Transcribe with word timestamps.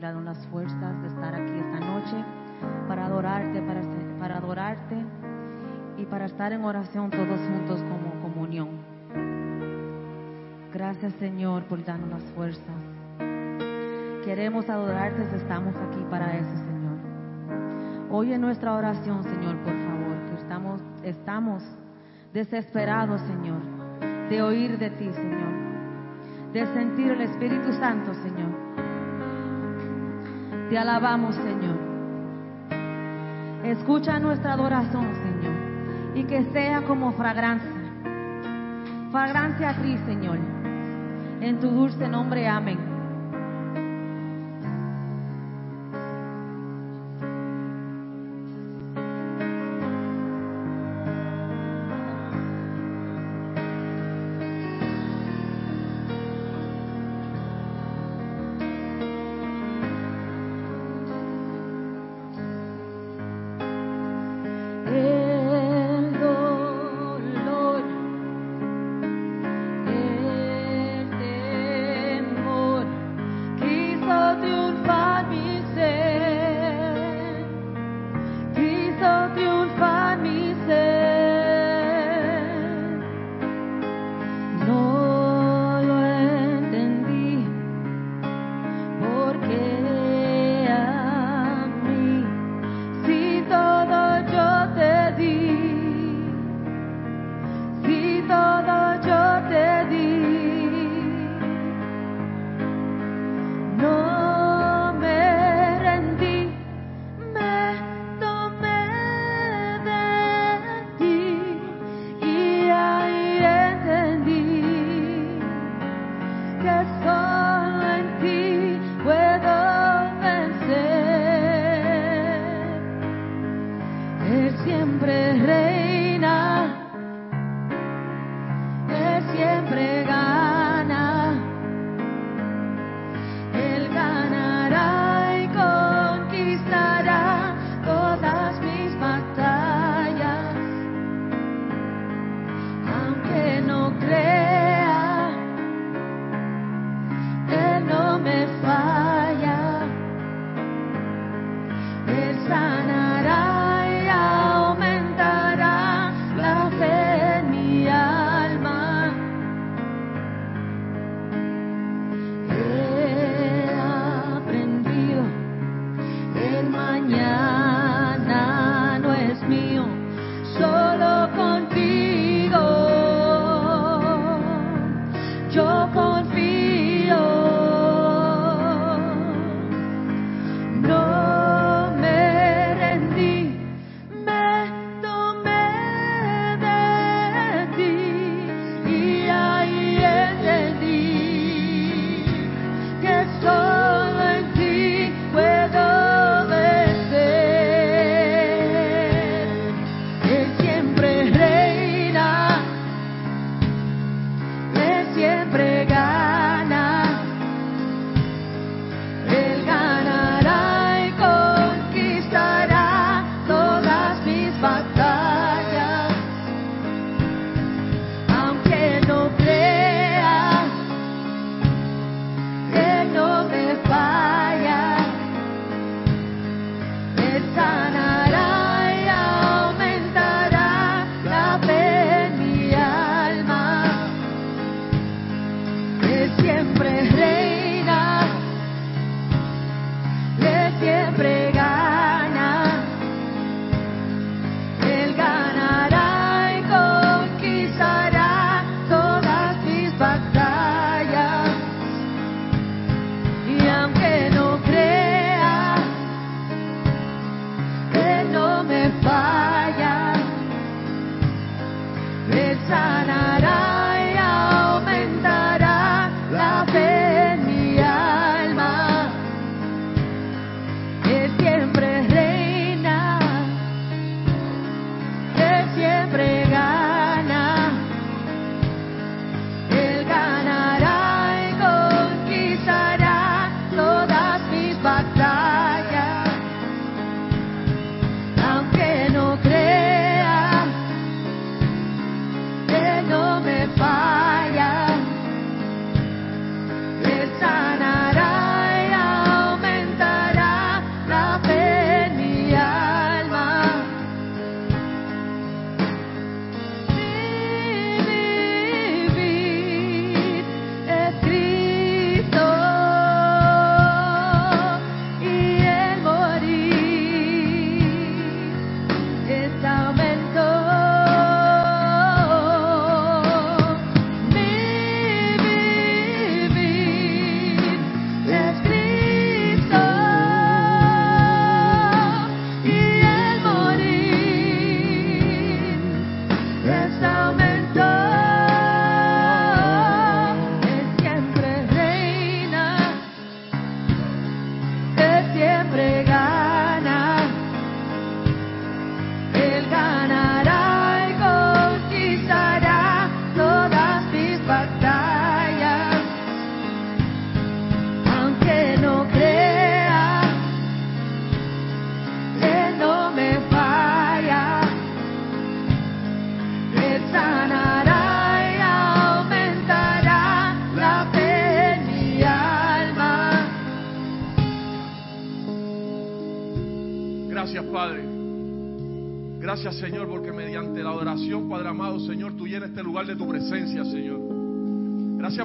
darnos 0.00 0.24
las 0.24 0.46
fuerzas 0.46 1.02
de 1.02 1.08
estar 1.08 1.34
aquí 1.34 1.52
esta 1.52 1.80
noche 1.80 2.24
para 2.88 3.06
adorarte, 3.06 3.60
para, 3.60 3.82
para 4.18 4.38
adorarte 4.38 4.96
y 5.98 6.06
para 6.06 6.24
estar 6.24 6.52
en 6.52 6.64
oración 6.64 7.10
todos 7.10 7.38
juntos 7.40 7.82
como 7.82 8.22
comunión. 8.22 8.68
Gracias 10.72 11.12
Señor 11.14 11.64
por 11.64 11.84
darnos 11.84 12.08
las 12.08 12.32
fuerzas. 12.32 12.64
Queremos 14.24 14.68
adorarte, 14.68 15.22
estamos 15.36 15.74
aquí 15.76 16.04
para 16.10 16.36
eso, 16.36 16.56
Señor. 16.56 18.10
Oye 18.10 18.38
nuestra 18.38 18.74
oración, 18.74 19.22
Señor, 19.22 19.56
por 19.58 19.72
favor, 19.72 20.16
que 20.28 20.34
estamos, 20.40 20.80
estamos 21.02 21.62
desesperados, 22.32 23.20
Señor, 23.22 23.60
de 24.30 24.42
oír 24.42 24.78
de 24.78 24.90
ti, 24.90 25.10
Señor, 25.12 25.52
de 26.52 26.66
sentir 26.74 27.12
el 27.12 27.20
Espíritu 27.22 27.72
Santo, 27.74 28.14
Señor. 28.14 28.69
Te 30.70 30.78
alabamos, 30.78 31.34
Señor. 31.34 31.76
Escucha 33.64 34.20
nuestra 34.20 34.52
adoración, 34.52 35.04
Señor, 35.16 35.54
y 36.14 36.22
que 36.22 36.44
sea 36.52 36.82
como 36.82 37.10
fragancia. 37.14 37.68
Fragancia 39.10 39.70
a 39.70 39.74
ti, 39.82 39.98
Señor. 40.06 40.38
En 41.40 41.58
tu 41.58 41.70
dulce 41.70 42.06
nombre, 42.06 42.46
amén. 42.46 42.89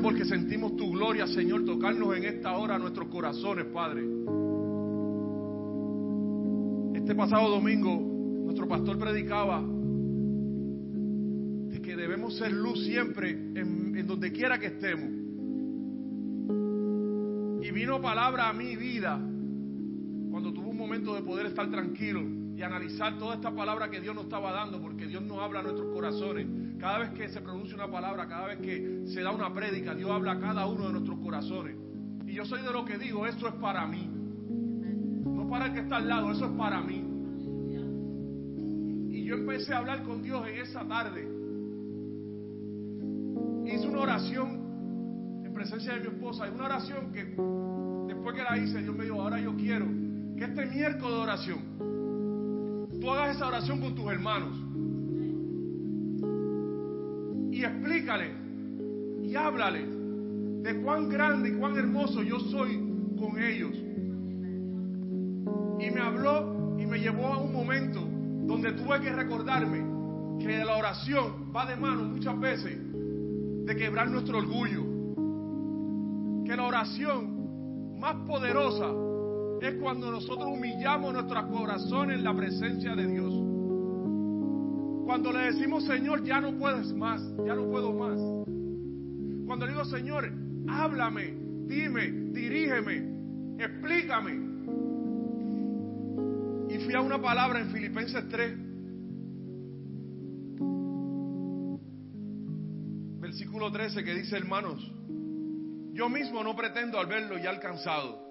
Porque 0.01 0.25
sentimos 0.25 0.75
tu 0.75 0.91
gloria, 0.91 1.25
Señor, 1.25 1.63
tocarnos 1.63 2.17
en 2.17 2.25
esta 2.25 2.57
hora 2.57 2.77
nuestros 2.77 3.07
corazones, 3.07 3.65
Padre. 3.67 4.03
Este 6.95 7.15
pasado 7.15 7.49
domingo, 7.49 7.95
nuestro 8.43 8.67
pastor 8.67 8.99
predicaba 8.99 9.63
de 11.69 11.81
que 11.81 11.95
debemos 11.95 12.37
ser 12.37 12.51
luz 12.51 12.83
siempre 12.85 13.31
en, 13.31 13.95
en 13.97 14.05
donde 14.05 14.31
quiera 14.31 14.59
que 14.59 14.67
estemos. 14.67 15.09
Y 17.65 17.71
vino 17.71 18.01
palabra 18.01 18.49
a 18.49 18.53
mi 18.53 18.75
vida 18.75 19.17
cuando 20.29 20.51
tuve 20.53 20.67
un 20.67 20.77
momento 20.77 21.15
de 21.15 21.21
poder 21.21 21.45
estar 21.45 21.71
tranquilo 21.71 22.21
y 22.55 22.61
analizar 22.61 23.17
toda 23.17 23.35
esta 23.35 23.55
palabra 23.55 23.89
que 23.89 24.01
Dios 24.01 24.13
nos 24.13 24.25
estaba 24.25 24.51
dando, 24.51 24.81
porque 24.81 25.07
Dios 25.07 25.23
nos 25.23 25.39
habla 25.39 25.61
a 25.61 25.63
nuestros 25.63 25.93
corazones. 25.93 26.64
Cada 26.79 26.99
vez 26.99 27.09
que 27.11 27.29
se 27.29 27.41
produce 27.41 27.73
una 27.73 27.89
palabra, 27.89 28.27
cada 28.27 28.47
vez 28.47 28.59
que 28.59 29.03
se 29.07 29.21
da 29.21 29.31
una 29.31 29.53
prédica, 29.53 29.95
Dios 29.95 30.11
habla 30.11 30.33
a 30.33 30.39
cada 30.39 30.65
uno 30.67 30.87
de 30.87 30.93
nuestros 30.93 31.19
corazones. 31.19 31.75
Y 32.25 32.33
yo 32.33 32.45
soy 32.45 32.61
de 32.61 32.71
lo 32.71 32.85
que 32.85 32.97
digo, 32.97 33.25
esto 33.25 33.47
es 33.47 33.53
para 33.55 33.85
mí. 33.85 34.09
No 35.25 35.49
para 35.49 35.67
el 35.67 35.73
que 35.73 35.79
está 35.81 35.97
al 35.97 36.07
lado, 36.07 36.31
eso 36.31 36.45
es 36.45 36.51
para 36.51 36.81
mí. 36.81 37.03
Y 39.11 39.23
yo 39.23 39.35
empecé 39.35 39.73
a 39.73 39.77
hablar 39.79 40.03
con 40.03 40.21
Dios 40.21 40.47
en 40.47 40.57
esa 40.59 40.87
tarde. 40.87 41.21
Hice 43.65 43.87
una 43.87 44.01
oración 44.01 45.43
en 45.45 45.53
presencia 45.53 45.93
de 45.93 46.01
mi 46.01 46.07
esposa, 46.07 46.47
y 46.47 46.51
una 46.51 46.65
oración 46.65 47.11
que 47.11 47.23
después 48.13 48.35
que 48.35 48.43
la 48.43 48.57
hice, 48.57 48.81
Dios 48.81 48.95
me 48.95 49.05
dijo, 49.05 49.21
ahora 49.21 49.39
yo 49.39 49.55
quiero 49.55 49.85
que 50.37 50.43
este 50.43 50.65
miércoles 50.65 51.15
de 51.15 51.21
oración, 51.21 51.59
tú 52.99 53.09
hagas 53.09 53.35
esa 53.35 53.47
oración 53.47 53.79
con 53.79 53.95
tus 53.95 54.11
hermanos. 54.11 54.64
Y 57.85 57.87
explícale 57.87 58.31
y 59.23 59.35
háblale 59.35 59.85
de 60.61 60.81
cuán 60.81 61.09
grande 61.09 61.49
y 61.49 61.53
cuán 61.53 61.77
hermoso 61.77 62.23
yo 62.23 62.39
soy 62.39 62.79
con 63.19 63.41
ellos. 63.41 63.75
Y 65.79 65.91
me 65.91 66.01
habló 66.01 66.77
y 66.79 66.85
me 66.85 66.99
llevó 66.99 67.27
a 67.27 67.37
un 67.37 67.53
momento 67.53 68.01
donde 68.01 68.73
tuve 68.73 69.01
que 69.01 69.11
recordarme 69.11 70.39
que 70.39 70.63
la 70.63 70.77
oración 70.77 71.51
va 71.55 71.65
de 71.65 71.75
mano 71.75 72.05
muchas 72.05 72.39
veces 72.39 72.77
de 73.65 73.75
quebrar 73.75 74.09
nuestro 74.09 74.39
orgullo. 74.39 74.83
Que 76.45 76.55
la 76.55 76.63
oración 76.63 77.99
más 77.99 78.15
poderosa 78.27 78.91
es 79.61 79.75
cuando 79.75 80.11
nosotros 80.11 80.47
humillamos 80.47 81.13
nuestros 81.13 81.45
corazones 81.45 82.17
en 82.17 82.23
la 82.23 82.35
presencia 82.35 82.95
de 82.95 83.07
Dios. 83.07 83.44
Cuando 85.05 85.31
le 85.31 85.51
decimos, 85.51 85.85
Señor, 85.85 86.23
ya 86.23 86.41
no 86.41 86.57
puedes 86.57 86.91
más, 86.93 87.21
ya 87.45 87.55
no 87.55 87.69
puedo 87.69 87.93
más. 87.93 88.19
Cuando 89.45 89.65
le 89.65 89.71
digo, 89.71 89.85
Señor, 89.85 90.29
háblame, 90.67 91.33
dime, 91.67 92.11
dirígeme, 92.31 93.57
explícame. 93.59 94.33
Y 96.73 96.79
fui 96.79 96.93
a 96.95 97.01
una 97.01 97.21
palabra 97.21 97.59
en 97.61 97.69
Filipenses 97.69 98.27
3, 98.27 98.57
versículo 103.21 103.71
13, 103.71 104.03
que 104.03 104.13
dice, 104.15 104.35
hermanos, 104.35 104.91
yo 105.93 106.09
mismo 106.09 106.43
no 106.43 106.55
pretendo 106.55 106.99
al 106.99 107.05
verlo 107.05 107.37
ya 107.37 107.51
alcanzado 107.51 108.25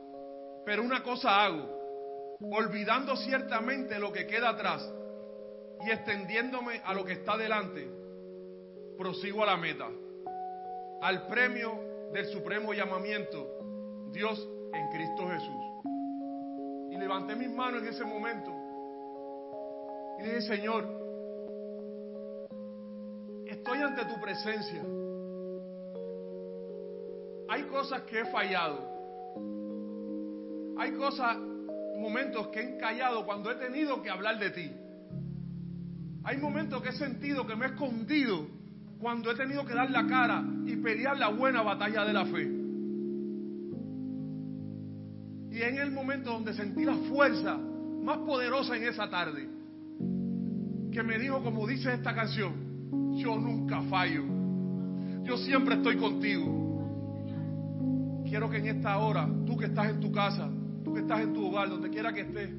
pero 0.65 0.83
una 0.83 1.03
cosa 1.03 1.45
hago, 1.45 2.37
olvidando 2.41 3.17
ciertamente 3.17 3.99
lo 3.99 4.13
que 4.13 4.27
queda 4.27 4.51
atrás 4.51 4.83
y 5.85 5.91
extendiéndome 5.91 6.81
a 6.85 6.95
lo 6.95 7.05
que 7.05 7.13
está 7.13 7.37
delante, 7.37 7.89
prosigo 8.97 9.43
a 9.43 9.47
la 9.47 9.57
meta, 9.57 9.89
al 11.03 11.27
premio 11.27 11.79
del 12.13 12.27
supremo 12.27 12.73
llamamiento, 12.73 14.11
Dios 14.11 14.49
en 14.73 14.89
Cristo 14.91 15.29
Jesús. 15.29 15.65
Y 16.91 16.97
levanté 16.97 17.35
mis 17.35 17.51
manos 17.51 17.83
en 17.83 17.89
ese 17.89 18.05
momento 18.05 18.53
y 20.19 20.23
dije, 20.23 20.41
Señor, 20.43 20.85
estoy 23.47 23.79
ante 23.79 24.05
tu 24.05 24.21
presencia. 24.21 24.83
Hay 27.49 27.65
cosas 27.65 28.03
que 28.03 28.21
he 28.21 28.25
fallado 28.27 28.95
hay 30.77 30.93
cosas, 30.93 31.37
momentos 31.97 32.49
que 32.49 32.61
he 32.61 32.75
encallado 32.75 33.25
cuando 33.25 33.51
he 33.51 33.55
tenido 33.55 34.03
que 34.03 34.11
hablar 34.11 34.39
de 34.39 34.51
ti. 34.51 34.77
Hay 36.25 36.39
momentos 36.39 36.83
que 36.83 36.89
he 36.89 36.93
sentido 36.93 37.47
que 37.47 37.55
me 37.55 37.67
he 37.67 37.69
escondido 37.69 38.49
cuando 38.99 39.31
he 39.31 39.35
tenido 39.35 39.65
que 39.67 39.75
dar 39.75 39.91
la 39.91 40.07
cara 40.07 40.43
y 40.67 40.77
pelear 40.77 41.19
la 41.19 41.29
buena 41.29 41.63
batalla 41.63 42.05
de 42.05 42.13
la 42.15 42.25
fe. 42.25 42.65
Y 45.51 45.61
en 45.63 45.79
el 45.79 45.91
momento 45.93 46.31
donde 46.31 46.55
sentí 46.55 46.85
la 46.85 46.97
fuerza 46.97 47.57
más 47.57 48.19
poderosa 48.19 48.77
en 48.77 48.85
esa 48.85 49.09
tarde, 49.11 49.49
que 50.91 51.03
me 51.03 51.19
dijo, 51.19 51.43
como 51.43 51.67
dice 51.67 51.93
esta 51.93 52.15
canción, 52.15 53.15
yo 53.17 53.37
nunca 53.39 53.83
fallo, 53.83 54.25
yo 55.25 55.37
siempre 55.37 55.75
estoy 55.75 55.97
contigo. 55.97 56.63
Quiero 58.27 58.49
que 58.49 58.57
en 58.57 58.67
esta 58.69 58.97
hora, 58.97 59.29
tú 59.45 59.57
que 59.59 59.67
estás 59.67 59.91
en 59.91 60.01
tu 60.01 60.11
casa, 60.11 60.51
tú 60.83 60.95
que 60.95 61.01
estás 61.01 61.21
en 61.21 61.35
tu 61.35 61.47
hogar, 61.47 61.69
donde 61.69 61.91
quiera 61.91 62.13
que 62.13 62.23
estés, 62.23 62.51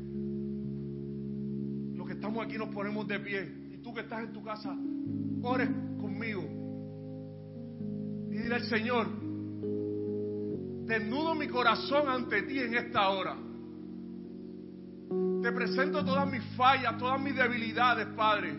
estamos 2.15 2.45
aquí 2.45 2.57
nos 2.57 2.69
ponemos 2.69 3.07
de 3.07 3.19
pie. 3.19 3.69
Y 3.71 3.77
tú 3.77 3.93
que 3.93 4.01
estás 4.01 4.23
en 4.23 4.33
tu 4.33 4.43
casa, 4.43 4.75
ores 5.43 5.69
conmigo. 5.99 6.43
Y 8.31 8.37
dile 8.37 8.55
al 8.55 8.63
Señor, 8.63 9.07
desnudo 10.85 11.35
mi 11.35 11.47
corazón 11.47 12.09
ante 12.09 12.43
ti 12.43 12.59
en 12.59 12.75
esta 12.75 13.09
hora. 13.09 13.37
Te 15.41 15.51
presento 15.51 16.03
todas 16.03 16.29
mis 16.29 16.43
fallas, 16.55 16.97
todas 16.97 17.21
mis 17.21 17.35
debilidades, 17.35 18.07
Padre. 18.15 18.55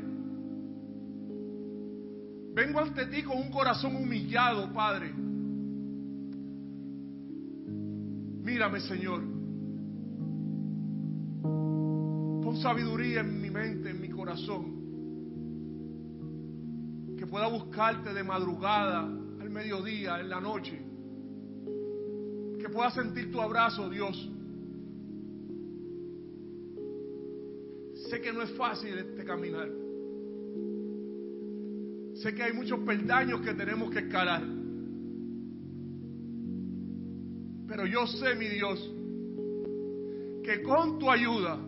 Vengo 2.55 2.81
ante 2.81 3.07
ti 3.07 3.23
con 3.23 3.39
un 3.39 3.51
corazón 3.51 3.97
humillado, 3.97 4.73
Padre. 4.73 5.13
Mírame, 8.43 8.81
Señor. 8.81 9.36
Sabiduría 12.63 13.21
en 13.21 13.41
mi 13.41 13.51
mente, 13.51 13.91
en 13.91 14.01
mi 14.01 14.09
corazón. 14.09 14.77
Que 17.19 17.27
pueda 17.27 17.49
buscarte 17.49 18.13
de 18.13 18.23
madrugada, 18.23 19.01
al 19.41 19.51
mediodía, 19.51 20.21
en 20.21 20.29
la 20.29 20.41
noche. 20.41 20.79
Que 22.59 22.69
pueda 22.69 22.91
sentir 22.91 23.31
tu 23.31 23.41
abrazo, 23.41 23.89
Dios. 23.89 24.31
Sé 28.11 28.21
que 28.21 28.33
no 28.33 28.43
es 28.43 28.51
fácil 28.53 28.97
este 28.99 29.25
caminar. 29.25 29.69
Sé 32.15 32.35
que 32.35 32.43
hay 32.43 32.53
muchos 32.53 32.81
peldaños 32.81 33.41
que 33.41 33.55
tenemos 33.55 33.91
que 33.91 34.01
escalar. 34.01 34.43
Pero 37.67 37.87
yo 37.87 38.07
sé, 38.07 38.35
mi 38.37 38.49
Dios, 38.49 38.79
que 40.45 40.63
con 40.63 40.99
tu 40.99 41.11
ayuda 41.11 41.59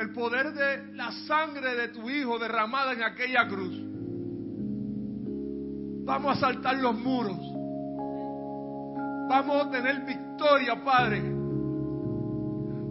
el 0.00 0.12
poder 0.12 0.52
de 0.52 0.94
la 0.94 1.10
sangre 1.26 1.74
de 1.74 1.88
tu 1.88 2.08
Hijo 2.08 2.38
derramada 2.38 2.92
en 2.92 3.02
aquella 3.02 3.48
cruz, 3.48 3.74
vamos 6.04 6.36
a 6.36 6.40
saltar 6.40 6.78
los 6.78 6.98
muros. 6.98 7.38
Vamos 9.28 9.66
a 9.66 9.70
tener 9.70 10.06
victoria, 10.06 10.82
Padre. 10.82 11.22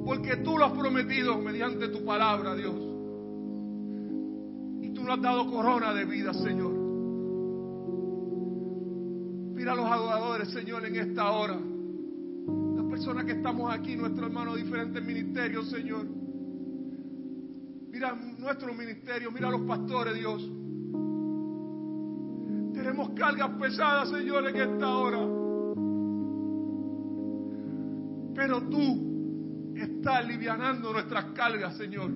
Porque 0.05 0.37
tú 0.37 0.57
lo 0.57 0.65
has 0.65 0.71
prometido 0.73 1.37
mediante 1.39 1.87
tu 1.89 2.05
palabra, 2.05 2.55
Dios. 2.55 2.75
Y 4.81 4.93
tú 4.93 5.03
nos 5.03 5.17
has 5.17 5.21
dado 5.21 5.51
corona 5.51 5.93
de 5.93 6.05
vida, 6.05 6.33
Señor. 6.33 6.71
Mira 9.55 9.73
a 9.73 9.75
los 9.75 9.85
adoradores, 9.85 10.49
Señor, 10.49 10.85
en 10.85 10.95
esta 10.95 11.31
hora. 11.31 11.57
Las 12.75 12.85
personas 12.85 13.25
que 13.25 13.31
estamos 13.31 13.73
aquí, 13.73 13.95
nuestros 13.95 14.27
hermanos 14.27 14.55
de 14.55 14.63
diferentes 14.63 15.03
ministerios, 15.03 15.69
Señor 15.71 16.05
mira 17.97 18.15
nuestro 18.37 18.75
ministerio, 18.75 19.31
mira 19.31 19.47
a 19.47 19.51
los 19.51 19.61
pastores, 19.61 20.13
Dios. 20.13 20.39
Tenemos 22.75 23.09
cargas 23.15 23.49
pesadas, 23.59 24.09
Señor, 24.11 24.47
en 24.47 24.55
esta 24.55 24.97
hora. 24.97 25.17
Pero 28.35 28.61
tú 28.69 29.73
estás 29.75 30.17
alivianando 30.17 30.93
nuestras 30.93 31.25
cargas, 31.33 31.75
Señor. 31.75 32.11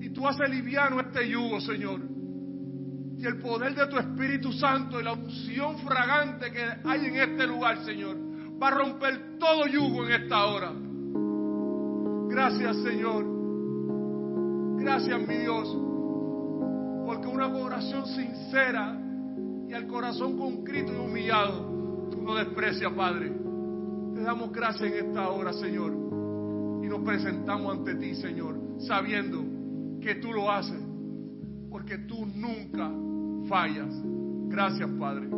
Y 0.00 0.10
tú 0.10 0.24
haces 0.28 0.48
liviano 0.48 1.00
este 1.00 1.28
yugo, 1.28 1.60
Señor. 1.60 2.00
Y 3.18 3.26
el 3.26 3.36
poder 3.38 3.74
de 3.74 3.88
tu 3.88 3.98
Espíritu 3.98 4.52
Santo 4.52 5.00
y 5.00 5.02
la 5.02 5.12
unción 5.12 5.76
fragante 5.78 6.52
que 6.52 6.62
hay 6.84 7.04
en 7.04 7.16
este 7.16 7.48
lugar, 7.48 7.84
Señor, 7.84 8.16
va 8.62 8.68
a 8.68 8.70
romper 8.70 9.38
todo 9.40 9.66
yugo 9.66 10.06
en 10.06 10.22
esta 10.22 10.44
hora. 10.46 10.72
Gracias, 12.32 12.76
Señor. 12.84 13.29
Gracias, 14.80 15.28
mi 15.28 15.36
Dios, 15.36 15.68
porque 17.04 17.26
una 17.26 17.48
oración 17.48 18.06
sincera 18.06 18.98
y 19.68 19.74
al 19.74 19.86
corazón 19.86 20.38
concrito 20.38 20.90
y 20.92 20.96
humillado, 20.96 22.08
tú 22.10 22.22
no 22.22 22.34
desprecias, 22.34 22.90
Padre. 22.94 23.30
Te 24.14 24.22
damos 24.22 24.50
gracias 24.50 24.90
en 24.90 25.08
esta 25.08 25.28
hora, 25.28 25.52
Señor, 25.52 25.92
y 26.82 26.88
nos 26.88 27.00
presentamos 27.02 27.76
ante 27.76 27.94
ti, 27.96 28.14
Señor, 28.14 28.58
sabiendo 28.78 29.44
que 30.00 30.14
tú 30.14 30.32
lo 30.32 30.50
haces, 30.50 30.80
porque 31.70 31.98
tú 31.98 32.24
nunca 32.24 32.90
fallas. 33.48 33.94
Gracias, 34.48 34.88
Padre. 34.98 35.28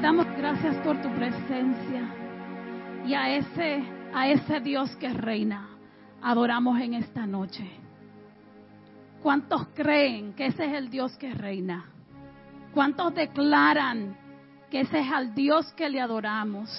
Damos 0.00 0.26
gracias 0.34 0.76
por 0.78 0.96
tu 1.02 1.10
presencia. 1.10 2.14
Y 3.06 3.12
a 3.12 3.36
ese, 3.36 3.84
a 4.14 4.28
ese 4.30 4.60
Dios 4.60 4.96
que 4.96 5.10
reina, 5.10 5.68
adoramos 6.22 6.80
en 6.80 6.94
esta 6.94 7.26
noche. 7.26 7.70
¿Cuántos 9.22 9.68
creen 9.74 10.32
que 10.32 10.46
ese 10.46 10.64
es 10.64 10.72
el 10.72 10.88
Dios 10.88 11.14
que 11.18 11.34
reina? 11.34 11.84
¿Cuántos 12.72 13.14
declaran 13.14 14.16
que 14.70 14.80
ese 14.80 15.00
es 15.00 15.12
al 15.12 15.34
Dios 15.34 15.70
que 15.74 15.90
le 15.90 16.00
adoramos? 16.00 16.70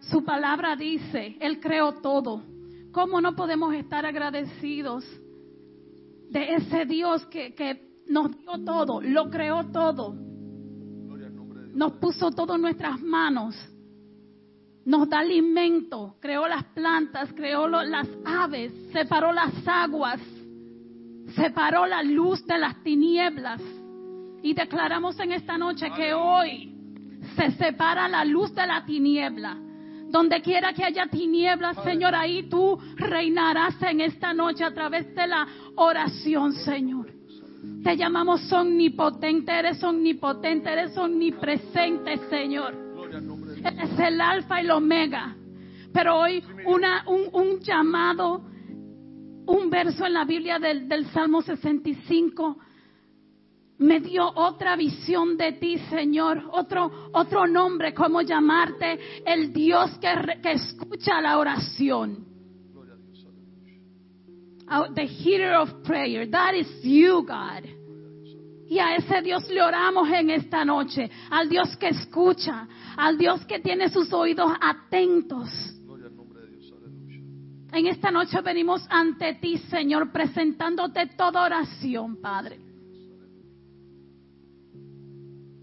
Su 0.00 0.24
palabra 0.24 0.76
dice, 0.76 1.36
Él 1.40 1.60
creó 1.60 1.92
todo. 2.00 2.42
¿Cómo 2.90 3.20
no 3.20 3.36
podemos 3.36 3.74
estar 3.74 4.06
agradecidos 4.06 5.04
de 6.30 6.54
ese 6.54 6.86
Dios 6.86 7.26
que, 7.26 7.54
que 7.54 7.86
nos 8.08 8.30
dio 8.30 8.64
todo, 8.64 9.02
lo 9.02 9.28
creó 9.28 9.66
todo? 9.66 10.29
Nos 11.74 11.92
puso 11.94 12.30
todo 12.30 12.56
en 12.56 12.62
nuestras 12.62 13.00
manos. 13.00 13.54
Nos 14.84 15.08
da 15.08 15.20
alimento, 15.20 16.16
creó 16.20 16.48
las 16.48 16.64
plantas, 16.64 17.32
creó 17.34 17.68
lo- 17.68 17.82
las 17.82 18.08
aves, 18.24 18.72
separó 18.92 19.32
las 19.32 19.52
aguas, 19.66 20.20
separó 21.36 21.86
la 21.86 22.02
luz 22.02 22.44
de 22.46 22.58
las 22.58 22.82
tinieblas. 22.82 23.60
Y 24.42 24.54
declaramos 24.54 25.18
en 25.20 25.32
esta 25.32 25.58
noche 25.58 25.90
que 25.94 26.14
hoy 26.14 26.74
se 27.36 27.50
separa 27.52 28.08
la 28.08 28.24
luz 28.24 28.54
de 28.54 28.66
la 28.66 28.84
tiniebla. 28.84 29.58
Donde 30.08 30.40
quiera 30.40 30.72
que 30.72 30.82
haya 30.84 31.06
tinieblas, 31.06 31.76
Señor, 31.84 32.14
ahí 32.16 32.48
tú 32.48 32.76
reinarás 32.96 33.80
en 33.82 34.00
esta 34.00 34.32
noche 34.34 34.64
a 34.64 34.74
través 34.74 35.14
de 35.14 35.26
la 35.26 35.46
oración, 35.76 36.52
Señor. 36.52 36.99
Te 37.82 37.96
llamamos 37.96 38.52
omnipotente, 38.52 39.52
eres 39.52 39.82
omnipotente, 39.82 40.70
eres 40.70 40.96
omnipresente, 40.98 42.18
Señor. 42.28 42.74
Eres 43.64 43.98
el 43.98 44.20
alfa 44.20 44.60
y 44.60 44.64
el 44.64 44.70
omega. 44.70 45.36
Pero 45.92 46.18
hoy 46.20 46.42
una, 46.66 47.04
un, 47.08 47.28
un 47.32 47.60
llamado, 47.60 48.42
un 49.46 49.70
verso 49.70 50.06
en 50.06 50.12
la 50.12 50.24
Biblia 50.24 50.58
del, 50.58 50.88
del 50.88 51.06
Salmo 51.06 51.42
65 51.42 52.58
me 53.78 53.98
dio 54.00 54.30
otra 54.34 54.76
visión 54.76 55.38
de 55.38 55.52
ti, 55.52 55.78
Señor, 55.88 56.42
otro, 56.52 57.08
otro 57.14 57.46
nombre, 57.46 57.94
cómo 57.94 58.20
llamarte, 58.20 58.98
el 59.24 59.54
Dios 59.54 59.96
que, 59.98 60.14
re- 60.14 60.40
que 60.42 60.52
escucha 60.52 61.18
la 61.22 61.38
oración. 61.38 62.26
The 64.70 65.04
hearer 65.04 65.56
of 65.56 65.82
prayer, 65.82 66.26
that 66.26 66.54
is 66.54 66.68
you, 66.82 67.24
God. 67.26 67.66
Y 68.68 68.78
a 68.78 68.94
ese 68.94 69.20
Dios 69.22 69.48
le 69.48 69.60
oramos 69.60 70.08
en 70.08 70.30
esta 70.30 70.64
noche, 70.64 71.10
al 71.28 71.48
Dios 71.48 71.76
que 71.76 71.88
escucha, 71.88 72.68
al 72.96 73.18
Dios 73.18 73.44
que 73.46 73.58
tiene 73.58 73.88
sus 73.88 74.12
oídos 74.12 74.52
atentos. 74.60 75.48
En 77.72 77.86
esta 77.86 78.12
noche 78.12 78.40
venimos 78.42 78.86
ante 78.88 79.34
ti, 79.34 79.58
Señor, 79.58 80.12
presentándote 80.12 81.06
toda 81.16 81.42
oración, 81.42 82.20
Padre. 82.20 82.60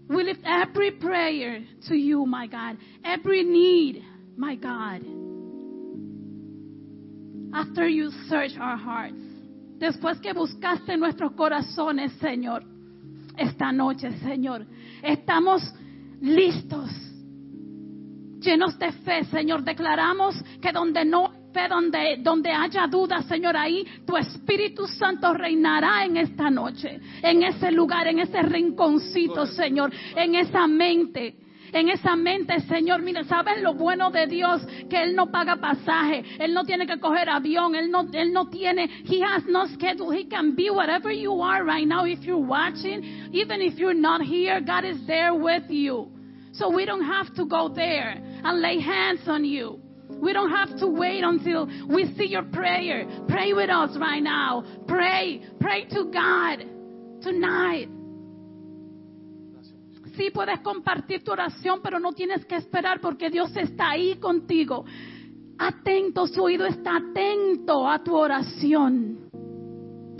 We 0.08 0.24
lift 0.24 0.40
every 0.44 0.92
prayer 0.92 1.64
to 1.88 1.94
you, 1.94 2.26
my 2.26 2.46
God. 2.46 2.78
Every 3.04 3.44
need, 3.44 4.02
my 4.36 4.56
God. 4.56 5.27
After 7.52 7.88
you 7.88 8.10
search 8.28 8.56
our 8.58 8.76
hearts. 8.76 9.16
Después 9.78 10.18
que 10.20 10.32
buscaste 10.32 10.96
nuestros 10.96 11.32
corazones, 11.32 12.12
Señor. 12.14 12.64
Esta 13.36 13.72
noche, 13.72 14.10
Señor. 14.18 14.66
Estamos 15.02 15.62
listos. 16.20 16.90
Llenos 18.40 18.78
de 18.78 18.92
fe, 18.92 19.24
Señor. 19.24 19.62
Declaramos 19.62 20.34
que 20.60 20.72
donde 20.72 21.04
no 21.04 21.30
fe, 21.52 21.68
donde, 21.68 22.18
donde 22.20 22.50
haya 22.50 22.86
duda, 22.86 23.22
Señor, 23.22 23.56
ahí 23.56 23.86
tu 24.06 24.16
Espíritu 24.16 24.86
Santo 24.86 25.32
reinará 25.32 26.04
en 26.04 26.16
esta 26.16 26.50
noche. 26.50 27.00
En 27.22 27.42
ese 27.42 27.70
lugar, 27.70 28.08
en 28.08 28.18
ese 28.18 28.42
rinconcito, 28.42 29.46
Señor. 29.46 29.92
En 30.16 30.34
esa 30.34 30.66
mente 30.66 31.36
en 31.72 31.88
esa 31.88 32.16
mente, 32.16 32.60
Señor. 32.60 33.02
Mira, 33.02 33.24
¿saben 33.24 33.62
lo 33.62 33.74
bueno 33.74 34.10
de 34.10 34.26
Dios? 34.26 34.66
Que 34.88 35.02
Él 35.02 35.14
no 35.14 35.30
paga 35.30 35.56
pasaje, 35.56 36.24
Él 36.38 36.54
no 36.54 36.64
tiene 36.64 36.86
que 36.86 36.98
coger 36.98 37.28
avión, 37.28 37.74
Él 37.74 37.90
no, 37.90 38.06
Él 38.12 38.32
no 38.32 38.48
tiene, 38.48 38.88
He 39.04 39.22
has 39.22 39.44
no 39.46 39.66
schedule. 39.68 40.12
He 40.12 40.28
can 40.28 40.54
be 40.54 40.70
whatever 40.70 41.10
you 41.10 41.42
are 41.42 41.64
right 41.64 41.86
now. 41.86 42.04
If 42.04 42.20
you're 42.20 42.38
watching, 42.38 43.30
even 43.32 43.60
if 43.62 43.78
you're 43.78 43.94
not 43.94 44.22
here, 44.22 44.60
God 44.60 44.84
is 44.84 45.06
there 45.06 45.34
with 45.34 45.68
you. 45.68 46.10
So 46.52 46.70
we 46.70 46.84
don't 46.84 47.04
have 47.04 47.34
to 47.34 47.44
go 47.44 47.68
there 47.68 48.16
and 48.18 48.60
lay 48.60 48.80
hands 48.80 49.20
on 49.26 49.44
you. 49.44 49.80
We 50.20 50.32
don't 50.32 50.50
have 50.50 50.76
to 50.78 50.88
wait 50.88 51.22
until 51.22 51.66
we 51.88 52.12
see 52.16 52.26
your 52.26 52.42
prayer. 52.42 53.06
Pray 53.28 53.52
with 53.52 53.70
us 53.70 53.96
right 53.98 54.22
now. 54.22 54.64
Pray. 54.88 55.42
Pray 55.60 55.84
to 55.84 56.10
God 56.12 56.64
tonight. 57.22 57.88
Sí 60.18 60.30
puedes 60.34 60.58
compartir 60.60 61.22
tu 61.22 61.30
oración, 61.30 61.78
pero 61.80 62.00
no 62.00 62.12
tienes 62.12 62.44
que 62.44 62.56
esperar 62.56 63.00
porque 63.00 63.30
Dios 63.30 63.56
está 63.56 63.90
ahí 63.90 64.16
contigo. 64.16 64.84
Atento, 65.56 66.26
su 66.26 66.42
oído 66.42 66.66
está 66.66 66.96
atento 66.96 67.88
a 67.88 68.02
tu 68.02 68.16
oración. 68.16 69.30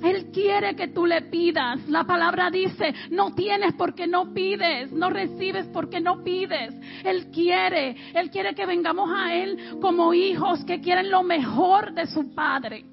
Él 0.01 0.31
quiere 0.31 0.77
que 0.77 0.87
tú 0.87 1.05
le 1.05 1.23
pidas. 1.23 1.89
La 1.89 2.05
palabra 2.05 2.49
dice, 2.49 2.95
no 3.11 3.35
tienes 3.35 3.75
porque 3.75 4.07
no 4.07 4.33
pides, 4.33 4.93
no 4.93 5.11
recibes 5.11 5.67
porque 5.73 6.01
no 6.01 6.23
pides. 6.23 6.77
Él 7.03 7.33
quiere, 7.33 7.97
Él 8.15 8.31
quiere 8.31 8.55
que 8.55 8.67
vengamos 8.67 9.11
a 9.13 9.35
Él 9.35 9.79
como 9.81 10.15
hijos 10.15 10.65
que 10.65 10.81
quieren 10.81 11.11
lo 11.11 11.25
mejor 11.25 11.93
de 11.93 12.07
su 12.07 12.33
Padre. 12.37 12.85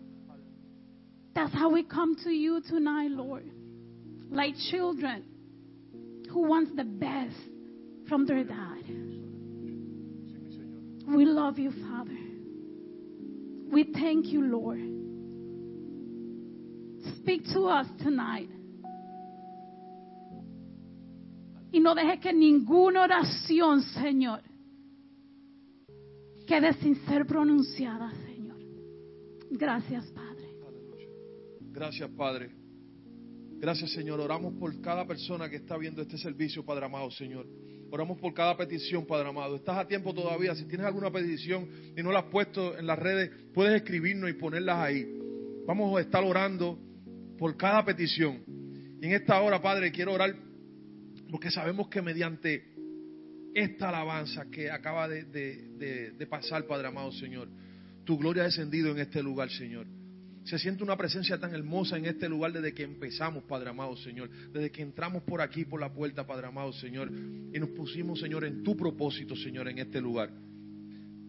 That's 1.36 1.54
how 1.54 1.70
we 1.70 1.84
come 1.84 2.15
to 2.24 2.32
you 2.32 2.62
tonight, 2.62 3.12
Lord. 3.12 3.46
Like 4.32 4.58
children 4.72 5.35
who 6.36 6.41
wants 6.41 6.71
the 6.76 6.84
best 6.84 7.38
from 8.10 8.26
their 8.26 8.43
dad. 8.43 8.84
We 11.08 11.24
love 11.24 11.58
you, 11.58 11.71
Father. 11.71 12.17
We 13.71 13.86
thank 13.93 14.26
you, 14.26 14.41
Lord. 14.41 14.82
Speak 17.19 17.45
to 17.54 17.67
us 17.67 17.88
tonight. 18.04 18.50
Y 21.71 21.80
no 21.80 21.95
deje 21.95 22.19
que 22.19 22.34
ninguna 22.34 23.04
oración, 23.04 23.82
Señor, 23.93 24.41
quede 26.45 26.74
sin 26.82 26.95
ser 27.08 27.26
pronunciada, 27.26 28.12
Señor. 28.26 28.60
Gracias, 29.52 30.06
Padre. 30.12 30.54
Gracias, 31.71 32.10
Padre. 32.10 32.64
Gracias, 33.65 33.93
Señor. 33.93 34.19
Oramos 34.19 34.54
por 34.60 34.80
cada 34.80 35.08
persona 35.08 35.49
que 35.49 35.56
está 35.56 35.75
viendo 35.75 35.99
este 36.04 36.19
servicio, 36.19 36.63
Padre 36.63 36.86
amado, 36.86 37.10
Señor. 37.10 37.47
Oramos 37.89 38.19
por 38.19 38.32
cada 38.32 38.56
petición, 38.56 39.08
Padre 39.08 39.30
amado. 39.30 39.56
Estás 39.56 39.80
a 39.80 39.88
tiempo 39.88 40.13
todavía. 40.13 40.54
Si 40.54 40.65
tienes 40.65 40.86
alguna 40.86 41.10
petición 41.10 41.67
y 41.97 42.04
no 42.04 42.12
la 42.12 42.19
has 42.19 42.25
puesto 42.25 42.78
en 42.78 42.86
las 42.86 42.99
redes, 42.99 43.32
puedes 43.56 43.82
escribirnos 43.82 44.30
y 44.30 44.34
ponerlas 44.34 44.78
ahí. 44.78 45.08
Vamos 45.65 45.97
a 45.97 46.01
estar 46.01 46.23
orando 46.23 46.78
por 47.39 47.58
cada 47.58 47.84
petición. 47.84 48.43
Y 49.01 49.08
en 49.08 49.13
esta 49.13 49.41
hora, 49.41 49.60
Padre, 49.60 49.91
quiero 49.91 50.13
orar 50.13 50.36
porque 51.32 51.49
sabemos 51.49 51.88
que 51.88 52.04
mediante 52.04 52.65
esta 53.56 53.89
alabanza 53.89 54.45
que 54.51 54.69
acaba 54.69 55.08
de, 55.08 56.28
pasar, 56.30 56.67
Padre 56.67 56.89
amado, 56.89 57.12
Señor, 57.13 57.47
tu 58.04 58.15
gloria 58.15 58.43
ha 58.43 58.45
descendido 58.45 58.91
en 58.91 58.99
este 58.99 59.23
lugar, 59.23 59.49
Señor. 59.49 59.88
Se 60.45 60.60
siente 60.60 60.84
una 60.84 60.95
presencia 60.95 61.39
tan 61.39 61.55
hermosa 61.55 61.97
en 61.97 62.05
este 62.05 62.29
lugar 62.29 62.53
desde 62.53 62.71
que 62.71 62.84
empezamos, 62.84 63.43
Padre 63.45 63.71
amado, 63.71 63.97
Señor. 63.97 64.29
Desde 64.53 64.69
que 64.69 64.84
entramos 64.84 65.23
por 65.23 65.41
aquí, 65.41 65.65
por 65.65 65.81
la 65.81 65.91
puerta, 65.91 66.25
Padre 66.25 66.45
amado, 66.45 66.71
Señor. 66.71 67.12
Y 67.51 67.60
nos 67.60 67.69
pusimos, 67.69 68.19
Señor, 68.19 68.45
en 68.45 68.62
tu 68.62 68.77
propósito, 68.77 69.36
Señor, 69.36 69.67
en 69.69 69.79
este 69.79 69.99
lugar. 69.99 70.29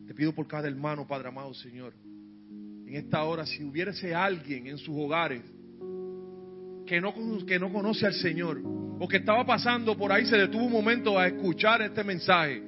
Te 0.06 0.14
pido 0.14 0.34
por 0.34 0.46
cada 0.46 0.68
hermano, 0.68 1.06
Padre 1.06 1.28
amado, 1.28 1.54
Señor. 1.54 1.94
En 2.86 2.94
esta 2.94 3.24
hora, 3.24 3.46
si 3.46 3.64
hubiese 3.64 4.14
alguien 4.14 4.66
en 4.66 4.76
sus 4.76 4.94
hogares 4.94 5.42
que 6.86 7.00
no, 7.00 7.14
que 7.46 7.58
no 7.58 7.72
conoce 7.72 8.04
al 8.04 8.14
Señor 8.14 8.60
o 8.98 9.08
que 9.08 9.16
estaba 9.16 9.46
pasando 9.46 9.96
por 9.96 10.12
ahí, 10.12 10.26
se 10.26 10.36
detuvo 10.36 10.66
un 10.66 10.72
momento 10.72 11.18
a 11.18 11.26
escuchar 11.26 11.80
este 11.80 12.04
mensaje, 12.04 12.62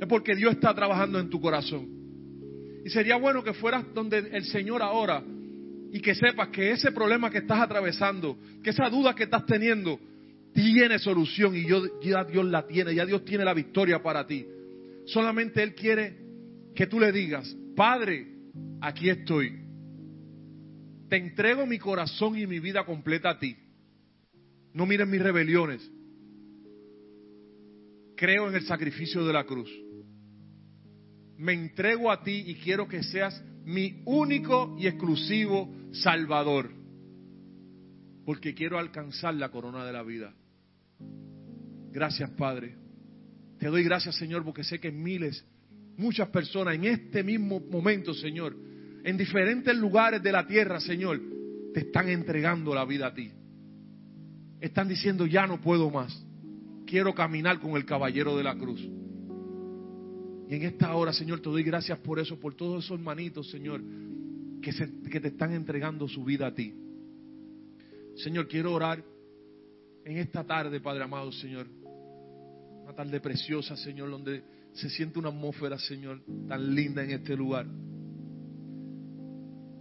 es 0.00 0.08
porque 0.08 0.34
Dios 0.34 0.54
está 0.54 0.74
trabajando 0.74 1.20
en 1.20 1.28
tu 1.28 1.38
corazón. 1.42 1.86
Y 2.86 2.88
sería 2.88 3.16
bueno 3.16 3.44
que 3.44 3.52
fueras 3.52 3.84
donde 3.92 4.16
el 4.18 4.44
Señor 4.46 4.80
ahora 4.80 5.22
y 5.92 6.00
que 6.00 6.14
sepas 6.14 6.48
que 6.48 6.70
ese 6.70 6.92
problema 6.92 7.30
que 7.30 7.38
estás 7.38 7.60
atravesando, 7.60 8.38
que 8.62 8.70
esa 8.70 8.88
duda 8.88 9.14
que 9.14 9.24
estás 9.24 9.44
teniendo, 9.46 9.98
tiene 10.52 10.98
solución 10.98 11.54
y 11.56 11.66
ya 12.02 12.24
Dios 12.24 12.44
la 12.46 12.66
tiene, 12.66 12.94
ya 12.94 13.04
Dios 13.04 13.24
tiene 13.24 13.44
la 13.44 13.54
victoria 13.54 14.02
para 14.02 14.26
ti. 14.26 14.46
Solamente 15.06 15.62
Él 15.62 15.74
quiere 15.74 16.16
que 16.74 16.86
tú 16.86 17.00
le 17.00 17.10
digas, 17.12 17.56
Padre, 17.74 18.26
aquí 18.80 19.08
estoy. 19.08 19.58
Te 21.08 21.16
entrego 21.16 21.66
mi 21.66 21.78
corazón 21.78 22.38
y 22.38 22.46
mi 22.46 22.60
vida 22.60 22.84
completa 22.84 23.30
a 23.30 23.38
ti. 23.38 23.56
No 24.72 24.86
mires 24.86 25.08
mis 25.08 25.20
rebeliones. 25.20 25.90
Creo 28.16 28.48
en 28.48 28.54
el 28.54 28.62
sacrificio 28.62 29.24
de 29.24 29.32
la 29.32 29.44
cruz. 29.44 29.70
Me 31.36 31.52
entrego 31.52 32.12
a 32.12 32.22
ti 32.22 32.44
y 32.46 32.54
quiero 32.56 32.86
que 32.86 33.02
seas 33.02 33.42
mi 33.64 34.02
único 34.04 34.76
y 34.78 34.86
exclusivo 34.86 35.72
Salvador. 35.92 36.70
Porque 38.24 38.54
quiero 38.54 38.78
alcanzar 38.78 39.34
la 39.34 39.50
corona 39.50 39.84
de 39.84 39.92
la 39.92 40.02
vida. 40.02 40.32
Gracias, 41.92 42.30
Padre. 42.30 42.76
Te 43.58 43.66
doy 43.66 43.82
gracias, 43.82 44.16
Señor, 44.16 44.44
porque 44.44 44.64
sé 44.64 44.78
que 44.78 44.90
miles, 44.90 45.44
muchas 45.96 46.28
personas 46.28 46.74
en 46.74 46.84
este 46.84 47.22
mismo 47.22 47.60
momento, 47.60 48.14
Señor, 48.14 48.56
en 49.04 49.16
diferentes 49.16 49.76
lugares 49.76 50.22
de 50.22 50.32
la 50.32 50.46
tierra, 50.46 50.80
Señor, 50.80 51.20
te 51.74 51.80
están 51.80 52.08
entregando 52.08 52.74
la 52.74 52.84
vida 52.84 53.08
a 53.08 53.14
ti. 53.14 53.30
Están 54.60 54.88
diciendo, 54.88 55.26
ya 55.26 55.46
no 55.46 55.60
puedo 55.60 55.90
más. 55.90 56.24
Quiero 56.86 57.14
caminar 57.14 57.60
con 57.60 57.72
el 57.72 57.84
caballero 57.84 58.36
de 58.36 58.44
la 58.44 58.56
cruz. 58.56 58.80
Y 60.50 60.56
en 60.56 60.62
esta 60.64 60.94
hora, 60.94 61.12
Señor, 61.12 61.40
te 61.40 61.48
doy 61.48 61.62
gracias 61.62 61.98
por 62.00 62.18
eso, 62.18 62.38
por 62.38 62.54
todos 62.54 62.84
esos 62.84 62.98
hermanitos, 62.98 63.48
Señor, 63.50 63.80
que, 64.60 64.72
que 65.08 65.20
te 65.20 65.28
están 65.28 65.52
entregando 65.52 66.08
su 66.08 66.24
vida 66.24 66.48
a 66.48 66.54
ti. 66.54 66.74
Señor, 68.16 68.48
quiero 68.48 68.74
orar 68.74 69.02
en 70.04 70.18
esta 70.18 70.44
tarde, 70.44 70.80
Padre 70.80 71.04
amado, 71.04 71.30
Señor. 71.32 71.66
Una 72.82 72.92
tarde 72.92 73.20
preciosa, 73.20 73.76
Señor, 73.76 74.10
donde 74.10 74.42
se 74.72 74.90
siente 74.90 75.18
una 75.18 75.28
atmósfera, 75.28 75.78
Señor, 75.78 76.20
tan 76.48 76.74
linda 76.74 77.04
en 77.04 77.12
este 77.12 77.36
lugar 77.36 77.66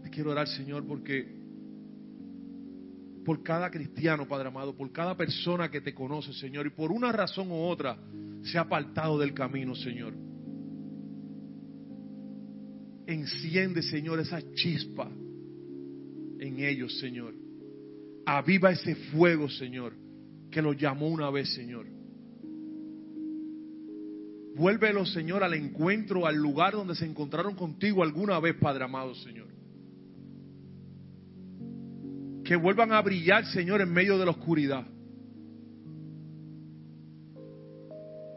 quiero 0.09 0.31
orar, 0.31 0.47
Señor, 0.47 0.85
porque 0.85 1.39
por 3.23 3.43
cada 3.43 3.69
cristiano, 3.69 4.27
Padre 4.27 4.47
amado, 4.47 4.75
por 4.75 4.91
cada 4.91 5.15
persona 5.15 5.69
que 5.69 5.81
te 5.81 5.93
conoce, 5.93 6.33
Señor, 6.33 6.67
y 6.67 6.71
por 6.71 6.91
una 6.91 7.11
razón 7.11 7.51
u 7.51 7.61
otra 7.61 7.97
se 8.43 8.57
ha 8.57 8.61
apartado 8.61 9.17
del 9.19 9.33
camino, 9.33 9.75
Señor. 9.75 10.13
Enciende, 13.11 13.81
Señor, 13.81 14.19
esa 14.19 14.39
chispa 14.53 15.09
en 16.39 16.59
ellos, 16.59 16.99
Señor. 16.99 17.33
Aviva 18.25 18.69
ese 18.69 18.93
fuego, 18.95 19.49
Señor, 19.49 19.93
que 20.51 20.61
los 20.61 20.77
llamó 20.77 21.07
una 21.07 21.31
vez, 21.31 21.51
Señor. 21.55 21.87
Vuélvelo, 24.55 25.05
Señor, 25.07 25.43
al 25.43 25.55
encuentro, 25.55 26.27
al 26.27 26.35
lugar 26.35 26.73
donde 26.73 26.93
se 26.93 27.05
encontraron 27.05 27.55
contigo 27.55 28.03
alguna 28.03 28.39
vez, 28.39 28.55
Padre 28.55 28.83
amado, 28.83 29.15
Señor. 29.15 29.47
que 32.49 32.55
vuelvan 32.55 32.91
a 32.93 33.01
brillar, 33.01 33.45
Señor, 33.45 33.79
en 33.79 33.91
medio 33.91 34.17
de 34.17 34.25
la 34.25 34.31
oscuridad. 34.31 34.83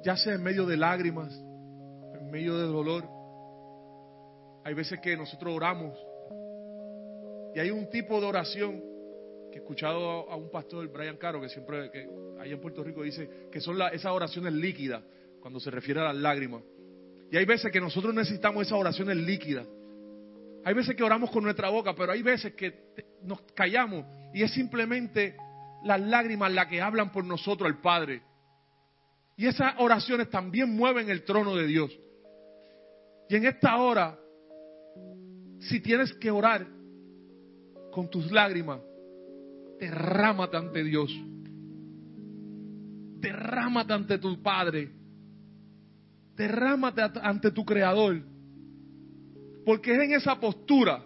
Ya 0.04 0.18
sea 0.18 0.34
en 0.34 0.42
medio 0.42 0.66
de 0.66 0.76
lágrimas, 0.76 1.32
en 2.20 2.30
medio 2.30 2.58
de 2.58 2.64
dolor. 2.64 3.21
Hay 4.64 4.74
veces 4.74 5.00
que 5.00 5.16
nosotros 5.16 5.54
oramos 5.54 5.98
y 7.54 7.58
hay 7.58 7.70
un 7.70 7.88
tipo 7.90 8.20
de 8.20 8.26
oración 8.26 8.82
que 9.50 9.58
he 9.58 9.60
escuchado 9.60 10.30
a 10.30 10.36
un 10.36 10.50
pastor, 10.50 10.88
Brian 10.88 11.16
Caro, 11.16 11.40
que 11.40 11.48
siempre, 11.48 11.90
que 11.90 12.08
en 12.42 12.60
Puerto 12.60 12.82
Rico 12.82 13.02
dice 13.02 13.48
que 13.50 13.60
son 13.60 13.80
esas 13.92 14.12
oraciones 14.12 14.52
líquidas, 14.52 15.02
cuando 15.40 15.60
se 15.60 15.70
refiere 15.70 16.00
a 16.00 16.04
las 16.04 16.16
lágrimas. 16.16 16.62
Y 17.30 17.36
hay 17.36 17.44
veces 17.44 17.70
que 17.70 17.80
nosotros 17.80 18.14
necesitamos 18.14 18.66
esas 18.66 18.78
oraciones 18.78 19.16
líquidas 19.16 19.66
hay 20.64 20.74
veces 20.74 20.94
que 20.94 21.02
oramos 21.02 21.30
con 21.30 21.42
nuestra 21.42 21.68
boca, 21.70 21.94
pero 21.94 22.12
hay 22.12 22.22
veces 22.22 22.54
que 22.54 22.72
nos 23.22 23.42
callamos 23.54 24.04
y 24.32 24.42
es 24.42 24.52
simplemente 24.52 25.36
las 25.82 26.00
lágrimas 26.00 26.52
las 26.52 26.68
que 26.68 26.80
hablan 26.80 27.10
por 27.10 27.24
nosotros 27.24 27.68
al 27.68 27.80
Padre. 27.80 28.22
Y 29.36 29.46
esas 29.46 29.74
oraciones 29.78 30.30
también 30.30 30.74
mueven 30.74 31.10
el 31.10 31.24
trono 31.24 31.56
de 31.56 31.66
Dios. 31.66 31.90
Y 33.28 33.36
en 33.36 33.46
esta 33.46 33.76
hora, 33.76 34.16
si 35.68 35.80
tienes 35.80 36.12
que 36.14 36.30
orar 36.30 36.66
con 37.92 38.08
tus 38.10 38.30
lágrimas, 38.32 38.80
derrámate 39.78 40.56
ante 40.56 40.82
Dios. 40.84 41.10
Derrámate 43.20 43.92
ante 43.92 44.18
tu 44.18 44.42
Padre. 44.42 44.90
Derrámate 46.36 47.02
at- 47.02 47.18
ante 47.22 47.50
tu 47.50 47.64
Creador. 47.64 48.20
Porque 49.64 49.92
es 49.94 50.00
en 50.00 50.12
esa 50.14 50.40
postura 50.40 51.04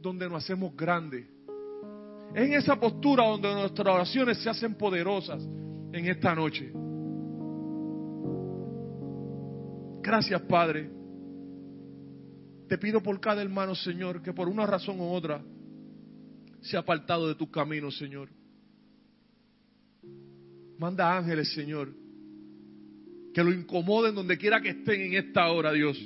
donde 0.00 0.28
nos 0.28 0.44
hacemos 0.44 0.74
grandes. 0.74 1.26
Es 2.34 2.42
en 2.46 2.54
esa 2.54 2.76
postura 2.80 3.26
donde 3.26 3.52
nuestras 3.52 3.86
oraciones 3.86 4.38
se 4.38 4.48
hacen 4.48 4.74
poderosas 4.74 5.42
en 5.92 6.06
esta 6.06 6.34
noche. 6.34 6.72
Gracias, 10.02 10.40
Padre. 10.42 10.95
Te 12.68 12.78
pido 12.78 13.02
por 13.02 13.20
cada 13.20 13.42
hermano, 13.42 13.74
Señor, 13.74 14.22
que 14.22 14.32
por 14.32 14.48
una 14.48 14.66
razón 14.66 15.00
u 15.00 15.10
otra 15.10 15.42
se 16.62 16.76
ha 16.76 16.80
apartado 16.80 17.28
de 17.28 17.36
tus 17.36 17.48
caminos, 17.48 17.96
Señor. 17.96 18.28
Manda 20.78 21.16
ángeles, 21.16 21.52
Señor, 21.54 21.92
que 23.32 23.44
lo 23.44 23.52
incomoden 23.52 24.14
donde 24.14 24.36
quiera 24.36 24.60
que 24.60 24.70
estén 24.70 25.00
en 25.00 25.14
esta 25.14 25.50
hora, 25.50 25.72
Dios, 25.72 25.96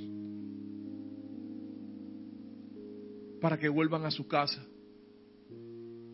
para 3.41 3.59
que 3.59 3.69
vuelvan 3.69 4.05
a 4.05 4.11
su 4.11 4.29
casa, 4.29 4.63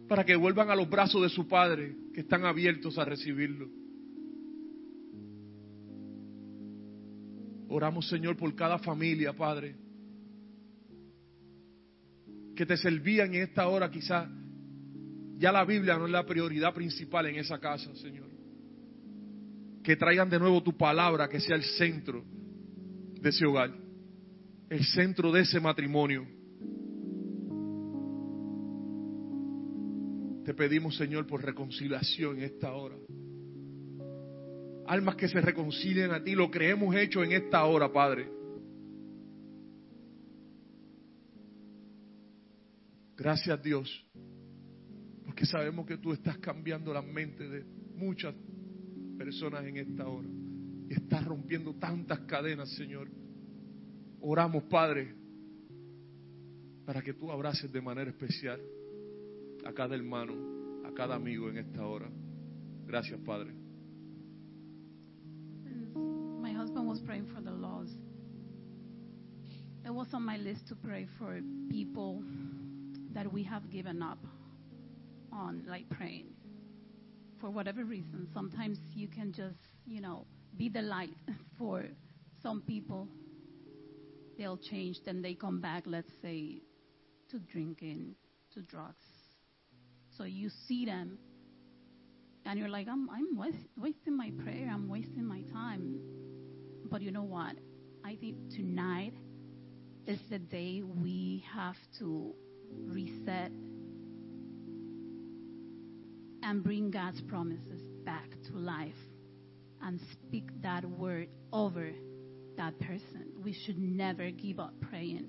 para 0.09 0.25
que 0.25 0.37
vuelvan 0.37 0.71
a 0.71 0.77
los 0.77 0.89
brazos 0.89 1.23
de 1.23 1.29
su 1.29 1.49
Padre, 1.49 1.97
que 2.15 2.21
están 2.21 2.45
abiertos 2.45 2.97
a 2.99 3.05
recibirlo. 3.05 3.69
Oramos, 7.69 8.09
Señor, 8.09 8.37
por 8.37 8.55
cada 8.55 8.79
familia, 8.79 9.33
Padre, 9.33 9.75
que 12.57 12.67
te 12.67 12.77
servían 12.77 13.35
en 13.35 13.43
esta 13.43 13.69
hora, 13.69 13.91
quizá 13.91 14.29
ya 15.37 15.53
la 15.53 15.65
Biblia 15.65 15.97
no 15.99 16.07
es 16.07 16.13
la 16.13 16.25
prioridad 16.25 16.75
principal 16.75 17.27
en 17.27 17.37
esa 17.37 17.61
casa, 17.61 17.95
Señor. 17.95 18.27
Que 19.85 19.95
traigan 19.95 20.29
de 20.31 20.39
nuevo 20.39 20.63
tu 20.63 20.77
palabra, 20.77 21.29
que 21.29 21.39
sea 21.39 21.55
el 21.55 21.63
centro 21.63 22.25
de 23.21 23.29
ese 23.29 23.45
hogar, 23.45 23.71
el 24.71 24.85
centro 24.85 25.31
de 25.31 25.43
ese 25.43 25.61
matrimonio. 25.61 26.27
Te 30.45 30.55
pedimos, 30.55 30.97
Señor, 30.97 31.27
por 31.27 31.45
reconciliación 31.45 32.39
en 32.39 32.45
esta 32.45 32.73
hora. 32.73 32.97
Almas 34.87 35.17
que 35.17 35.29
se 35.29 35.41
reconcilien 35.41 36.13
a 36.13 36.23
ti, 36.23 36.35
lo 36.35 36.51
que 36.51 36.71
hemos 36.71 36.95
hecho 36.95 37.23
en 37.23 37.33
esta 37.33 37.65
hora, 37.65 37.93
Padre. 37.93 38.36
Gracias, 43.17 43.63
Dios, 43.63 44.07
porque 45.25 45.47
sabemos 45.47 45.87
que 45.87 45.97
tú 45.97 46.13
estás 46.13 46.37
cambiando 46.39 46.93
la 46.93 47.01
mente 47.01 47.49
de 47.49 47.65
muchas 47.95 48.35
personas 49.17 49.65
en 49.65 49.79
esta 49.79 50.07
hora. 50.07 50.29
Y 50.89 50.93
estás 50.93 51.25
rompiendo 51.25 51.75
tantas 51.75 52.21
cadenas, 52.21 52.71
Señor. 52.77 53.09
Oramos, 54.21 54.65
Padre, 54.65 55.15
para 56.85 57.01
que 57.01 57.15
tú 57.15 57.33
abraces 57.33 57.73
de 57.73 57.81
manera 57.81 58.11
especial 58.11 58.61
a 59.65 59.73
cada 59.73 59.97
hermano, 59.97 60.35
a 60.85 60.93
cada 60.93 61.17
amigo 61.17 61.49
en 61.49 61.57
esta 61.59 61.87
hora. 61.87 62.11
Gracias, 62.87 63.19
Padre. 63.21 63.53
My 66.41 66.53
husband 66.53 66.87
was 66.87 67.01
praying 67.01 67.27
for 67.35 67.43
the 67.43 67.51
laws, 67.51 67.91
it 69.85 69.91
was 69.91 70.13
on 70.13 70.25
my 70.25 70.37
list 70.37 70.69
to 70.69 70.77
pray 70.77 71.09
for 71.19 71.41
people 71.69 72.23
that 73.17 73.33
we 73.33 73.43
have 73.43 73.71
given 73.71 74.03
up 74.03 74.19
on, 75.33 75.65
like 75.67 75.89
praying. 75.89 76.27
For 77.41 77.49
whatever 77.49 77.83
reason, 77.83 78.29
sometimes 78.35 78.79
you 78.95 79.09
can 79.09 79.33
just, 79.33 79.57
you 79.87 80.03
know, 80.03 80.27
be 80.59 80.69
the 80.69 80.83
light 80.83 81.15
for 81.59 81.85
some 82.43 82.61
people. 82.61 83.09
They'll 84.37 84.59
change, 84.59 84.99
then 85.07 85.23
they 85.23 85.33
come 85.33 85.63
back, 85.63 85.85
let's 85.87 86.11
say, 86.21 86.61
to 87.31 87.39
drinking, 87.39 88.17
to 88.53 88.61
drugs. 88.61 89.07
So 90.19 90.25
you 90.25 90.51
see 90.69 90.85
them 90.85 91.17
and 92.45 92.59
you're 92.59 92.69
like, 92.69 92.87
I'm, 92.87 93.09
I'm 93.09 93.35
was- 93.35 93.67
wasting 93.79 94.15
my 94.15 94.31
prayer, 94.45 94.71
I'm 94.71 94.91
wasting 94.91 95.25
my 95.25 95.41
time. 95.55 96.01
But 96.91 97.01
you 97.01 97.11
know 97.11 97.23
what? 97.25 97.57
I 98.05 98.17
think 98.17 98.37
tonight 98.55 99.15
is 100.07 100.19
the 100.29 100.39
day 100.39 100.83
we 100.83 101.45
have 101.55 101.77
to 101.99 102.35
reset 102.71 103.51
and 106.43 106.63
bring 106.63 106.91
God's 106.91 107.21
promises 107.23 107.83
back 108.05 108.29
to 108.49 108.57
life 108.57 108.95
and 109.83 110.01
speak 110.13 110.49
that 110.63 110.85
word 110.85 111.29
over 111.53 111.91
that 112.57 112.79
person. 112.81 113.33
We 113.43 113.53
should 113.53 113.79
never 113.79 114.31
give 114.31 114.59
up 114.59 114.75
praying. 114.89 115.29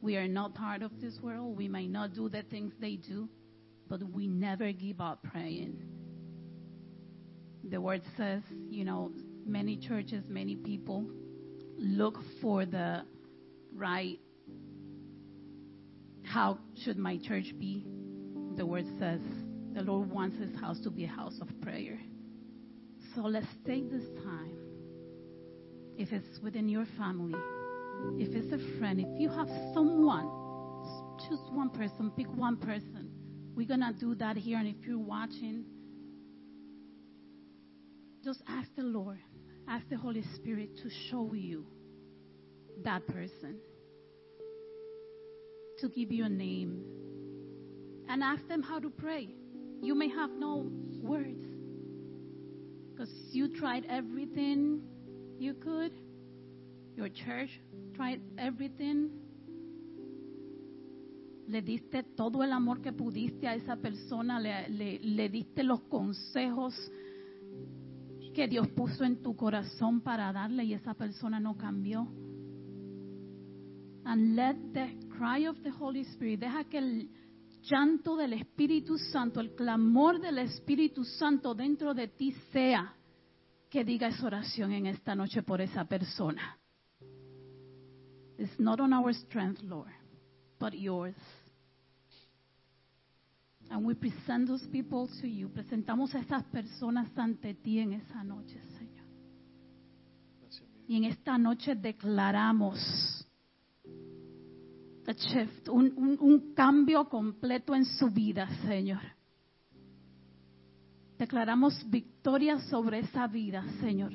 We 0.00 0.16
are 0.16 0.28
not 0.28 0.54
part 0.54 0.82
of 0.82 1.00
this 1.00 1.18
world. 1.20 1.56
We 1.56 1.68
might 1.68 1.90
not 1.90 2.14
do 2.14 2.28
the 2.28 2.42
things 2.42 2.72
they 2.80 2.96
do, 2.96 3.28
but 3.88 4.00
we 4.02 4.28
never 4.28 4.72
give 4.72 5.00
up 5.00 5.22
praying. 5.24 5.82
The 7.68 7.80
word 7.80 8.02
says, 8.16 8.42
you 8.70 8.84
know, 8.84 9.10
many 9.44 9.76
churches, 9.76 10.24
many 10.28 10.56
people 10.56 11.04
look 11.76 12.18
for 12.40 12.64
the 12.64 13.02
right 13.74 14.18
how 16.32 16.58
should 16.84 16.98
my 16.98 17.18
church 17.18 17.54
be? 17.58 17.86
The 18.56 18.66
word 18.66 18.84
says 18.98 19.20
the 19.74 19.82
Lord 19.82 20.10
wants 20.10 20.38
his 20.38 20.54
house 20.60 20.78
to 20.80 20.90
be 20.90 21.04
a 21.04 21.08
house 21.08 21.38
of 21.40 21.48
prayer. 21.60 21.98
So 23.14 23.22
let's 23.22 23.46
take 23.66 23.90
this 23.90 24.04
time. 24.22 24.56
If 25.96 26.12
it's 26.12 26.38
within 26.42 26.68
your 26.68 26.86
family, 26.98 27.38
if 28.18 28.34
it's 28.34 28.52
a 28.52 28.78
friend, 28.78 29.00
if 29.00 29.20
you 29.20 29.28
have 29.30 29.48
someone, 29.74 30.28
choose 31.28 31.40
one 31.50 31.70
person, 31.70 32.12
pick 32.16 32.28
one 32.34 32.56
person. 32.56 33.10
We're 33.54 33.66
going 33.66 33.80
to 33.80 33.92
do 33.98 34.14
that 34.16 34.36
here. 34.36 34.58
And 34.58 34.68
if 34.68 34.86
you're 34.86 34.98
watching, 34.98 35.64
just 38.22 38.42
ask 38.46 38.68
the 38.76 38.84
Lord, 38.84 39.18
ask 39.68 39.88
the 39.88 39.96
Holy 39.96 40.22
Spirit 40.36 40.76
to 40.82 40.90
show 41.10 41.32
you 41.34 41.66
that 42.84 43.06
person, 43.06 43.58
to 45.80 45.88
give 45.88 46.12
you 46.12 46.24
a 46.24 46.28
name, 46.28 46.82
and 48.08 48.22
ask 48.22 48.46
them 48.48 48.62
how 48.62 48.78
to 48.78 48.90
pray. 48.90 49.28
You 49.80 49.94
may 49.94 50.08
have 50.08 50.30
no 50.30 50.66
words 51.02 51.44
because 52.90 53.12
you 53.30 53.48
tried 53.48 53.86
everything 53.88 54.80
you 55.38 55.54
could, 55.54 55.92
your 56.96 57.08
church 57.08 57.50
tried 57.94 58.20
everything. 58.36 59.10
Le 61.46 61.62
diste 61.62 62.02
todo 62.16 62.42
el 62.42 62.52
amor 62.52 62.82
que 62.82 62.92
pudiste 62.92 63.46
a 63.46 63.54
esa 63.54 63.76
persona, 63.76 64.38
le, 64.40 65.28
diste 65.28 65.62
los 65.62 65.80
consejos 65.82 66.74
que 68.34 68.46
Dios 68.48 68.68
puso 68.68 69.04
en 69.04 69.22
tu 69.22 69.34
corazón 69.34 70.00
para 70.00 70.32
darle 70.32 70.64
y 70.64 70.74
esa 70.74 70.94
persona 70.94 71.40
no 71.40 71.56
cambió. 71.56 72.06
And 74.04 74.36
let 74.36 74.56
the 74.72 75.07
cry 75.18 75.46
of 75.46 75.56
the 75.62 75.70
Holy 75.70 76.04
Spirit, 76.12 76.40
deja 76.40 76.64
que 76.64 76.78
el 76.78 77.08
llanto 77.62 78.16
del 78.16 78.34
Espíritu 78.34 78.96
Santo, 78.96 79.40
el 79.40 79.54
clamor 79.54 80.20
del 80.20 80.38
Espíritu 80.38 81.04
Santo 81.04 81.54
dentro 81.54 81.92
de 81.92 82.08
ti 82.08 82.32
sea 82.52 82.94
que 83.68 83.84
diga 83.84 84.08
esa 84.08 84.26
oración 84.26 84.72
en 84.72 84.86
esta 84.86 85.14
noche 85.14 85.42
por 85.42 85.60
esa 85.60 85.84
persona. 85.84 86.56
It's 88.38 88.58
not 88.60 88.80
on 88.80 88.92
our 88.92 89.12
strength, 89.12 89.60
Lord, 89.62 89.92
but 90.60 90.72
yours. 90.72 91.16
And 93.70 93.84
we 93.84 93.94
present 93.94 94.46
those 94.46 94.66
people 94.70 95.08
to 95.20 95.26
you. 95.26 95.48
Presentamos 95.48 96.14
a 96.14 96.20
estas 96.20 96.44
personas 96.44 97.10
ante 97.18 97.54
ti 97.54 97.80
en 97.80 97.94
esa 97.94 98.22
noche, 98.22 98.58
Señor. 98.78 99.06
Y 100.86 100.96
en 100.96 101.04
esta 101.04 101.36
noche 101.36 101.74
declaramos 101.74 103.27
a 105.08 105.12
shift, 105.12 105.68
un, 105.68 105.92
un- 105.96 106.18
un 106.20 106.54
cambio 106.54 107.08
completo 107.08 107.74
en 107.74 107.84
su 107.84 108.08
vida, 108.10 108.48
Señor. 108.66 109.00
Declaramos 111.18 111.74
victoria 111.90 112.58
sobre 112.70 113.00
esa 113.00 113.26
vida, 113.26 113.64
Señor. 113.80 114.12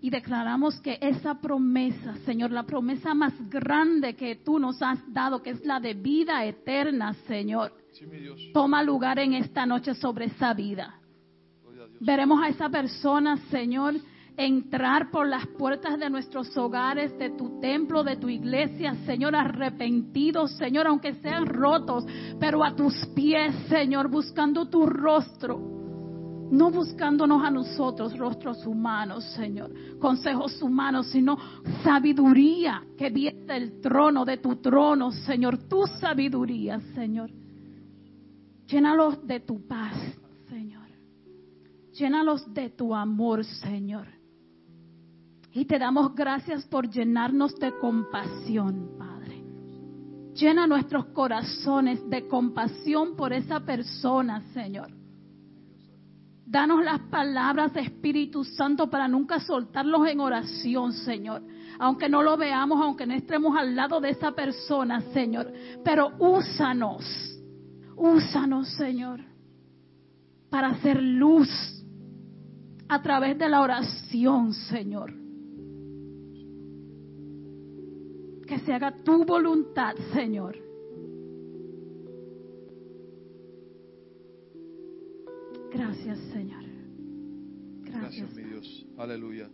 Y 0.00 0.10
declaramos 0.10 0.78
que 0.80 0.98
esa 1.00 1.40
promesa, 1.40 2.14
Señor, 2.24 2.52
la 2.52 2.62
promesa 2.64 3.12
más 3.14 3.32
grande 3.48 4.14
que 4.14 4.36
tú 4.36 4.58
nos 4.58 4.80
has 4.82 5.00
dado, 5.12 5.42
que 5.42 5.50
es 5.50 5.64
la 5.64 5.80
de 5.80 5.94
vida 5.94 6.44
eterna, 6.44 7.14
Señor, 7.26 7.72
Sí, 7.92 8.04
toma 8.52 8.82
lugar 8.82 9.18
en 9.18 9.32
esta 9.32 9.64
noche 9.64 9.94
sobre 9.94 10.26
esa 10.26 10.52
vida. 10.52 10.94
A. 10.94 11.86
Veremos 12.00 12.40
a 12.42 12.48
esa 12.48 12.68
persona, 12.68 13.38
Señor, 13.50 13.94
entrar 14.36 15.10
por 15.10 15.26
las 15.26 15.46
puertas 15.46 15.98
de 15.98 16.10
nuestros 16.10 16.54
hogares, 16.56 17.16
de 17.18 17.30
tu 17.30 17.58
templo, 17.60 18.04
de 18.04 18.16
tu 18.16 18.28
iglesia, 18.28 18.94
Señor, 19.06 19.34
arrepentidos, 19.34 20.52
Señor, 20.52 20.86
aunque 20.86 21.14
sean 21.14 21.46
rotos, 21.46 22.04
pero 22.38 22.62
a 22.62 22.74
tus 22.74 22.94
pies, 23.14 23.54
Señor, 23.68 24.08
buscando 24.08 24.68
tu 24.68 24.86
rostro. 24.86 25.58
no 26.50 26.70
buscándonos 26.70 27.42
a 27.44 27.50
nosotros 27.50 28.16
rostros 28.16 28.64
humanos, 28.66 29.24
Señor, 29.34 29.72
consejos 29.98 30.62
humanos, 30.62 31.08
sino 31.08 31.36
sabiduría 31.82 32.82
que 32.96 33.10
viene 33.10 33.44
del 33.46 33.80
trono, 33.80 34.24
de 34.24 34.36
tu 34.36 34.56
trono, 34.56 35.10
Señor, 35.10 35.66
tu 35.68 35.86
sabiduría, 36.00 36.78
Señor. 36.94 37.30
Llénalos 38.68 39.26
de 39.26 39.40
tu 39.40 39.66
paz, 39.66 39.94
Señor. 40.48 40.86
Llénalos 41.92 42.52
de 42.52 42.70
tu 42.70 42.94
amor, 42.94 43.44
Señor. 43.44 44.15
Y 45.56 45.64
te 45.64 45.78
damos 45.78 46.14
gracias 46.14 46.66
por 46.66 46.86
llenarnos 46.86 47.58
de 47.58 47.72
compasión, 47.78 48.90
Padre. 48.98 49.42
Llena 50.34 50.66
nuestros 50.66 51.06
corazones 51.06 52.06
de 52.10 52.28
compasión 52.28 53.16
por 53.16 53.32
esa 53.32 53.60
persona, 53.60 54.42
Señor. 54.52 54.90
Danos 56.44 56.84
las 56.84 57.00
palabras 57.08 57.74
Espíritu 57.74 58.44
Santo 58.44 58.90
para 58.90 59.08
nunca 59.08 59.40
soltarlos 59.40 60.06
en 60.06 60.20
oración, 60.20 60.92
Señor. 60.92 61.42
Aunque 61.78 62.10
no 62.10 62.22
lo 62.22 62.36
veamos, 62.36 62.78
aunque 62.78 63.06
no 63.06 63.14
estemos 63.14 63.56
al 63.56 63.74
lado 63.74 63.98
de 63.98 64.10
esa 64.10 64.32
persona, 64.32 65.00
Señor. 65.14 65.50
Pero 65.82 66.12
úsanos, 66.18 67.02
úsanos, 67.96 68.68
Señor, 68.76 69.20
para 70.50 70.68
hacer 70.68 71.02
luz 71.02 71.48
a 72.90 73.00
través 73.00 73.38
de 73.38 73.48
la 73.48 73.62
oración, 73.62 74.52
Señor. 74.52 75.25
Que 78.46 78.58
se 78.60 78.72
haga 78.72 79.02
tu 79.02 79.24
voluntad, 79.24 79.94
Señor. 80.12 80.56
Gracias, 85.72 86.18
Señor. 86.32 86.64
Gracias, 87.82 88.34
mi 88.34 88.42
Dios. 88.44 88.86
Aleluya. 88.96 89.50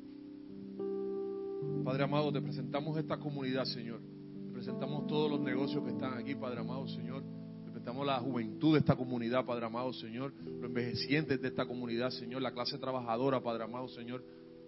Padre 1.85 2.05
amado, 2.05 2.33
te 2.33 2.41
presentamos 2.41 2.97
esta 2.99 3.19
comunidad, 3.19 3.65
Señor. 3.65 4.01
Te 4.47 4.53
presentamos 4.53 5.07
todos 5.07 5.31
los 5.31 5.41
negocios 5.41 5.83
que 5.85 5.91
están 5.91 6.15
aquí, 6.15 6.35
Padre 6.35 6.61
amado, 6.61 6.87
Señor. 6.87 7.23
Te 7.65 7.71
presentamos 7.71 8.07
la 8.07 8.21
juventud 8.21 8.75
de 8.75 8.81
esta 8.81 8.95
comunidad, 8.95 9.45
Padre 9.45 9.67
amado, 9.67 9.93
Señor. 9.95 10.35
Los 10.45 10.65
envejecientes 10.65 11.41
de 11.41 11.49
esta 11.49 11.67
comunidad, 11.67 12.11
Señor. 12.11 12.43
La 12.43 12.53
clase 12.53 12.79
trabajadora, 12.79 13.43
Padre 13.43 13.65
amado, 13.65 13.89
Señor. 13.89 14.25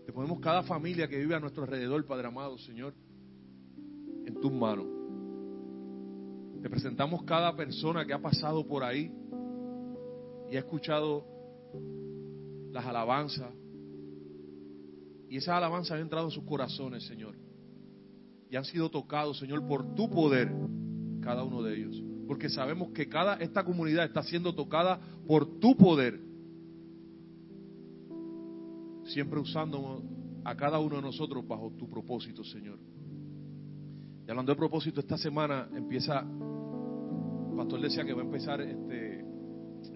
Te 0.06 0.12
ponemos 0.12 0.40
cada 0.40 0.62
familia 0.62 1.08
que 1.08 1.18
vive 1.18 1.34
a 1.34 1.40
nuestro 1.40 1.64
alrededor, 1.64 2.04
Padre 2.06 2.28
amado, 2.28 2.58
Señor, 2.58 2.94
tus 4.40 4.52
manos. 4.52 4.86
Te 6.62 6.70
presentamos 6.70 7.22
cada 7.24 7.54
persona 7.54 8.06
que 8.06 8.12
ha 8.12 8.22
pasado 8.22 8.66
por 8.66 8.84
ahí 8.84 9.12
y 10.50 10.56
ha 10.56 10.60
escuchado 10.60 11.26
las 12.72 12.86
alabanzas. 12.86 13.52
Y 15.28 15.36
esas 15.36 15.56
alabanzas 15.56 15.92
han 15.92 16.00
entrado 16.00 16.26
en 16.26 16.30
sus 16.30 16.44
corazones, 16.44 17.06
Señor. 17.06 17.34
Y 18.50 18.56
han 18.56 18.64
sido 18.64 18.90
tocados, 18.90 19.38
Señor, 19.38 19.66
por 19.66 19.94
tu 19.94 20.08
poder, 20.08 20.52
cada 21.20 21.42
uno 21.44 21.62
de 21.62 21.76
ellos. 21.76 22.02
Porque 22.26 22.48
sabemos 22.48 22.92
que 22.92 23.08
cada 23.08 23.36
esta 23.36 23.64
comunidad 23.64 24.04
está 24.04 24.22
siendo 24.22 24.54
tocada 24.54 25.00
por 25.26 25.58
tu 25.58 25.76
poder. 25.76 26.20
Siempre 29.04 29.38
usando 29.38 30.02
a 30.44 30.56
cada 30.56 30.78
uno 30.78 30.96
de 30.96 31.02
nosotros 31.02 31.46
bajo 31.46 31.72
tu 31.72 31.88
propósito, 31.88 32.42
Señor. 32.44 32.78
Y 34.26 34.30
hablando 34.30 34.52
de 34.52 34.56
propósito, 34.56 35.00
esta 35.00 35.18
semana 35.18 35.68
empieza, 35.74 36.20
el 36.20 37.56
pastor 37.56 37.80
decía 37.80 38.04
que 38.04 38.14
va 38.14 38.22
a 38.22 38.24
empezar 38.24 38.60
este, 38.62 39.24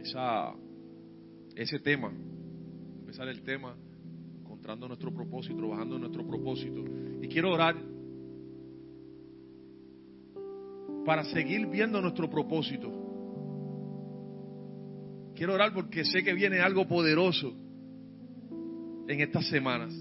esa, 0.00 0.54
ese 1.54 1.78
tema, 1.78 2.12
empezar 3.00 3.28
el 3.28 3.42
tema, 3.42 3.74
encontrando 4.40 4.86
nuestro 4.86 5.12
propósito, 5.14 5.56
trabajando 5.56 5.98
nuestro 5.98 6.26
propósito. 6.26 6.84
Y 7.22 7.28
quiero 7.28 7.52
orar 7.54 7.76
para 11.06 11.24
seguir 11.24 11.66
viendo 11.66 12.02
nuestro 12.02 12.28
propósito. 12.28 12.92
Quiero 15.34 15.54
orar 15.54 15.72
porque 15.72 16.04
sé 16.04 16.22
que 16.22 16.34
viene 16.34 16.60
algo 16.60 16.86
poderoso 16.86 17.54
en 19.08 19.20
estas 19.20 19.48
semanas, 19.48 19.98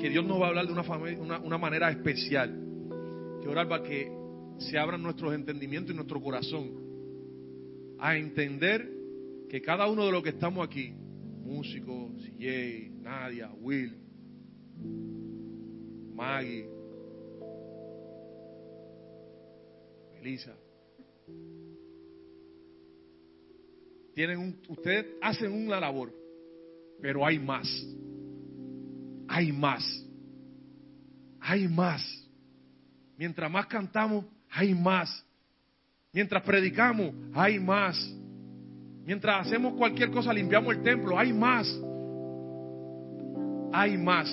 que 0.00 0.08
Dios 0.08 0.24
nos 0.24 0.40
va 0.40 0.46
a 0.46 0.48
hablar 0.48 0.66
de 0.66 0.72
una, 0.72 0.82
una, 1.20 1.38
una 1.38 1.58
manera 1.58 1.90
especial. 1.90 2.67
Quiero 3.38 3.52
orar 3.52 3.68
para 3.68 3.82
que 3.82 4.10
se 4.58 4.78
abran 4.78 5.02
nuestros 5.02 5.34
entendimientos 5.34 5.92
y 5.92 5.96
nuestro 5.96 6.20
corazón 6.20 6.88
a 7.98 8.16
entender 8.16 8.88
que 9.48 9.60
cada 9.62 9.88
uno 9.88 10.04
de 10.06 10.12
los 10.12 10.22
que 10.22 10.30
estamos 10.30 10.66
aquí, 10.66 10.92
músicos, 10.92 12.12
CJ, 12.22 12.90
Nadia, 13.00 13.50
Will, 13.60 13.96
Maggie, 16.14 16.68
Elisa, 20.20 20.54
tienen 24.14 24.38
un, 24.38 24.60
ustedes 24.68 25.06
hacen 25.22 25.52
una 25.52 25.78
labor, 25.78 26.12
pero 27.00 27.24
hay 27.24 27.38
más, 27.38 27.68
hay 29.28 29.52
más, 29.52 29.84
hay 31.40 31.68
más. 31.68 32.27
Mientras 33.18 33.50
más 33.50 33.66
cantamos, 33.66 34.24
hay 34.48 34.72
más. 34.74 35.26
Mientras 36.12 36.42
predicamos, 36.44 37.12
hay 37.34 37.58
más. 37.58 37.96
Mientras 39.04 39.46
hacemos 39.46 39.74
cualquier 39.74 40.12
cosa, 40.12 40.32
limpiamos 40.32 40.76
el 40.76 40.82
templo, 40.84 41.18
hay 41.18 41.32
más. 41.32 41.66
Hay 43.72 43.98
más. 43.98 44.28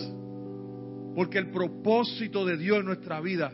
Porque 1.15 1.39
el 1.39 1.49
propósito 1.49 2.45
de 2.45 2.57
Dios 2.57 2.79
en 2.79 2.85
nuestra 2.85 3.19
vida 3.21 3.53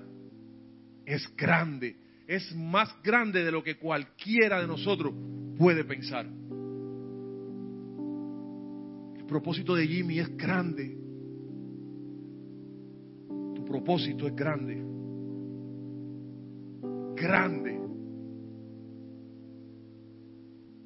es 1.05 1.33
grande. 1.37 1.95
Es 2.27 2.53
más 2.53 2.93
grande 3.01 3.43
de 3.43 3.51
lo 3.51 3.63
que 3.63 3.77
cualquiera 3.77 4.59
de 4.59 4.67
nosotros 4.67 5.13
puede 5.57 5.85
pensar. 5.85 6.25
El 9.17 9.25
propósito 9.27 9.75
de 9.75 9.87
Jimmy 9.87 10.19
es 10.19 10.35
grande. 10.35 10.97
Tu 13.55 13.63
propósito 13.65 14.27
es 14.27 14.35
grande. 14.35 14.91
Grande. 17.21 17.79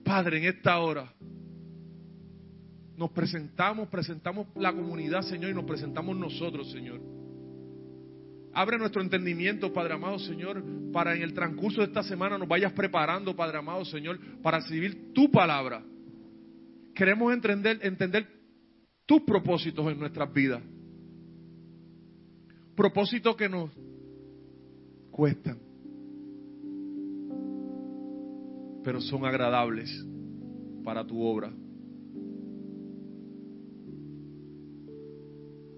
Padre, 0.03 0.37
en 0.39 0.45
esta 0.45 0.77
hora 0.79 1.13
nos 2.97 3.11
presentamos, 3.11 3.87
presentamos 3.87 4.47
la 4.55 4.73
comunidad, 4.73 5.21
Señor, 5.21 5.51
y 5.51 5.53
nos 5.53 5.63
presentamos 5.63 6.15
nosotros, 6.17 6.69
Señor. 6.71 7.01
Abre 8.53 8.77
nuestro 8.77 9.01
entendimiento, 9.01 9.71
Padre 9.73 9.93
amado, 9.93 10.19
Señor, 10.19 10.63
para 10.91 11.15
en 11.15 11.21
el 11.21 11.33
transcurso 11.33 11.81
de 11.81 11.87
esta 11.87 12.03
semana 12.03 12.37
nos 12.37 12.47
vayas 12.47 12.73
preparando, 12.73 13.35
Padre 13.35 13.57
amado, 13.57 13.85
Señor, 13.85 14.19
para 14.41 14.59
recibir 14.59 15.13
tu 15.13 15.31
palabra. 15.31 15.83
Queremos 16.93 17.33
entender, 17.33 17.79
entender 17.81 18.27
tus 19.05 19.21
propósitos 19.21 19.89
en 19.89 19.99
nuestras 19.99 20.31
vidas. 20.33 20.61
Propósitos 22.75 23.35
que 23.37 23.47
nos 23.47 23.71
cuestan, 25.11 25.64
pero 28.85 29.01
son 29.01 29.25
agradables 29.25 29.89
para 30.83 31.03
tu 31.05 31.19
obra. 31.19 31.51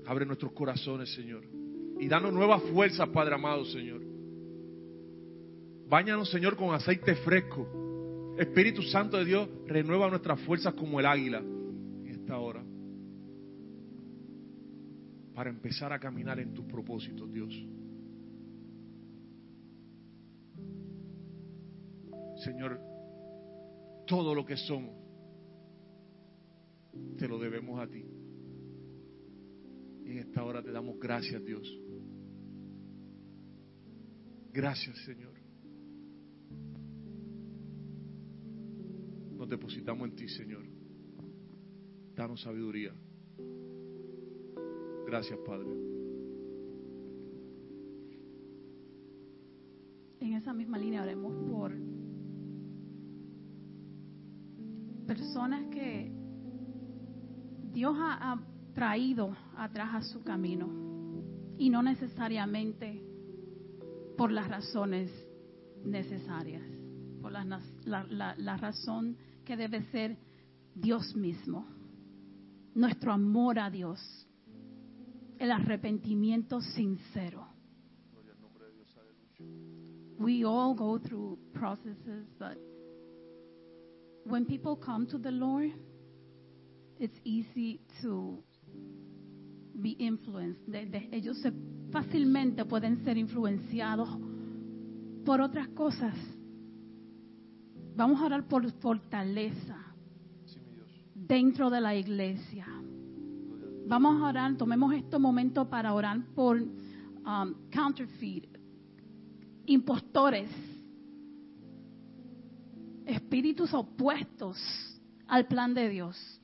Abre 0.05 0.26
nuestros 0.26 0.51
corazones, 0.51 1.14
Señor. 1.14 1.45
Y 2.01 2.08
danos 2.10 2.34
nuevas 2.34 2.62
fuerzas, 2.64 3.08
Padre 3.08 3.36
amado, 3.36 3.64
Señor. 3.64 4.01
Báñanos, 5.88 6.30
Señor, 6.30 6.58
con 6.58 6.76
aceite 6.76 7.16
fresco. 7.16 8.36
Espíritu 8.38 8.82
Santo 8.82 9.16
de 9.18 9.24
Dios, 9.24 9.49
renueva 9.68 10.10
nuestras 10.10 10.41
fuerzas 10.41 10.74
como 10.74 10.99
el 10.99 11.05
águila 11.05 11.39
en 11.39 12.08
esta 12.08 12.38
hora. 12.38 12.62
Para 15.34 15.49
empezar 15.49 15.93
a 15.93 15.99
caminar 15.99 16.41
en 16.41 16.53
tus 16.53 16.66
propósitos, 16.66 17.32
Dios. 17.32 17.53
Señor, 22.43 22.97
todo 24.08 24.34
lo 24.34 24.45
que 24.45 24.58
somos, 24.58 24.95
te 27.18 27.28
lo 27.28 27.38
debemos 27.38 27.80
a 27.80 27.88
ti. 27.88 28.03
En 30.05 30.18
esta 30.20 30.43
hora 30.43 30.64
te 30.64 30.72
damos 30.72 30.97
gracias, 30.97 31.43
Dios. 31.43 31.68
Gracias, 34.53 34.97
Señor. 35.05 35.34
Nos 39.36 39.49
depositamos 39.49 40.10
en 40.10 40.16
ti, 40.16 40.28
Señor. 40.30 40.64
Danos 42.16 42.41
sabiduría. 42.41 42.95
Gracias, 45.05 45.38
Padre. 45.45 45.70
En 50.20 50.34
esa 50.34 50.53
misma 50.53 50.80
línea 50.80 51.03
oremos 51.03 51.34
por 51.51 51.72
personas 55.08 55.66
que 55.72 56.12
Dios 57.72 57.95
ha, 57.97 58.34
ha 58.34 58.39
traído 58.74 59.36
atrás 59.55 59.95
a 59.95 60.01
su 60.01 60.24
camino. 60.24 60.70
Y 61.58 61.70
no 61.70 61.82
necesariamente 61.82 63.03
por 64.18 64.32
las 64.32 64.47
razones 64.47 65.10
necesarias, 65.84 66.64
por 67.22 67.32
la, 67.32 67.43
la, 67.86 68.03
la, 68.03 68.36
la 68.36 68.58
razón 68.58 69.18
que 69.43 69.58
debe 69.58 69.82
ser 69.91 70.18
Dios 70.76 71.16
mismo, 71.16 71.66
nuestro 72.76 73.12
amor 73.12 73.58
a 73.58 73.72
Dios, 73.72 73.99
el 75.39 75.51
arrepentimiento 75.51 76.62
sincero. 76.62 77.47
We 80.20 80.43
all 80.43 80.76
go 80.76 80.99
through 80.99 81.38
processes, 81.53 82.28
but 82.39 82.58
when 84.28 84.45
people 84.45 84.75
come 84.75 85.07
to 85.07 85.17
the 85.17 85.32
Lord, 85.32 85.71
it's 86.99 87.17
easy 87.23 87.80
to 88.01 88.43
be 89.80 89.91
influenced. 89.91 90.61
De, 90.67 90.86
de, 90.86 91.09
ellos 91.11 91.38
se, 91.41 91.51
fácilmente 91.91 92.65
pueden 92.65 93.03
ser 93.03 93.17
influenciados 93.17 94.09
por 95.25 95.41
otras 95.41 95.67
cosas. 95.69 96.15
Vamos 97.95 98.21
a 98.21 98.25
orar 98.25 98.47
por 98.47 98.69
fortaleza 98.73 99.78
dentro 101.15 101.69
de 101.69 101.82
la 101.82 101.95
iglesia. 101.95 102.67
Vamos 103.88 104.21
a 104.21 104.25
orar, 104.28 104.57
tomemos 104.57 104.93
este 104.93 105.17
momento 105.17 105.69
para 105.69 105.93
orar 105.93 106.21
por 106.36 106.57
um, 106.57 107.55
counterfeit, 107.71 108.45
impostores, 109.65 110.49
espíritus 113.08 113.74
opuestos 113.74 114.58
al 115.28 115.47
plan 115.47 115.74
de 115.74 115.89
Dios. 115.89 116.41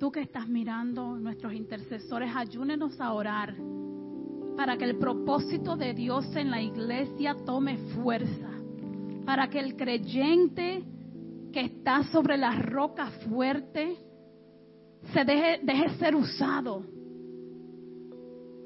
Tú 0.00 0.10
que 0.10 0.20
estás 0.20 0.48
mirando, 0.48 1.16
nuestros 1.16 1.52
intercesores, 1.54 2.34
ayúnenos 2.34 3.00
a 3.00 3.12
orar 3.12 3.54
para 4.56 4.76
que 4.76 4.84
el 4.84 4.96
propósito 4.96 5.76
de 5.76 5.94
Dios 5.94 6.24
en 6.36 6.50
la 6.50 6.60
iglesia 6.60 7.36
tome 7.44 7.76
fuerza, 7.94 8.50
para 9.24 9.48
que 9.48 9.60
el 9.60 9.76
creyente 9.76 10.84
que 11.52 11.60
está 11.60 12.04
sobre 12.04 12.36
la 12.36 12.56
roca 12.56 13.06
fuerte 13.28 13.96
se 15.12 15.24
deje, 15.24 15.60
deje 15.62 15.90
ser 15.98 16.14
usado 16.14 16.84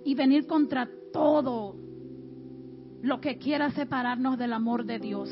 y 0.05 0.15
venir 0.15 0.47
contra 0.47 0.89
todo 1.13 1.88
lo 3.03 3.21
que 3.21 3.39
quiera 3.39 3.71
separarnos 3.71 4.39
del 4.39 4.53
amor 4.53 4.85
de 4.85 4.99
Dios, 4.99 5.31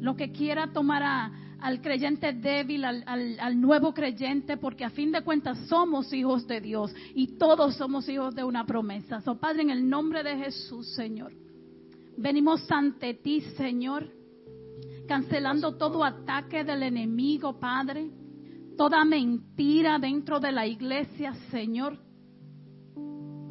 lo 0.00 0.16
que 0.16 0.32
quiera 0.32 0.72
tomar 0.72 1.32
al 1.60 1.80
creyente 1.80 2.32
débil, 2.32 2.84
al, 2.84 3.02
al, 3.06 3.38
al, 3.40 3.60
nuevo 3.60 3.92
creyente, 3.92 4.56
porque 4.56 4.84
a 4.84 4.90
fin 4.90 5.12
de 5.12 5.22
cuentas 5.22 5.58
somos 5.68 6.12
hijos 6.12 6.46
de 6.46 6.60
Dios 6.60 6.94
y 7.14 7.38
todos 7.38 7.76
somos 7.76 8.08
hijos 8.08 8.34
de 8.34 8.44
una 8.44 8.64
promesa. 8.64 9.20
So, 9.20 9.38
Padre, 9.38 9.62
en 9.62 9.70
el 9.70 9.88
nombre 9.88 10.22
de 10.22 10.36
Jesús, 10.36 10.94
Señor, 10.94 11.32
venimos 12.16 12.70
ante 12.70 13.14
ti, 13.14 13.40
Señor, 13.56 14.08
cancelando 15.06 15.76
todo 15.76 16.04
ataque 16.04 16.64
del 16.64 16.82
enemigo, 16.82 17.58
Padre, 17.58 18.10
toda 18.76 19.04
mentira 19.04 19.98
dentro 19.98 20.38
de 20.38 20.52
la 20.52 20.66
iglesia, 20.66 21.34
Señor 21.50 22.07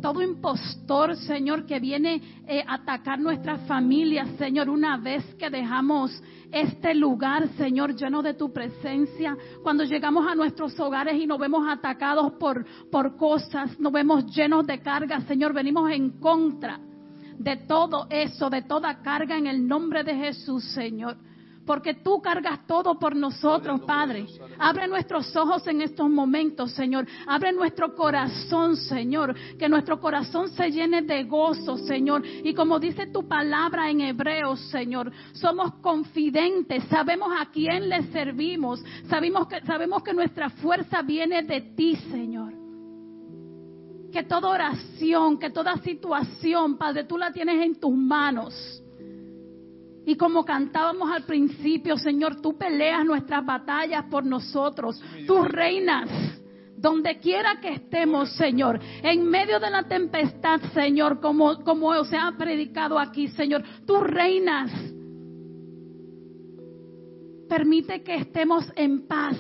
todo 0.02 0.22
impostor, 0.22 1.16
Señor, 1.16 1.66
que 1.66 1.80
viene 1.80 2.22
eh, 2.48 2.64
a 2.66 2.76
atacar 2.76 3.20
nuestras 3.20 3.66
familias, 3.68 4.30
Señor, 4.38 4.70
una 4.70 4.98
vez 4.98 5.24
que 5.36 5.50
dejamos 5.50 6.12
este 6.52 6.96
lugar, 6.96 7.48
Señor, 7.58 7.96
lleno 7.96 8.22
de 8.22 8.34
tu 8.34 8.54
presencia, 8.54 9.38
cuando 9.64 9.84
llegamos 9.84 10.26
a 10.28 10.36
nuestros 10.36 10.80
hogares 10.80 11.16
y 11.16 11.28
nos 11.28 11.40
vemos 11.40 11.68
atacados 11.68 12.34
por, 12.34 12.66
por 12.90 13.18
cosas, 13.18 13.80
nos 13.80 13.92
vemos 13.92 14.26
llenos 14.36 14.66
de 14.66 14.80
carga, 14.80 15.22
Señor, 15.22 15.54
venimos 15.54 15.92
en 15.92 16.20
contra 16.20 16.80
de 17.38 17.58
todo 17.58 18.08
eso, 18.10 18.50
de 18.50 18.64
toda 18.64 19.02
carga 19.02 19.38
en 19.38 19.48
el 19.48 19.68
nombre 19.68 20.04
de 20.04 20.16
Jesús, 20.16 20.64
Señor 20.74 21.18
porque 21.68 21.96
tú 21.96 22.22
cargas 22.22 22.66
todo 22.66 22.98
por 22.98 23.14
nosotros, 23.14 23.82
Padre. 23.82 24.26
Abre 24.58 24.88
nuestros 24.88 25.36
ojos 25.36 25.68
en 25.68 25.82
estos 25.82 26.10
momentos, 26.10 26.72
Señor. 26.72 27.06
Abre 27.28 27.52
nuestro 27.52 27.94
corazón, 27.94 28.78
Señor. 28.78 29.36
Que 29.60 29.68
nuestro 29.68 30.00
corazón 30.00 30.48
se 30.50 30.72
llene 30.72 31.02
de 31.02 31.26
gozo, 31.26 31.78
Señor. 31.78 32.24
Y 32.26 32.54
como 32.54 32.80
dice 32.80 33.08
tu 33.08 33.28
palabra 33.28 33.92
en 33.92 34.00
Hebreos, 34.00 34.62
Señor, 34.72 35.12
somos 35.34 35.74
confidentes, 35.82 36.86
sabemos 36.86 37.30
a 37.38 37.52
quién 37.52 37.90
le 37.90 38.04
servimos, 38.14 38.82
sabemos 39.10 39.48
que, 39.48 39.60
sabemos 39.66 40.02
que 40.04 40.14
nuestra 40.14 40.50
fuerza 40.50 41.02
viene 41.02 41.44
de 41.44 41.60
ti, 41.76 41.98
Señor. 42.10 42.54
Que 44.14 44.24
toda 44.24 44.50
oración, 44.50 45.38
que 45.38 45.50
toda 45.50 45.76
situación, 45.80 46.78
Padre, 46.78 47.04
tú 47.04 47.18
la 47.18 47.34
tienes 47.34 47.62
en 47.62 47.78
tus 47.78 47.94
manos. 47.94 48.82
Y 50.08 50.16
como 50.16 50.46
cantábamos 50.46 51.12
al 51.12 51.24
principio, 51.24 51.98
Señor, 51.98 52.40
tú 52.40 52.58
peleas 52.58 53.04
nuestras 53.06 53.46
batallas 53.46 54.06
por 54.06 54.26
nosotros. 54.26 55.04
Tú 55.28 55.44
reinas 55.44 56.10
donde 56.78 57.20
quiera 57.20 57.60
que 57.60 57.74
estemos, 57.74 58.32
Señor, 58.38 58.80
en 59.04 59.28
medio 59.28 59.60
de 59.60 59.70
la 59.70 59.84
tempestad, 59.84 60.62
Señor, 60.74 61.20
como, 61.20 61.62
como 61.62 62.06
se 62.06 62.16
ha 62.16 62.32
predicado 62.38 62.98
aquí, 62.98 63.28
Señor, 63.28 63.66
tú 63.86 64.00
reinas. 64.00 64.72
Permite 67.50 68.02
que 68.02 68.16
estemos 68.16 68.66
en 68.78 69.08
paz. 69.08 69.36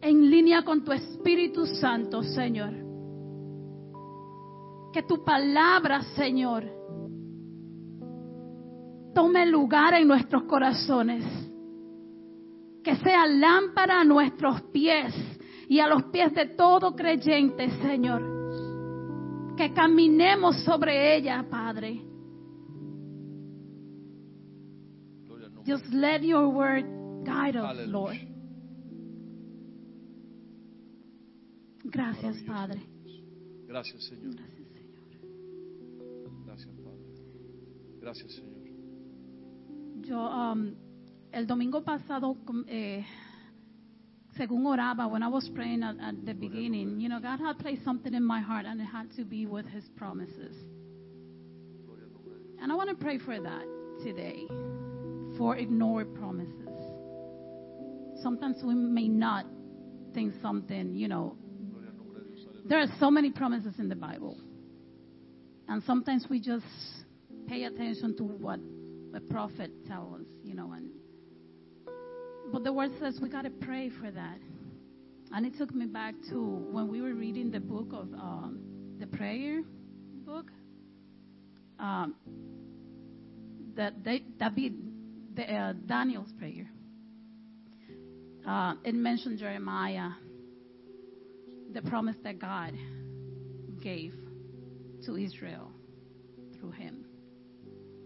En 0.00 0.28
línea 0.28 0.64
con 0.64 0.82
tu 0.82 0.90
Espíritu 0.90 1.64
Santo, 1.64 2.24
Señor 2.24 2.91
que 4.92 5.02
tu 5.02 5.24
palabra, 5.24 6.02
Señor, 6.14 6.64
tome 9.14 9.46
lugar 9.46 9.94
en 9.94 10.06
nuestros 10.06 10.44
corazones. 10.44 11.24
Que 12.84 12.96
sea 12.96 13.26
lámpara 13.26 14.00
a 14.00 14.04
nuestros 14.04 14.60
pies 14.72 15.14
y 15.68 15.78
a 15.78 15.86
los 15.86 16.04
pies 16.04 16.34
de 16.34 16.46
todo 16.46 16.94
creyente, 16.94 17.70
Señor. 17.80 19.54
Que 19.56 19.72
caminemos 19.72 20.62
sobre 20.64 21.16
ella, 21.16 21.46
Padre. 21.48 22.02
Just 25.64 25.86
let 25.92 26.22
your 26.22 26.48
word 26.48 26.84
guide 27.24 27.56
us, 27.56 27.86
Lord. 27.86 28.18
Gracias, 31.84 32.36
Padre. 32.46 32.80
Gracias, 33.68 34.02
Señor. 34.04 34.34
Gracias. 34.34 34.48
Gracias, 34.48 34.61
Gracias, 38.02 38.32
Señor. 38.32 38.62
Yo, 40.04 40.18
um, 40.18 40.74
el 41.30 41.46
domingo 41.46 41.84
pasado, 41.84 42.36
eh, 42.66 43.04
según 44.36 44.66
oraba, 44.66 45.06
when 45.06 45.22
I 45.22 45.28
was 45.28 45.48
praying 45.50 45.84
at, 45.84 46.00
at 46.00 46.24
the 46.24 46.34
beginning, 46.34 47.00
you 47.00 47.08
know, 47.08 47.20
God 47.20 47.38
had 47.38 47.60
placed 47.60 47.84
something 47.84 48.12
in 48.12 48.24
my 48.24 48.40
heart 48.40 48.66
and 48.66 48.80
it 48.80 48.86
had 48.86 49.08
to 49.14 49.24
be 49.24 49.46
with 49.46 49.66
His 49.66 49.84
promises. 49.96 50.56
And 52.60 52.72
I 52.72 52.74
want 52.74 52.90
to 52.90 52.96
pray 52.96 53.18
for 53.18 53.40
that 53.40 53.64
today, 54.02 54.48
for 55.38 55.56
ignored 55.56 56.12
promises. 56.16 56.58
Sometimes 58.20 58.56
we 58.64 58.74
may 58.74 59.06
not 59.06 59.46
think 60.12 60.34
something, 60.42 60.96
you 60.96 61.06
know, 61.06 61.36
there 62.64 62.80
are 62.80 62.88
so 62.98 63.12
many 63.12 63.30
promises 63.30 63.74
in 63.78 63.88
the 63.88 63.96
Bible. 63.96 64.36
And 65.68 65.84
sometimes 65.84 66.26
we 66.28 66.40
just 66.40 66.64
pay 67.52 67.64
attention 67.64 68.16
to 68.16 68.24
what 68.24 68.58
the 69.12 69.20
prophet 69.20 69.70
tells 69.86 70.20
us, 70.20 70.26
you 70.42 70.54
know, 70.54 70.72
and 70.72 70.88
but 72.50 72.64
the 72.64 72.72
word 72.72 72.90
says 72.98 73.18
we 73.20 73.28
got 73.28 73.42
to 73.42 73.50
pray 73.50 73.90
for 74.00 74.10
that. 74.10 74.38
And 75.32 75.44
it 75.44 75.56
took 75.58 75.74
me 75.74 75.86
back 75.86 76.14
to 76.30 76.42
when 76.70 76.88
we 76.88 77.02
were 77.02 77.14
reading 77.14 77.50
the 77.50 77.60
book 77.60 77.88
of 77.92 78.12
um, 78.14 78.58
the 78.98 79.06
prayer 79.06 79.60
book. 80.24 80.46
Um, 81.78 82.14
that 83.76 84.02
David, 84.02 84.74
the, 85.34 85.42
uh, 85.42 85.72
Daniel's 85.86 86.32
prayer. 86.38 86.68
Uh, 88.46 88.74
it 88.84 88.94
mentioned 88.94 89.38
Jeremiah, 89.38 90.10
the 91.72 91.82
promise 91.82 92.16
that 92.24 92.38
God 92.38 92.74
gave 93.82 94.14
to 95.04 95.16
Israel 95.16 95.70
through 96.58 96.72
him. 96.72 97.06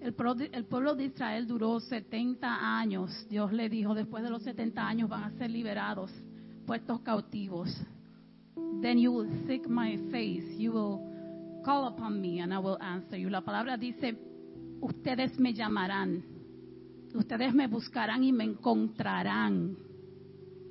El, 0.06 0.14
pueblo 0.14 0.94
de 0.94 1.04
Israel 1.06 1.48
duró 1.48 1.80
70 1.80 2.78
años. 2.78 3.26
Dios 3.28 3.52
le 3.52 3.68
dijo, 3.68 3.92
después 3.92 4.22
de 4.22 4.30
los 4.30 4.40
70 4.44 4.86
años 4.86 5.08
van 5.08 5.24
a 5.24 5.30
ser 5.32 5.50
liberados, 5.50 6.12
puestos 6.64 7.00
cautivos. 7.00 7.76
Then 8.80 9.00
you 9.00 9.10
will 9.10 9.46
seek 9.48 9.68
my 9.68 9.96
face, 10.12 10.56
you 10.56 10.70
will 10.70 11.62
call 11.64 11.88
upon 11.88 12.20
me 12.20 12.40
and 12.40 12.54
I 12.54 12.58
will 12.58 12.78
answer 12.80 13.18
you. 13.18 13.28
La 13.28 13.40
palabra 13.40 13.76
dice, 13.76 14.16
ustedes 14.80 15.40
me 15.40 15.52
llamarán 15.52 16.22
Ustedes 17.12 17.52
me 17.52 17.66
buscarán 17.66 18.22
y 18.22 18.32
me 18.32 18.44
encontrarán. 18.44 19.76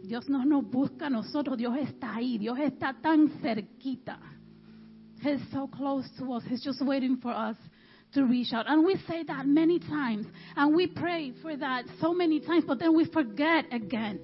Dios 0.01 0.29
no 0.29 0.45
nos 0.45 0.63
busca 0.69 1.07
a 1.07 1.09
nosotros, 1.09 1.57
Dios 1.57 1.75
está 1.77 2.15
ahí, 2.15 2.37
Dios 2.37 2.57
está 2.59 2.93
tan 2.93 3.27
cerquita. 3.41 4.17
He's 5.21 5.41
so 5.51 5.67
close 5.67 6.09
to 6.19 6.35
us, 6.35 6.43
He's 6.45 6.63
just 6.63 6.81
waiting 6.81 7.17
for 7.17 7.33
us 7.33 7.57
to 8.15 8.25
reach 8.25 8.53
out. 8.53 8.65
And 8.67 8.85
we 8.85 8.97
say 9.07 9.23
that 9.23 9.45
many 9.45 9.79
times, 9.79 10.25
and 10.55 10.75
we 10.75 10.87
pray 10.87 11.33
for 11.41 11.55
that 11.55 11.85
so 12.01 12.13
many 12.13 12.39
times, 12.39 12.63
but 12.67 12.79
then 12.79 12.95
we 12.95 13.05
forget 13.05 13.65
again. 13.71 14.19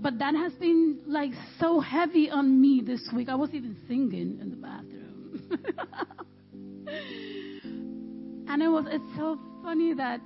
But 0.00 0.18
that 0.20 0.34
has 0.34 0.52
been 0.54 1.00
like 1.06 1.32
so 1.58 1.80
heavy 1.80 2.30
on 2.30 2.60
me 2.60 2.82
this 2.84 3.08
week. 3.14 3.28
I 3.28 3.34
was 3.34 3.50
even 3.52 3.76
singing 3.86 4.38
in 4.40 4.50
the 4.50 4.56
bathroom. 4.56 5.42
and 8.48 8.62
it 8.62 8.68
was 8.68 8.86
it's 8.88 9.16
so 9.16 9.38
funny 9.62 9.94
that 9.94 10.20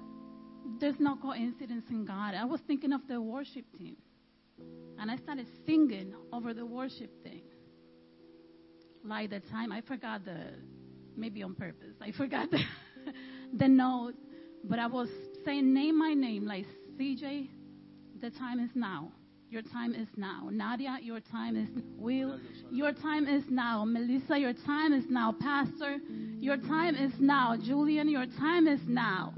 there's 0.79 0.99
no 0.99 1.17
coincidence 1.17 1.85
in 1.91 2.05
God. 2.05 2.35
I 2.35 2.45
was 2.45 2.61
thinking 2.67 2.93
of 2.93 3.01
the 3.09 3.21
worship 3.21 3.65
team. 3.79 3.97
And 4.99 5.11
I 5.11 5.17
started 5.17 5.47
singing 5.67 6.15
over 6.33 6.53
the 6.53 6.67
worship 6.67 7.11
thing. 7.23 7.43
Like 9.05 9.31
the 9.31 9.41
time 9.41 9.73
I 9.73 9.81
forgot 9.81 10.25
the 10.25 10.55
maybe 11.17 11.43
on 11.43 11.55
purpose. 11.55 11.95
I 12.01 12.13
forgot 12.13 12.51
the, 12.51 12.61
the 13.55 13.69
note, 13.69 14.15
but 14.65 14.79
I 14.79 14.87
was 14.87 15.09
saying 15.45 15.73
name 15.73 15.99
my 15.99 16.15
name 16.15 16.47
like 16.47 16.67
CJ, 16.99 17.49
the 18.21 18.31
time 18.31 18.61
is 18.61 18.71
now. 18.75 19.13
Your 19.51 19.61
time 19.61 19.95
is 19.95 20.09
now. 20.17 20.49
Nadia, 20.51 20.97
your 21.03 21.21
time 21.21 21.57
is 21.57 21.69
Will, 21.99 22.41
your 22.71 22.93
time 22.93 23.29
is 23.29 23.45
now. 23.51 23.85
Melissa, 23.85 24.39
your 24.39 24.55
time 24.55 24.95
is 24.95 25.05
now. 25.11 25.35
Pastor, 25.39 25.99
your 26.39 26.57
time 26.57 26.95
is 26.95 27.13
now. 27.19 27.57
Julian, 27.63 28.09
your 28.09 28.25
time 28.25 28.67
is 28.67 28.81
now. 28.87 29.35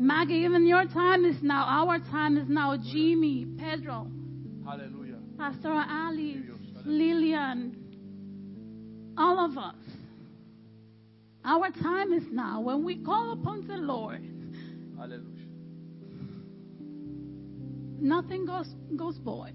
Maggie, 0.00 0.34
even 0.34 0.66
your 0.66 0.84
time 0.86 1.24
is 1.24 1.36
now. 1.42 1.64
Our 1.68 2.00
time 2.00 2.38
is 2.38 2.48
now. 2.48 2.76
Jimmy, 2.76 3.46
Pedro, 3.56 4.08
Aleluya. 4.66 5.18
Pastor 5.38 5.84
Ali, 5.88 6.42
Lillian, 6.84 7.76
all 9.16 9.44
of 9.44 9.56
us. 9.56 9.89
Our 11.44 11.70
time 11.70 12.12
is 12.12 12.24
now. 12.30 12.60
When 12.60 12.84
we 12.84 13.02
call 13.02 13.32
upon 13.32 13.66
the 13.66 13.76
Lord, 13.76 14.22
Aleluya. 14.98 15.46
nothing 18.00 18.44
goes 18.44 18.68
goes 18.96 19.16
void. 19.18 19.54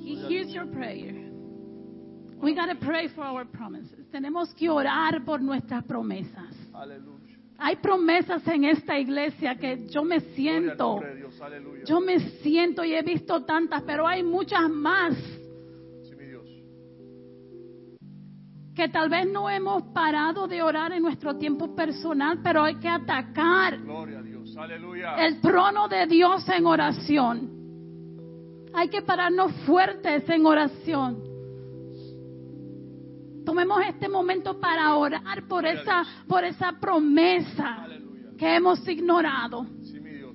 He 0.00 0.16
hears 0.28 0.48
your 0.48 0.66
prayer. 0.66 1.14
We 2.42 2.54
got 2.54 2.66
to 2.66 2.74
pray 2.74 3.08
for 3.08 3.22
our 3.22 3.44
promises. 3.44 4.06
Tenemos 4.12 4.54
que 4.54 4.68
orar 4.68 5.24
por 5.24 5.40
nuestras 5.40 5.84
promesas. 5.84 6.54
Aleluya. 6.74 7.14
Hay 7.58 7.76
promesas 7.76 8.46
en 8.48 8.64
esta 8.64 8.98
iglesia 8.98 9.54
que 9.56 9.86
yo 9.88 10.02
me 10.02 10.20
siento, 10.34 10.94
nombre 10.94 11.10
de 11.10 11.16
Dios. 11.16 11.40
Aleluya. 11.40 11.84
yo 11.84 12.00
me 12.00 12.18
siento 12.42 12.84
y 12.84 12.94
he 12.94 13.02
visto 13.02 13.44
tantas, 13.44 13.82
pero 13.82 14.06
hay 14.06 14.22
muchas 14.22 14.68
más 14.68 15.14
que 18.74 18.88
tal 18.88 19.08
vez 19.08 19.30
no 19.30 19.48
hemos 19.48 19.84
parado 19.94 20.48
de 20.48 20.60
orar 20.62 20.92
en 20.92 21.02
nuestro 21.02 21.36
tiempo 21.36 21.74
personal, 21.76 22.40
pero 22.42 22.62
hay 22.62 22.74
que 22.76 22.88
atacar 22.88 23.78
Gloria 23.78 24.18
a 24.18 24.22
Dios. 24.22 24.56
Aleluya. 24.56 25.14
el 25.24 25.40
trono 25.40 25.86
de 25.88 26.06
Dios 26.06 26.48
en 26.48 26.66
oración. 26.66 27.50
Hay 28.74 28.88
que 28.88 29.02
pararnos 29.02 29.52
fuertes 29.64 30.28
en 30.28 30.44
oración. 30.44 31.22
Tomemos 33.44 33.80
este 33.86 34.08
momento 34.08 34.58
para 34.58 34.96
orar 34.96 35.46
por 35.46 35.64
esa, 35.64 36.02
por 36.26 36.42
esa 36.44 36.72
promesa 36.80 37.84
Aleluya. 37.84 38.30
que 38.36 38.56
hemos 38.56 38.88
ignorado. 38.88 39.66
Sí, 39.82 40.00
mi 40.00 40.10
Dios. 40.10 40.34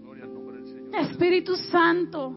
Gloria 0.00 0.24
al 0.24 0.34
nombre 0.34 0.56
del 0.56 0.66
Señor. 0.66 0.94
Espíritu 0.96 1.54
Santo, 1.56 2.36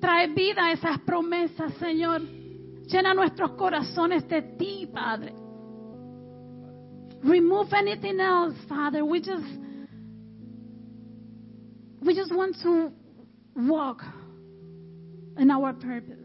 trae 0.00 0.28
vida 0.28 0.66
a 0.66 0.72
esas 0.72 0.98
promesas, 1.00 1.74
Señor. 1.74 2.22
Llena 2.86 3.14
nuestros 3.14 3.52
corazones 3.52 4.28
de 4.28 4.42
ti, 4.42 4.88
Padre. 4.92 5.34
Remove 7.22 7.72
anything 7.74 8.20
else, 8.20 8.56
Father. 8.68 9.04
We 9.04 9.20
just 9.20 9.44
we 12.00 12.14
just 12.14 12.32
want 12.32 12.56
to 12.62 12.92
walk 13.56 14.02
in 15.38 15.50
our 15.50 15.72
purpose. 15.74 16.22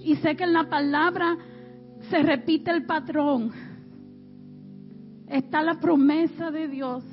Y 0.00 0.16
sé 0.16 0.36
que 0.36 0.42
en 0.42 0.52
la 0.52 0.68
palabra 0.68 1.36
se 2.10 2.22
repite 2.22 2.72
el 2.72 2.84
patrón. 2.84 3.52
Está 5.28 5.62
la 5.62 5.78
promesa 5.78 6.50
de 6.50 6.66
Dios, 6.66 7.04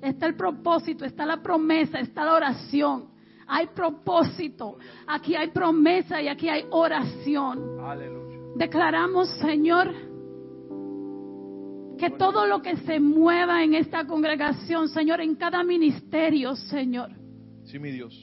está 0.00 0.26
el 0.26 0.34
propósito, 0.34 1.04
está 1.04 1.26
la 1.26 1.42
promesa, 1.42 2.00
está 2.00 2.24
la 2.24 2.34
oración. 2.34 3.17
Hay 3.48 3.68
propósito, 3.68 4.76
aquí 5.06 5.34
hay 5.34 5.48
promesa 5.48 6.20
y 6.20 6.28
aquí 6.28 6.48
hay 6.48 6.64
oración. 6.70 7.80
Aleluya. 7.80 8.38
Declaramos, 8.56 9.28
Señor, 9.40 9.90
que 11.98 12.10
todo 12.10 12.46
lo 12.46 12.62
que 12.62 12.76
se 12.78 13.00
mueva 13.00 13.62
en 13.64 13.74
esta 13.74 14.06
congregación, 14.06 14.88
Señor, 14.88 15.20
en 15.20 15.34
cada 15.34 15.64
ministerio, 15.64 16.54
Señor, 16.54 17.10
Sí, 17.64 17.78
mi 17.78 17.90
Dios. 17.90 18.14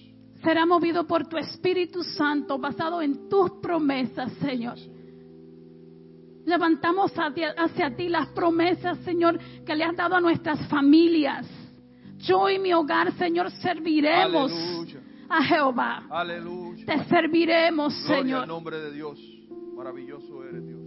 será 0.43 0.65
movido 0.65 1.05
por 1.05 1.28
tu 1.28 1.38
Espíritu 1.38 2.03
Santo, 2.03 2.57
basado 2.57 3.01
en 3.01 3.28
tus 3.28 3.51
promesas, 3.61 4.32
Señor. 4.34 4.78
Levantamos 6.45 7.11
hacia, 7.15 7.95
ti 7.95 8.07
las 8.07 8.28
promesas, 8.30 8.99
Señor, 8.99 9.39
que 9.65 9.76
le 9.76 9.84
has 9.84 9.95
dado 9.95 10.15
a 10.15 10.21
nuestras 10.21 10.67
familias. 10.67 11.47
Yo 12.19 12.49
y 12.49 12.59
mi 12.59 12.71
hogar, 12.73 13.11
Señor, 13.13 13.51
serviremos 13.51 14.51
Aleluya. 14.51 14.74
A 15.30 15.43
Jehová. 15.43 16.03
Aleluya. 16.09 16.86
Te 16.86 17.03
serviremos, 17.05 17.93
Gloria 18.05 18.15
al 18.17 18.23
Señor. 18.23 18.47
nombre 18.47 18.80
de 18.80 18.91
Dios. 18.91 19.19
Maravilloso 19.76 20.43
eres 20.43 20.65
Dios. 20.65 20.82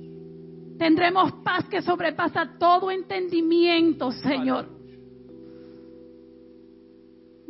Tendremos 0.78 1.32
paz 1.44 1.68
que 1.68 1.82
sobrepasa 1.82 2.56
todo 2.58 2.90
entendimiento, 2.90 4.12
Señor. 4.12 4.66
Aleluya. 4.66 4.78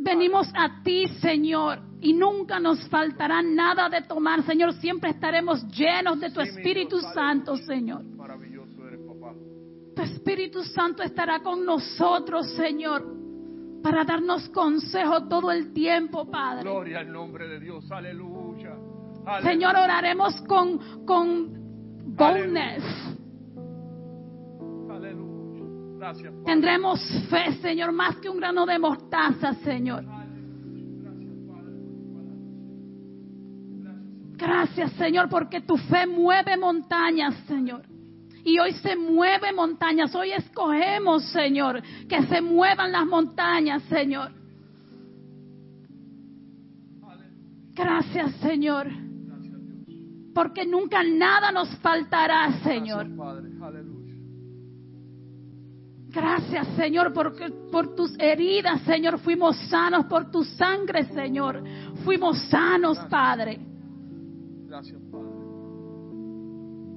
Venimos 0.01 0.49
a 0.55 0.83
ti, 0.83 1.07
Señor, 1.21 1.81
y 2.01 2.13
nunca 2.15 2.61
nos 2.61 2.89
faltará 2.89 3.43
nada 3.43 3.89
de 3.89 4.03
tomar, 4.03 4.43
Señor. 4.45 4.73
Siempre 4.75 5.11
estaremos 5.11 5.63
llenos 5.77 6.21
de 6.21 6.31
tu 6.31 6.41
Sí, 6.41 6.49
Espíritu 6.49 6.99
Dios. 6.99 7.13
Santo, 7.13 7.53
Aleluya. 7.53 7.75
Señor. 7.75 8.05
Maravilloso 8.17 8.87
eres, 8.87 9.01
papá. 9.01 9.35
Tu 9.97 10.03
Espíritu 10.03 10.63
Santo 10.63 11.03
estará 11.03 11.41
con 11.41 11.65
nosotros, 11.65 12.49
Señor, 12.55 13.05
para 13.83 14.05
darnos 14.05 14.49
consejo 14.51 15.29
todo 15.29 15.51
el 15.51 15.73
tiempo, 15.73 16.31
Padre. 16.31 16.63
Gloria 16.63 17.01
al 17.01 17.13
nombre 17.13 17.49
de 17.49 17.61
Dios. 17.61 17.91
Aleluya. 17.91 18.75
Aleluya. 19.27 19.51
Señor, 19.51 19.77
oraremos 19.77 20.41
con, 20.43 21.05
con 21.05 22.15
boldness. 22.17 22.85
Aleluya. 24.91 25.65
Gracias, 25.99 26.33
Padre. 26.33 26.45
Tendremos 26.45 27.01
fe, 27.29 27.53
Señor, 27.61 27.93
más 27.93 28.17
que 28.17 28.29
un 28.29 28.39
grano 28.39 28.67
de 28.67 28.79
mostaza, 28.79 29.55
Señor. 29.65 30.05
Gracias, 34.37 34.93
Señor, 34.93 35.29
porque 35.29 35.61
tu 35.63 35.77
fe 35.77 36.07
mueve 36.07 36.57
montañas, 36.57 37.35
Señor. 37.47 37.83
Y 38.45 38.59
hoy 38.59 38.73
se 38.75 38.97
mueve 38.97 39.53
montañas. 39.53 40.15
Hoy 40.15 40.33
escogemos, 40.33 41.25
Señor, 41.31 41.83
que 42.09 42.23
se 42.25 42.41
muevan 42.41 42.93
las 42.93 43.07
montañas, 43.07 43.83
Señor. 43.85 44.33
Gracias, 47.75 48.33
Señor, 48.41 48.89
porque 50.35 50.67
nunca 50.67 51.03
nada 51.05 51.53
nos 51.53 51.69
faltará, 51.79 52.53
Señor. 52.65 53.07
Gracias, 56.09 56.67
Señor, 56.75 57.13
porque 57.13 57.51
por 57.71 57.95
tus 57.95 58.19
heridas, 58.19 58.81
Señor, 58.83 59.19
fuimos 59.21 59.57
sanos. 59.69 60.07
Por 60.07 60.31
tu 60.31 60.43
sangre, 60.43 61.05
Señor, 61.13 61.63
fuimos 62.05 62.41
sanos, 62.49 62.99
Padre. 63.11 63.61
Gracias, 64.67 65.01
Padre. 65.03 65.08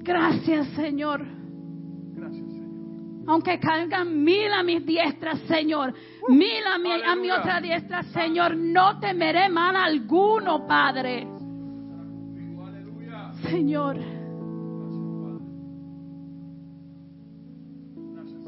Gracias, 0.04 0.68
Señor. 0.70 1.26
Gracias, 2.14 2.46
Señor. 2.46 3.24
Aunque 3.28 3.60
caigan 3.60 4.24
mil 4.24 4.52
a 4.52 4.64
mis 4.64 4.86
diestras, 4.86 5.40
Señor, 5.48 5.94
mil 6.30 6.66
a 6.66 6.78
mi, 6.78 6.92
a 6.92 7.16
mi 7.16 7.32
otra 7.32 7.62
diestra, 7.62 8.04
Señor, 8.04 8.56
no 8.56 9.00
temeré 9.00 9.50
mal 9.50 9.76
alguno, 9.76 10.66
Padre. 10.68 11.28
Aleluya. 12.60 13.32
Señor, 13.50 13.98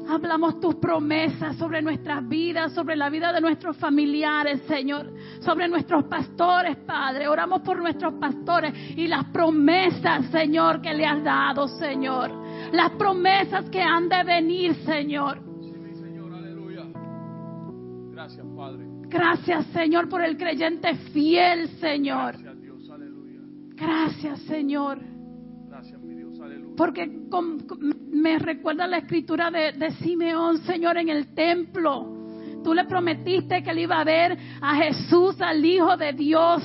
hablamos 0.08 0.60
tus 0.60 0.74
promesas 0.76 1.56
sobre 1.56 1.82
nuestras 1.82 2.26
vidas, 2.28 2.72
sobre 2.72 2.96
la 2.96 3.10
vida 3.10 3.32
de 3.32 3.40
nuestros 3.40 3.76
familiares, 3.76 4.62
Señor, 4.66 5.12
sobre 5.40 5.68
nuestros 5.68 6.04
pastores, 6.04 6.76
Padre. 6.78 7.28
Oramos 7.28 7.62
por 7.62 7.78
nuestros 7.78 8.14
pastores 8.14 8.72
y 8.96 9.06
las 9.06 9.26
promesas, 9.26 10.26
Señor, 10.30 10.80
que 10.80 10.92
le 10.92 11.06
has 11.06 11.22
dado, 11.22 11.68
Señor. 11.68 12.30
las 12.72 12.90
promesas 12.92 13.68
que 13.70 13.80
han 13.80 14.08
de 14.08 14.24
venir, 14.24 14.74
Señor. 14.84 15.38
Sí, 15.60 15.72
mi 15.78 15.94
Señor, 15.94 16.32
aleluya. 16.32 16.84
Gracias, 18.10 18.46
Padre. 18.56 18.84
Gracias, 19.08 19.66
Señor, 19.66 20.08
por 20.08 20.22
el 20.24 20.36
creyente 20.36 20.94
fiel, 21.12 21.68
Señor. 21.80 22.32
Gracias, 22.32 22.60
Dios, 22.60 22.90
aleluya. 22.90 23.40
Gracias, 23.76 24.40
Señor. 24.40 25.13
Porque 26.76 27.06
me 28.10 28.38
recuerda 28.38 28.86
la 28.86 28.98
escritura 28.98 29.50
de, 29.50 29.72
de 29.72 29.90
Simeón, 29.92 30.58
Señor, 30.58 30.98
en 30.98 31.08
el 31.08 31.34
templo. 31.34 32.14
Tú 32.64 32.72
le 32.72 32.84
prometiste 32.84 33.62
que 33.62 33.74
le 33.74 33.82
iba 33.82 34.00
a 34.00 34.04
ver 34.04 34.36
a 34.60 34.74
Jesús, 34.76 35.40
al 35.40 35.64
Hijo 35.64 35.96
de 35.96 36.12
Dios. 36.12 36.62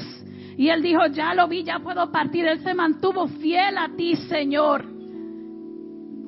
Y 0.58 0.70
él 0.70 0.82
dijo, 0.82 1.06
ya 1.08 1.34
lo 1.34 1.48
vi, 1.48 1.64
ya 1.64 1.80
puedo 1.80 2.12
partir. 2.12 2.46
Él 2.46 2.62
se 2.64 2.74
mantuvo 2.74 3.28
fiel 3.28 3.78
a 3.78 3.90
ti, 3.96 4.16
Señor. 4.16 4.86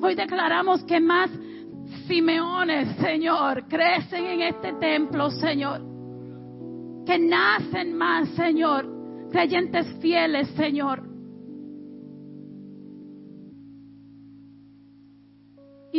Hoy 0.00 0.14
declaramos 0.14 0.84
que 0.84 1.00
más 1.00 1.30
Simeones, 2.06 2.96
Señor, 2.96 3.68
crecen 3.68 4.24
en 4.24 4.40
este 4.42 4.72
templo, 4.74 5.30
Señor. 5.30 5.80
Que 7.06 7.18
nacen 7.18 7.96
más, 7.96 8.28
Señor. 8.30 8.86
Creyentes 9.30 9.86
fieles, 10.00 10.48
Señor. 10.50 11.11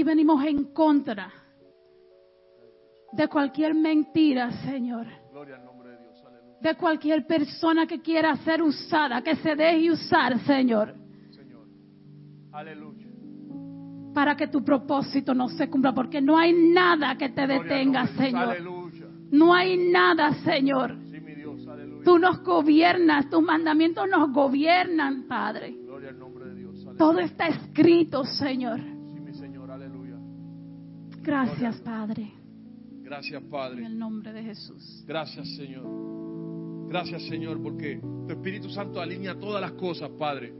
Venimos 0.04 0.43
en 0.45 0.74
contra 0.74 1.32
de 3.14 3.28
cualquier 3.28 3.76
mentira, 3.76 4.51
Señor. 4.64 5.06
Gloria 5.32 5.56
al 5.56 5.66
nombre 5.66 5.91
de 5.91 5.97
Dios, 5.99 6.24
aleluya. 6.26 6.58
De 6.62 6.76
cualquier 6.76 7.28
persona 7.28 7.86
que 7.86 8.01
quiera 8.01 8.36
ser 8.38 8.62
usada, 8.62 9.22
que 9.22 9.36
se 9.36 9.56
deje 9.56 9.91
usar, 9.91 10.39
Señor. 10.39 10.95
Señor, 11.30 11.68
aleluya. 12.51 13.08
Para 14.14 14.36
que 14.36 14.47
tu 14.47 14.64
propósito 14.64 15.34
no 15.34 15.47
se 15.49 15.70
cumpla. 15.70 15.93
Porque 15.93 16.22
no 16.22 16.38
hay 16.38 16.54
nada 16.54 17.16
que 17.18 17.30
te 17.30 17.45
Gloria 17.45 17.64
detenga, 17.64 18.08
Señor. 18.08 18.49
Aleluya. 18.49 19.08
No 19.32 19.54
hay 19.54 19.78
nada, 19.91 20.34
Señor. 20.43 20.95
Sí, 21.12 21.20
mi 21.20 21.36
Dios, 21.36 21.68
aleluya. 21.68 22.04
Tú 22.04 22.20
nos 22.20 22.43
gobiernas, 22.43 23.30
tus 23.30 23.41
mandamientos 23.43 24.08
nos 24.10 24.32
gobiernan, 24.32 25.28
Padre. 25.28 25.76
Gloria 25.84 26.10
al 26.10 26.20
nombre 26.20 26.45
de 26.45 26.56
Dios, 26.56 26.76
aleluya. 26.78 26.97
Todo 26.97 27.20
está 27.20 27.47
escrito, 27.47 28.24
Señor. 28.26 28.93
Gracias, 31.24 31.80
Padre. 31.82 32.32
Gracias, 33.02 33.42
En 33.42 33.50
Padre. 33.50 33.86
el 33.86 33.98
nombre 33.98 34.34
de 34.34 34.44
Jesús. 34.44 35.04
Gracias, 35.08 35.56
Señor. 35.56 35.86
Gracias, 36.90 37.24
Señor, 37.24 37.62
porque 37.62 38.00
tu 38.28 38.34
Espíritu 38.34 38.70
Santo 38.70 39.00
alinea 39.02 39.40
todas 39.40 39.62
las 39.62 39.72
cosas, 39.74 40.10
Padre. 40.12 40.54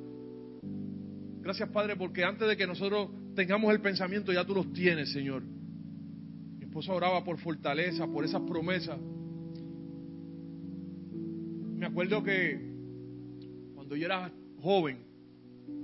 Gracias, 1.41 1.70
Padre, 1.70 1.95
porque 1.97 2.24
antes 2.24 2.47
de 2.47 2.55
que 2.55 2.66
nosotros 2.66 3.09
tengamos 3.36 3.74
el 3.74 3.82
pensamiento, 3.82 4.32
ya 4.32 4.45
tú 4.45 4.55
los 4.55 4.72
tienes, 4.72 5.11
Señor. 5.11 5.43
Mi 5.43 6.64
esposa 6.66 6.93
oraba 6.93 7.24
por 7.24 7.38
fortaleza, 7.39 8.07
por 8.07 8.24
esas 8.24 8.41
promesas. 8.41 8.97
Me 11.76 11.86
acuerdo 11.86 12.24
que 12.24 12.74
cuando 13.76 13.95
yo 13.97 14.05
era 14.05 14.32
joven, 14.61 14.99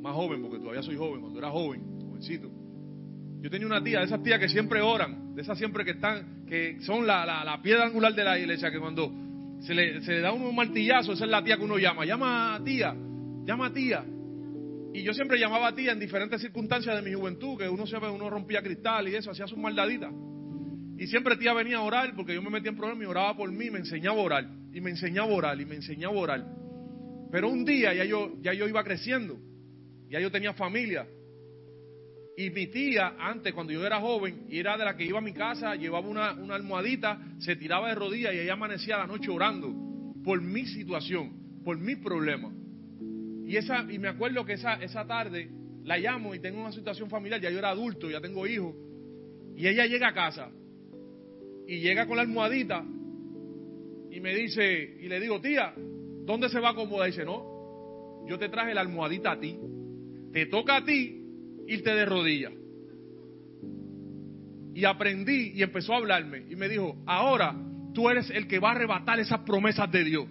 más 0.02 0.16
joven, 0.16 0.42
porque 0.42 0.60
todavía 0.60 0.82
soy 0.82 0.96
joven, 0.96 1.20
cuando 1.20 1.40
era 1.40 1.52
joven, 1.52 1.82
jovencito, 2.08 2.50
yo 3.42 3.50
tenía 3.50 3.68
una 3.68 3.84
tía, 3.84 4.00
de 4.00 4.06
esas 4.06 4.22
tías 4.22 4.40
que 4.40 4.50
siempre 4.50 4.82
oran, 4.82 5.34
de 5.36 5.42
esas 5.42 5.58
siempre 5.58 5.86
que 5.86 5.92
están, 5.92 6.46
que 6.46 6.80
son 6.82 7.08
la, 7.08 7.26
la, 7.26 7.44
la 7.44 7.62
piedra 7.62 7.86
angular 7.86 8.14
de 8.14 8.24
la 8.24 8.38
iglesia, 8.38 8.70
que 8.70 8.80
cuando 8.80 9.12
se 9.62 9.74
le, 9.74 10.02
se 10.02 10.12
le 10.14 10.22
da 10.22 10.32
un 10.32 10.56
martillazo, 10.56 11.14
esa 11.14 11.26
es 11.26 11.32
la 11.32 11.44
tía 11.44 11.58
que 11.58 11.64
uno 11.64 11.78
llama, 11.78 12.06
llama 12.06 12.56
a 12.56 12.64
tía, 12.64 12.94
llama 13.46 13.68
a 13.68 13.74
tía. 13.74 14.04
Y 14.94 15.04
yo 15.04 15.14
siempre 15.14 15.40
llamaba 15.40 15.68
a 15.68 15.76
tía 15.76 15.92
en 15.92 16.00
diferentes 16.00 16.42
circunstancias 16.42 16.96
de 16.96 17.08
mi 17.08 17.16
juventud, 17.16 17.58
que 17.58 17.70
uno 17.70 17.86
uno 18.14 18.30
rompía 18.30 18.62
cristal 18.62 19.08
y 19.08 19.16
eso, 19.16 19.32
hacía 19.32 19.48
sus 19.48 19.58
maldaditas. 19.58 20.12
Y 20.98 21.08
siempre 21.08 21.38
tía 21.38 21.54
venía 21.54 21.78
a 21.78 21.82
orar 21.82 22.14
porque 22.16 22.34
yo 22.34 22.42
me 22.42 22.50
metía 22.50 22.72
en 22.72 22.78
problemas 22.78 23.04
y 23.04 23.06
oraba 23.06 23.38
por 23.38 23.52
mí, 23.52 23.70
me 23.70 23.80
enseñaba 23.80 24.20
a 24.20 24.24
orar, 24.24 24.50
y 24.74 24.82
me 24.82 24.90
enseñaba 24.90 25.32
a 25.32 25.36
orar, 25.36 25.62
y 25.62 25.66
me 25.66 25.76
enseñaba 25.76 26.14
a 26.14 26.18
orar. 26.18 26.46
Pero 27.32 27.50
un 27.50 27.64
día 27.64 27.94
ya 27.94 28.04
yo, 28.04 28.34
ya 28.42 28.54
yo 28.54 28.68
iba 28.68 28.84
creciendo, 28.84 29.38
ya 30.10 30.20
yo 30.20 30.32
tenía 30.32 30.54
familia. 30.54 31.08
Y 32.40 32.52
mi 32.52 32.68
tía, 32.68 33.16
antes, 33.20 33.54
cuando 33.54 33.74
yo 33.74 33.86
era 33.86 34.00
joven, 34.00 34.46
era 34.50 34.78
de 34.78 34.86
la 34.86 34.96
que 34.96 35.04
iba 35.04 35.18
a 35.18 35.22
mi 35.22 35.34
casa, 35.34 35.76
llevaba 35.76 36.08
una, 36.08 36.32
una 36.36 36.56
almohadita, 36.56 37.20
se 37.38 37.58
tiraba 37.58 37.90
de 37.90 37.96
rodillas 37.96 38.34
y 38.34 38.40
ella 38.40 38.54
amanecía 38.54 38.98
la 38.98 39.08
noche 39.08 39.30
orando 39.30 39.76
por 40.24 40.42
mi 40.42 40.66
situación, 40.66 41.34
por 41.66 41.78
mis 41.78 41.98
problemas. 41.98 42.54
Y, 43.46 43.58
esa, 43.58 43.86
y 43.92 44.00
me 44.00 44.08
acuerdo 44.08 44.46
que 44.46 44.54
esa, 44.54 44.76
esa 44.76 45.06
tarde 45.06 45.50
la 45.84 45.98
llamo 45.98 46.34
y 46.34 46.40
tengo 46.40 46.62
una 46.62 46.72
situación 46.72 47.10
familiar, 47.10 47.42
ya 47.42 47.50
yo 47.50 47.60
era 47.60 47.72
adulto, 47.72 48.10
ya 48.10 48.22
tengo 48.22 48.48
hijos, 48.48 48.74
y 49.58 49.68
ella 49.68 49.86
llega 49.86 50.08
a 50.08 50.14
casa 50.14 50.50
y 51.68 51.80
llega 51.82 52.08
con 52.08 52.16
la 52.16 52.22
almohadita 52.22 52.86
y 54.12 54.20
me 54.22 54.34
dice, 54.34 54.96
y 55.02 55.10
le 55.10 55.20
digo, 55.20 55.42
tía, 55.42 55.74
¿dónde 55.76 56.48
se 56.48 56.62
va 56.62 56.70
a 56.70 56.72
acomodar? 56.72 57.10
Y 57.10 57.12
dice, 57.12 57.26
no, 57.26 58.24
yo 58.30 58.40
te 58.40 58.48
traje 58.48 58.74
la 58.74 58.80
almohadita 58.80 59.34
a 59.34 59.40
ti, 59.42 59.60
te 60.32 60.46
toca 60.46 60.78
a 60.78 60.86
ti 60.86 61.19
irte 61.74 61.92
de 61.94 62.06
rodillas. 62.06 62.54
Y 64.74 64.86
aprendí 64.86 65.52
y 65.56 65.64
empezó 65.64 65.94
a 65.94 65.98
hablarme 65.98 66.44
y 66.50 66.56
me 66.56 66.70
dijo, 66.70 66.96
ahora 67.06 67.56
tú 67.94 68.10
eres 68.10 68.30
el 68.30 68.48
que 68.48 68.60
va 68.60 68.70
a 68.70 68.72
arrebatar 68.74 69.20
esas 69.20 69.40
promesas 69.42 69.92
de 69.92 70.04
Dios. 70.04 70.26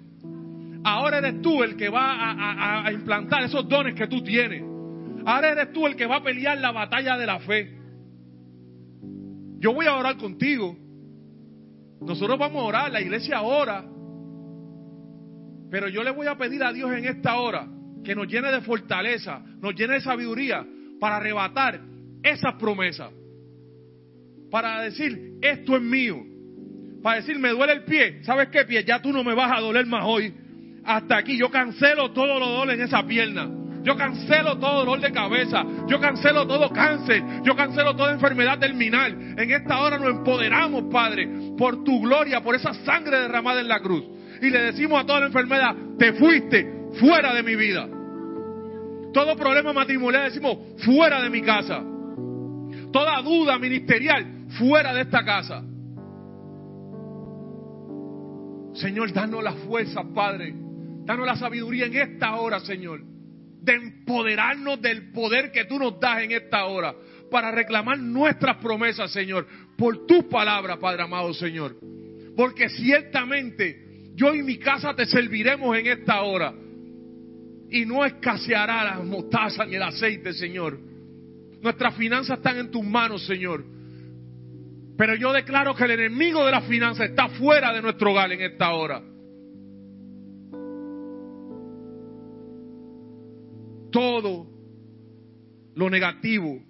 Ahora 0.84 1.18
eres 1.18 1.42
tú 1.42 1.62
el 1.62 1.76
que 1.76 1.88
va 1.88 2.12
a, 2.12 2.32
a- 2.32 2.86
a 2.86 2.92
implantar 2.92 3.42
esos 3.44 3.68
dones 3.68 3.94
que 3.94 4.06
tú 4.06 4.22
tienes. 4.22 4.62
Ahora 5.26 5.50
eres 5.52 5.72
tú 5.72 5.86
el 5.86 5.96
que 5.96 6.06
va 6.06 6.16
a 6.16 6.22
pelear 6.22 6.56
la 6.58 6.70
batalla 6.72 7.16
de 7.18 7.26
la 7.26 7.40
fe. 7.40 7.76
Yo 9.58 9.74
voy 9.74 9.86
a 9.86 9.94
orar 9.96 10.16
contigo. 10.16 10.76
Nosotros 12.00 12.38
vamos 12.38 12.62
a 12.62 12.66
orar, 12.66 12.92
la 12.92 13.00
iglesia 13.00 13.42
ora. 13.42 13.84
Pero 15.70 15.88
yo 15.88 16.02
le 16.02 16.12
voy 16.12 16.26
a 16.28 16.36
pedir 16.38 16.62
a 16.62 16.72
Dios 16.72 16.90
en 16.92 17.04
esta 17.04 17.36
hora 17.38 17.68
que 18.04 18.14
nos 18.14 18.28
llene 18.28 18.50
de 18.50 18.60
fortaleza, 18.62 19.42
nos 19.60 19.74
llene 19.74 19.94
de 19.94 20.00
sabiduría 20.00 20.64
para 21.00 21.16
arrebatar 21.16 21.80
esas 22.22 22.54
promesas. 22.54 23.10
Para 24.50 24.82
decir, 24.82 25.38
esto 25.42 25.76
es 25.76 25.82
mío. 25.82 26.16
Para 27.02 27.16
decir, 27.16 27.38
me 27.38 27.50
duele 27.50 27.74
el 27.74 27.84
pie. 27.84 28.22
¿Sabes 28.24 28.48
qué 28.48 28.64
pie? 28.64 28.84
Ya 28.84 29.00
tú 29.00 29.12
no 29.12 29.22
me 29.22 29.34
vas 29.34 29.52
a 29.56 29.60
doler 29.60 29.86
más 29.86 30.04
hoy. 30.04 30.32
Hasta 30.84 31.18
aquí 31.18 31.36
yo 31.36 31.50
cancelo 31.50 32.12
todo 32.12 32.38
lo 32.38 32.48
dolor 32.48 32.70
en 32.74 32.80
esa 32.80 33.06
pierna. 33.06 33.48
Yo 33.84 33.96
cancelo 33.96 34.58
todo 34.58 34.80
dolor 34.80 35.00
de 35.00 35.12
cabeza. 35.12 35.64
Yo 35.86 36.00
cancelo 36.00 36.46
todo 36.46 36.70
cáncer. 36.70 37.22
Yo 37.44 37.54
cancelo 37.54 37.94
toda 37.94 38.12
enfermedad 38.12 38.58
terminal. 38.58 39.34
En 39.38 39.50
esta 39.50 39.78
hora 39.80 39.98
nos 39.98 40.10
empoderamos, 40.10 40.84
Padre, 40.92 41.28
por 41.56 41.84
tu 41.84 42.00
gloria, 42.00 42.42
por 42.42 42.54
esa 42.54 42.74
sangre 42.84 43.18
derramada 43.20 43.60
en 43.60 43.68
la 43.68 43.80
cruz. 43.80 44.04
Y 44.42 44.50
le 44.50 44.60
decimos 44.60 45.00
a 45.00 45.06
toda 45.06 45.20
la 45.20 45.26
enfermedad, 45.26 45.74
te 45.98 46.12
fuiste 46.14 46.66
fuera 46.98 47.34
de 47.34 47.42
mi 47.42 47.56
vida. 47.56 47.88
Todo 49.12 49.36
problema 49.36 49.72
matrimonial 49.72 50.24
decimos, 50.24 50.58
fuera 50.84 51.22
de 51.22 51.30
mi 51.30 51.42
casa. 51.42 51.82
Toda 52.92 53.22
duda 53.22 53.58
ministerial, 53.58 54.46
fuera 54.58 54.94
de 54.94 55.02
esta 55.02 55.24
casa. 55.24 55.62
Señor, 58.74 59.12
danos 59.12 59.42
la 59.42 59.52
fuerza, 59.52 60.02
Padre. 60.14 60.54
Danos 61.04 61.26
la 61.26 61.36
sabiduría 61.36 61.86
en 61.86 61.96
esta 61.96 62.36
hora, 62.36 62.60
Señor. 62.60 63.02
De 63.60 63.74
empoderarnos 63.74 64.80
del 64.80 65.10
poder 65.10 65.50
que 65.50 65.64
tú 65.64 65.78
nos 65.78 65.98
das 65.98 66.22
en 66.22 66.32
esta 66.32 66.66
hora. 66.66 66.94
Para 67.30 67.50
reclamar 67.50 67.98
nuestras 67.98 68.56
promesas, 68.58 69.10
Señor. 69.10 69.46
Por 69.76 70.06
tus 70.06 70.24
palabras, 70.24 70.78
Padre 70.78 71.02
amado, 71.02 71.34
Señor. 71.34 71.76
Porque 72.36 72.68
ciertamente 72.68 74.12
yo 74.14 74.34
y 74.34 74.42
mi 74.42 74.58
casa 74.58 74.94
te 74.94 75.06
serviremos 75.06 75.76
en 75.76 75.86
esta 75.86 76.22
hora. 76.22 76.54
Y 77.70 77.84
no 77.84 78.04
escaseará 78.04 78.84
la 78.84 79.02
mostaza 79.02 79.64
ni 79.66 79.74
el 79.74 79.82
aceite, 79.82 80.32
Señor. 80.32 80.78
Nuestras 81.60 81.94
finanzas 81.96 82.38
están 82.38 82.56
en 82.58 82.70
tus 82.70 82.84
manos, 82.84 83.26
Señor. 83.26 83.64
Pero 84.96 85.14
yo 85.14 85.32
declaro 85.32 85.74
que 85.74 85.84
el 85.84 85.92
enemigo 85.92 86.44
de 86.44 86.50
las 86.52 86.64
finanzas 86.66 87.10
está 87.10 87.28
fuera 87.28 87.72
de 87.72 87.82
nuestro 87.82 88.10
hogar 88.10 88.32
en 88.32 88.40
esta 88.40 88.70
hora. 88.72 89.02
Todo 93.90 94.46
lo 95.74 95.90
negativo 95.90 96.62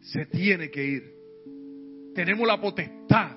se 0.00 0.26
tiene 0.26 0.70
que 0.70 0.84
ir. 0.84 1.14
Tenemos 2.14 2.46
la 2.46 2.60
potestad 2.60 3.36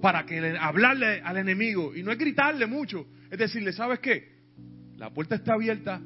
para 0.00 0.26
que 0.26 0.40
le- 0.40 0.58
hablarle 0.58 1.20
al 1.22 1.36
enemigo 1.38 1.94
y 1.94 2.02
no 2.02 2.10
es 2.12 2.18
gritarle 2.18 2.66
mucho, 2.66 3.06
es 3.30 3.38
decirle, 3.38 3.72
¿sabes 3.72 4.00
qué? 4.00 4.31
La 4.96 5.10
puerta 5.10 5.34
está 5.34 5.54
abierta, 5.54 6.00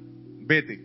vete. 0.46 0.80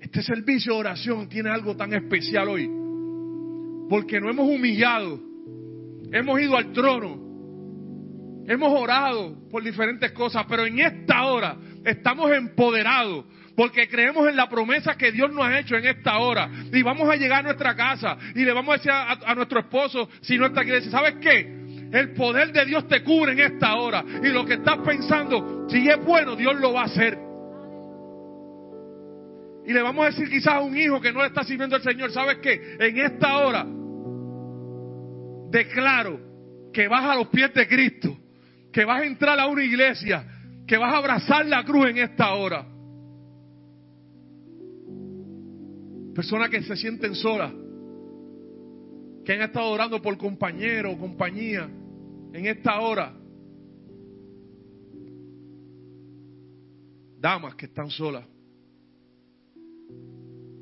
Este 0.00 0.22
servicio 0.22 0.74
de 0.74 0.78
oración 0.80 1.28
tiene 1.28 1.50
algo 1.50 1.76
tan 1.76 1.92
especial 1.94 2.48
hoy, 2.48 2.70
porque 3.88 4.20
no 4.20 4.30
hemos 4.30 4.48
humillado, 4.48 5.20
hemos 6.12 6.40
ido 6.40 6.56
al 6.56 6.72
trono, 6.72 8.44
hemos 8.46 8.80
orado 8.80 9.48
por 9.48 9.62
diferentes 9.62 10.12
cosas, 10.12 10.44
pero 10.48 10.66
en 10.66 10.78
esta 10.78 11.24
hora 11.24 11.56
estamos 11.84 12.30
empoderados 12.32 13.24
Porque 13.56 13.88
creemos 13.88 14.28
en 14.28 14.36
la 14.36 14.48
promesa 14.48 14.96
que 14.96 15.12
Dios 15.12 15.32
nos 15.32 15.44
ha 15.44 15.60
hecho 15.60 15.76
en 15.76 15.86
esta 15.86 16.18
hora. 16.18 16.50
Y 16.72 16.82
vamos 16.82 17.08
a 17.08 17.14
llegar 17.14 17.40
a 17.40 17.42
nuestra 17.44 17.76
casa 17.76 18.16
y 18.34 18.44
le 18.44 18.52
vamos 18.52 18.74
a 18.74 18.78
decir 18.78 18.90
a, 18.92 19.34
nuestro 19.36 19.60
esposo, 19.60 20.08
si 20.22 20.36
no 20.36 20.46
está 20.46 20.62
aquí, 20.62 20.70
decir, 20.70 20.90
¿sabes 20.90 21.14
qué? 21.20 21.63
El 21.94 22.10
poder 22.10 22.52
de 22.52 22.64
Dios 22.64 22.88
te 22.88 23.04
cubre 23.04 23.34
en 23.34 23.38
esta 23.38 23.76
hora. 23.76 24.04
Y 24.20 24.26
lo 24.30 24.44
que 24.44 24.54
estás 24.54 24.78
pensando, 24.78 25.68
si 25.68 25.88
es 25.88 26.04
bueno, 26.04 26.34
Dios 26.34 26.56
lo 26.56 26.72
va 26.72 26.80
a 26.82 26.84
hacer. 26.86 27.16
Y 29.64 29.72
le 29.72 29.80
vamos 29.80 30.04
a 30.04 30.08
decir 30.08 30.28
quizás 30.28 30.54
a 30.54 30.60
un 30.60 30.76
hijo 30.76 31.00
que 31.00 31.12
no 31.12 31.20
le 31.20 31.28
está 31.28 31.44
sirviendo 31.44 31.76
al 31.76 31.82
Señor, 31.82 32.10
¿sabes 32.10 32.38
qué? 32.38 32.76
En 32.80 32.98
esta 32.98 33.38
hora 33.38 33.64
declaro 35.50 36.18
que 36.72 36.88
vas 36.88 37.04
a 37.04 37.14
los 37.14 37.28
pies 37.28 37.54
de 37.54 37.68
Cristo, 37.68 38.18
que 38.72 38.84
vas 38.84 39.02
a 39.02 39.06
entrar 39.06 39.38
a 39.38 39.46
una 39.46 39.62
iglesia, 39.62 40.26
que 40.66 40.76
vas 40.76 40.92
a 40.92 40.96
abrazar 40.96 41.46
la 41.46 41.64
cruz 41.64 41.90
en 41.90 41.98
esta 41.98 42.34
hora. 42.34 42.66
Personas 46.12 46.50
que 46.50 46.60
se 46.60 46.74
sienten 46.74 47.14
solas, 47.14 47.52
que 49.24 49.32
han 49.32 49.42
estado 49.42 49.70
orando 49.70 50.02
por 50.02 50.18
compañero 50.18 50.90
o 50.90 50.98
compañía 50.98 51.70
en 52.34 52.46
esta 52.46 52.80
hora. 52.80 53.14
Damas 57.20 57.54
que 57.54 57.66
están 57.66 57.88
solas, 57.88 58.26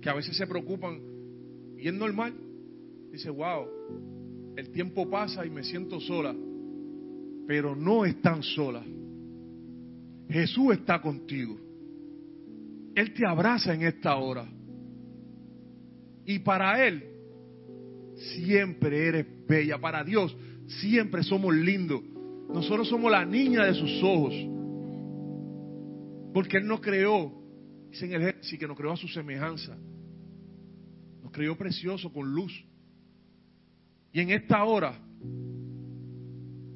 que 0.01 0.09
a 0.09 0.15
veces 0.15 0.37
se 0.37 0.47
preocupan 0.47 1.01
y 1.79 1.89
es 1.89 1.95
normal. 1.95 2.35
Dice, 3.11 3.31
wow, 3.31 3.67
el 4.57 4.71
tiempo 4.71 5.11
pasa 5.11 5.45
y 5.45 5.51
me 5.51 5.65
siento 5.65 5.99
sola, 5.99 6.37
pero 7.47 7.75
no 7.75 8.05
están 8.05 8.43
solas. 8.43 8.85
Jesús 10.29 10.75
está 10.75 11.01
contigo. 11.01 11.59
Él 12.95 13.13
te 13.15 13.27
abraza 13.27 13.75
en 13.75 13.83
esta 13.83 14.15
hora. 14.17 14.47
Y 16.27 16.39
para 16.41 16.87
Él 16.87 17.03
siempre 18.15 19.09
eres 19.09 19.27
bella. 19.49 19.79
Para 19.79 20.05
Dios 20.05 20.37
siempre 20.81 21.23
somos 21.23 21.55
lindos. 21.55 22.03
Nosotros 22.49 22.89
somos 22.89 23.11
la 23.11 23.25
niña 23.25 23.65
de 23.65 23.75
sus 23.75 24.03
ojos. 24.03 24.35
Porque 26.33 26.59
Él 26.59 26.67
nos 26.67 26.81
creó, 26.81 27.33
dice 27.91 28.07
en 28.07 28.13
el 28.15 28.21
Génesis 28.21 28.59
que 28.59 28.67
nos 28.67 28.77
creó 28.77 28.93
a 28.93 28.97
su 28.97 29.09
semejanza. 29.09 29.77
Nos 31.23 31.33
creó 31.33 31.57
precioso 31.57 32.13
con 32.13 32.33
luz. 32.33 32.53
Y 34.13 34.21
en 34.21 34.31
esta 34.31 34.63
hora 34.65 34.99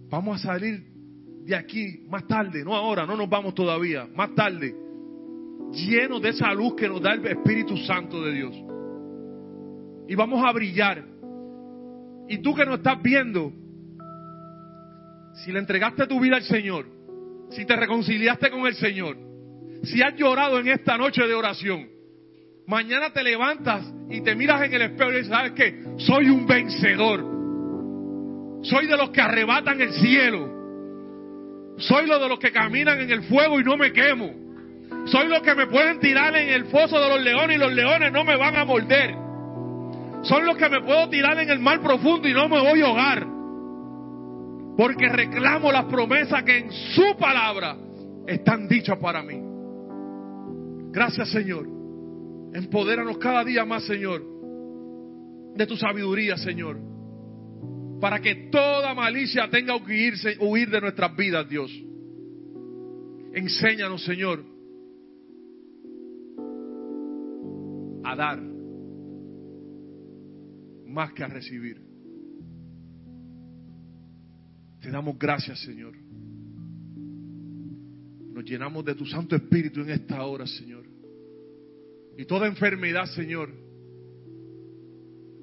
vamos 0.08 0.40
a 0.40 0.48
salir 0.48 0.96
de 1.44 1.54
aquí 1.54 2.04
más 2.08 2.26
tarde, 2.26 2.64
no 2.64 2.74
ahora, 2.74 3.06
no 3.06 3.16
nos 3.16 3.28
vamos 3.28 3.54
todavía, 3.54 4.08
más 4.16 4.34
tarde, 4.34 4.74
llenos 5.72 6.20
de 6.20 6.30
esa 6.30 6.52
luz 6.52 6.74
que 6.74 6.88
nos 6.88 7.00
da 7.00 7.14
el 7.14 7.24
Espíritu 7.24 7.76
Santo 7.78 8.22
de 8.24 8.32
Dios. 8.32 8.54
Y 10.08 10.14
vamos 10.14 10.44
a 10.44 10.52
brillar. 10.52 11.04
Y 12.28 12.38
tú 12.38 12.54
que 12.54 12.64
nos 12.64 12.78
estás 12.78 13.00
viendo, 13.02 13.52
si 15.36 15.52
le 15.52 15.58
entregaste 15.58 16.06
tu 16.06 16.20
vida 16.20 16.36
al 16.36 16.42
Señor, 16.42 16.86
si 17.50 17.64
te 17.64 17.76
reconciliaste 17.76 18.50
con 18.50 18.66
el 18.66 18.74
Señor, 18.74 19.16
si 19.84 20.02
has 20.02 20.14
llorado 20.16 20.58
en 20.58 20.68
esta 20.68 20.96
noche 20.96 21.26
de 21.26 21.34
oración, 21.34 21.88
mañana 22.66 23.12
te 23.12 23.22
levantas 23.22 23.84
y 24.10 24.22
te 24.22 24.34
miras 24.34 24.62
en 24.62 24.74
el 24.74 24.82
espejo 24.82 25.10
y 25.10 25.16
dices, 25.16 25.28
¿sabes 25.28 25.52
qué? 25.52 25.84
Soy 25.98 26.28
un 26.30 26.46
vencedor. 26.46 27.36
Soy 28.62 28.86
de 28.86 28.96
los 28.96 29.10
que 29.10 29.20
arrebatan 29.20 29.80
el 29.80 29.92
cielo. 29.92 31.76
Soy 31.78 32.06
lo 32.06 32.18
de 32.18 32.28
los 32.28 32.38
que 32.38 32.50
caminan 32.50 33.00
en 33.00 33.10
el 33.10 33.22
fuego 33.24 33.60
y 33.60 33.64
no 33.64 33.76
me 33.76 33.92
quemo. 33.92 34.32
Soy 35.06 35.28
los 35.28 35.42
que 35.42 35.54
me 35.54 35.66
pueden 35.66 36.00
tirar 36.00 36.34
en 36.34 36.48
el 36.48 36.64
foso 36.66 36.98
de 36.98 37.08
los 37.08 37.20
leones 37.20 37.56
y 37.56 37.60
los 37.60 37.72
leones 37.72 38.10
no 38.10 38.24
me 38.24 38.36
van 38.36 38.56
a 38.56 38.64
morder. 38.64 39.14
Son 40.22 40.44
los 40.44 40.56
que 40.56 40.68
me 40.68 40.80
puedo 40.80 41.08
tirar 41.08 41.38
en 41.38 41.50
el 41.50 41.60
mar 41.60 41.80
profundo 41.80 42.26
y 42.26 42.32
no 42.32 42.48
me 42.48 42.58
voy 42.58 42.80
a 42.80 42.86
ahogar. 42.86 43.35
Porque 44.76 45.08
reclamo 45.08 45.72
las 45.72 45.86
promesas 45.86 46.42
que 46.42 46.58
en 46.58 46.70
su 46.70 47.16
palabra 47.18 47.76
están 48.26 48.68
dichas 48.68 48.98
para 48.98 49.22
mí. 49.22 49.40
Gracias 50.92 51.30
Señor. 51.30 51.66
Empodéranos 52.52 53.18
cada 53.18 53.44
día 53.44 53.64
más, 53.64 53.84
Señor, 53.84 54.22
de 55.54 55.66
tu 55.66 55.76
sabiduría, 55.76 56.36
Señor. 56.36 56.78
Para 58.00 58.20
que 58.20 58.48
toda 58.50 58.94
malicia 58.94 59.48
tenga 59.50 59.78
que 59.84 59.94
irse, 59.94 60.36
huir 60.40 60.70
de 60.70 60.80
nuestras 60.80 61.14
vidas, 61.16 61.48
Dios. 61.48 61.70
Enséñanos, 63.34 64.04
Señor, 64.04 64.42
a 68.04 68.16
dar 68.16 68.40
más 70.86 71.12
que 71.12 71.24
a 71.24 71.28
recibir. 71.28 71.85
Te 74.86 74.92
damos 74.92 75.18
gracias, 75.18 75.58
Señor. 75.62 75.94
Nos 78.32 78.44
llenamos 78.44 78.84
de 78.84 78.94
tu 78.94 79.04
Santo 79.04 79.34
Espíritu 79.34 79.80
en 79.80 79.90
esta 79.90 80.22
hora, 80.22 80.46
Señor. 80.46 80.84
Y 82.16 82.24
toda 82.24 82.46
enfermedad, 82.46 83.06
Señor, 83.06 83.50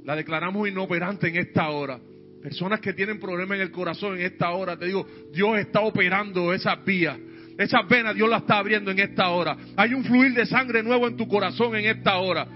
la 0.05 0.15
declaramos 0.15 0.69
inoperante 0.69 1.27
en 1.27 1.35
esta 1.35 1.69
hora. 1.71 1.99
Personas 2.41 2.79
que 2.79 2.93
tienen 2.93 3.19
problemas 3.19 3.57
en 3.57 3.63
el 3.63 3.71
corazón 3.71 4.17
en 4.17 4.27
esta 4.27 4.49
hora, 4.51 4.79
te 4.79 4.85
digo, 4.85 5.05
Dios 5.33 5.57
está 5.57 5.81
operando 5.81 6.53
esas 6.53 6.81
vías. 6.85 7.19
Esas 7.57 7.85
venas 7.89 8.15
Dios 8.15 8.29
las 8.29 8.43
está 8.43 8.59
abriendo 8.59 8.91
en 8.91 8.99
esta 8.99 9.27
hora. 9.27 9.57
Hay 9.75 9.93
un 9.93 10.05
fluir 10.05 10.33
de 10.35 10.45
sangre 10.45 10.81
nuevo 10.83 11.05
en 11.05 11.17
tu 11.17 11.27
corazón 11.27 11.75
en 11.75 11.83
esta 11.83 12.15
hora. 12.15 12.47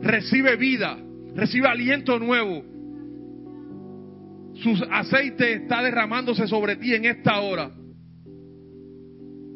Recibe 0.00 0.56
vida, 0.56 0.98
recibe 1.34 1.68
aliento 1.68 2.18
nuevo. 2.18 2.71
Su 4.62 4.70
aceite 4.90 5.54
está 5.54 5.82
derramándose 5.82 6.46
sobre 6.46 6.76
ti 6.76 6.94
en 6.94 7.04
esta 7.04 7.40
hora. 7.40 7.70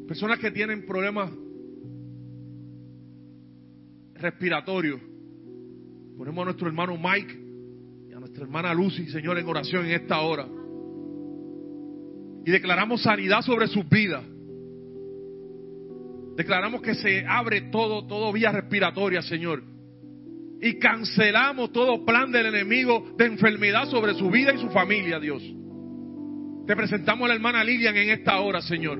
Personas 0.08 0.38
que 0.38 0.50
tienen 0.50 0.84
problemas 0.84 1.30
respiratorios. 4.14 5.00
Ponemos 6.16 6.42
a 6.42 6.44
nuestro 6.46 6.66
hermano 6.66 6.96
Mike 6.96 7.38
y 8.08 8.12
a 8.12 8.18
nuestra 8.18 8.42
hermana 8.42 8.74
Lucy, 8.74 9.06
Señor, 9.08 9.38
en 9.38 9.46
oración 9.46 9.86
en 9.86 9.92
esta 9.92 10.20
hora. 10.20 10.48
Y 12.44 12.50
declaramos 12.50 13.02
sanidad 13.02 13.42
sobre 13.42 13.68
sus 13.68 13.88
vidas. 13.88 14.24
Declaramos 16.36 16.82
que 16.82 16.94
se 16.94 17.24
abre 17.26 17.62
todo, 17.62 18.06
todo 18.06 18.32
vía 18.32 18.50
respiratoria, 18.50 19.22
Señor. 19.22 19.75
Y 20.60 20.78
cancelamos 20.78 21.72
todo 21.72 22.04
plan 22.04 22.32
del 22.32 22.46
enemigo 22.46 23.14
de 23.16 23.26
enfermedad 23.26 23.86
sobre 23.88 24.14
su 24.14 24.30
vida 24.30 24.54
y 24.54 24.58
su 24.58 24.70
familia, 24.70 25.20
Dios. 25.20 25.42
Te 26.66 26.74
presentamos 26.74 27.26
a 27.26 27.28
la 27.28 27.34
hermana 27.34 27.62
Lilian 27.62 27.96
en 27.96 28.10
esta 28.10 28.40
hora, 28.40 28.60
Señor. 28.60 28.98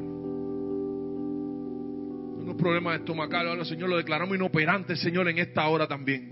Unos 2.38 2.54
problemas 2.57 3.00
estomacales, 3.00 3.50
ahora, 3.50 3.64
Señor, 3.64 3.88
lo 3.88 3.96
declaramos 3.96 4.36
inoperante, 4.36 4.94
Señor, 4.96 5.28
en 5.28 5.38
esta 5.38 5.66
hora 5.66 5.88
también. 5.88 6.30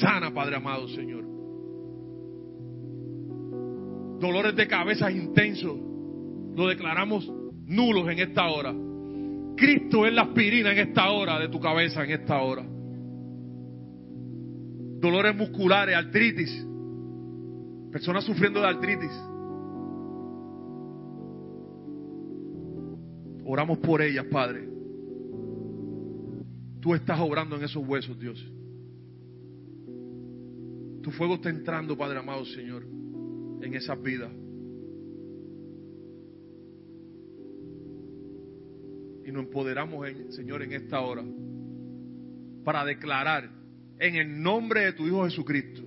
Sana, 0.00 0.32
Padre 0.32 0.56
amado, 0.56 0.86
Señor. 0.88 1.24
Dolores 4.20 4.54
de 4.54 4.66
cabeza 4.68 5.10
intensos, 5.10 5.76
lo 6.54 6.68
declaramos 6.68 7.28
nulos 7.66 8.08
en 8.08 8.18
esta 8.18 8.46
hora. 8.48 8.74
Cristo 9.56 10.06
es 10.06 10.12
la 10.12 10.22
aspirina 10.22 10.70
en 10.72 10.78
esta 10.78 11.10
hora 11.10 11.38
de 11.38 11.48
tu 11.48 11.58
cabeza, 11.58 12.04
en 12.04 12.10
esta 12.10 12.38
hora. 12.40 12.64
Dolores 15.00 15.36
musculares, 15.36 15.96
artritis. 15.96 16.66
Personas 17.92 18.24
sufriendo 18.24 18.60
de 18.60 18.66
artritis. 18.66 19.12
Oramos 23.44 23.78
por 23.78 24.02
ellas, 24.02 24.26
Padre. 24.26 24.68
Tú 26.80 26.94
estás 26.94 27.18
obrando 27.20 27.56
en 27.56 27.64
esos 27.64 27.86
huesos, 27.86 28.18
Dios. 28.18 28.38
Tu 31.02 31.10
fuego 31.12 31.34
está 31.34 31.48
entrando, 31.48 31.96
Padre 31.96 32.18
amado, 32.18 32.44
Señor, 32.44 32.82
en 32.82 33.74
esas 33.74 34.00
vidas. 34.02 34.30
Y 39.24 39.32
nos 39.32 39.44
empoderamos, 39.44 40.06
Señor, 40.30 40.62
en 40.62 40.72
esta 40.72 41.00
hora 41.00 41.24
para 42.64 42.84
declarar 42.84 43.57
en 44.00 44.14
el 44.16 44.42
nombre 44.42 44.84
de 44.86 44.92
tu 44.92 45.06
Hijo 45.06 45.24
Jesucristo 45.24 45.82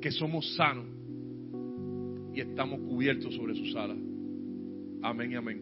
que 0.00 0.10
somos 0.10 0.54
sanos 0.56 0.86
y 2.32 2.40
estamos 2.40 2.80
cubiertos 2.80 3.34
sobre 3.34 3.54
sus 3.54 3.74
alas. 3.76 3.96
Amén 5.02 5.32
y 5.32 5.34
amén. 5.36 5.60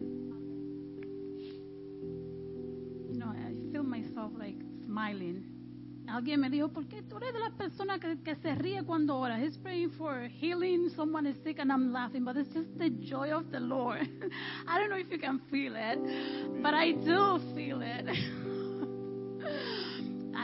You 3.09 3.19
know, 3.19 3.31
I 3.31 3.53
feel 3.71 3.83
myself 3.83 4.31
like 4.37 4.57
smiling. 4.85 5.53
Alguien 6.07 6.41
me 6.41 6.49
dijo, 6.49 6.67
¿por 6.69 6.85
qué 6.87 7.01
tú 7.03 7.17
eres 7.17 7.33
de 7.33 7.39
las 7.39 7.53
personas 7.53 7.99
que, 7.99 8.17
que 8.23 8.35
se 8.35 8.55
ríe 8.55 8.83
cuando 8.83 9.17
ora? 9.17 9.39
He's 9.39 9.57
praying 9.57 9.91
for 9.91 10.27
healing, 10.27 10.89
someone 10.95 11.25
is 11.25 11.37
sick 11.43 11.59
and 11.59 11.71
I'm 11.71 11.93
laughing, 11.93 12.25
but 12.25 12.35
it's 12.35 12.53
just 12.53 12.77
the 12.77 12.89
joy 12.89 13.31
of 13.31 13.49
the 13.51 13.59
Lord. 13.59 14.01
I 14.67 14.79
don't 14.79 14.89
know 14.89 14.97
if 14.97 15.09
you 15.09 15.19
can 15.19 15.39
feel 15.49 15.73
it, 15.75 16.61
but 16.61 16.73
I 16.73 16.91
do 16.91 17.39
feel 17.55 17.81
it. 17.81 18.05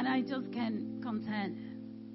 I 0.09 0.21
just 0.23 0.51
can't. 0.53 0.99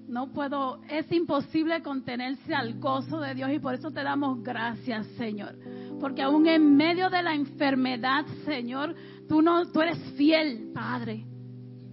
No 0.06 0.30
puedo, 0.32 0.80
es 0.90 1.10
imposible 1.10 1.82
contenerse 1.82 2.54
al 2.54 2.78
gozo 2.78 3.20
de 3.20 3.34
Dios 3.34 3.50
y 3.52 3.58
por 3.58 3.74
eso 3.74 3.90
te 3.90 4.02
damos 4.02 4.42
gracias, 4.42 5.06
Señor. 5.16 5.56
Porque 5.98 6.22
aún 6.22 6.46
en 6.46 6.76
medio 6.76 7.08
de 7.08 7.22
la 7.22 7.34
enfermedad, 7.34 8.26
Señor, 8.44 8.94
tú, 9.28 9.40
no, 9.40 9.70
tú 9.72 9.80
eres 9.80 9.98
fiel, 10.16 10.70
Padre. 10.74 11.24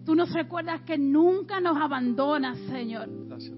Tú 0.05 0.13
nos 0.15 0.31
recuerdas 0.33 0.81
que 0.81 0.97
nunca 0.97 1.59
nos 1.61 1.77
abandonas, 1.77 2.57
Señor. 2.69 3.07
Gracias. 3.27 3.55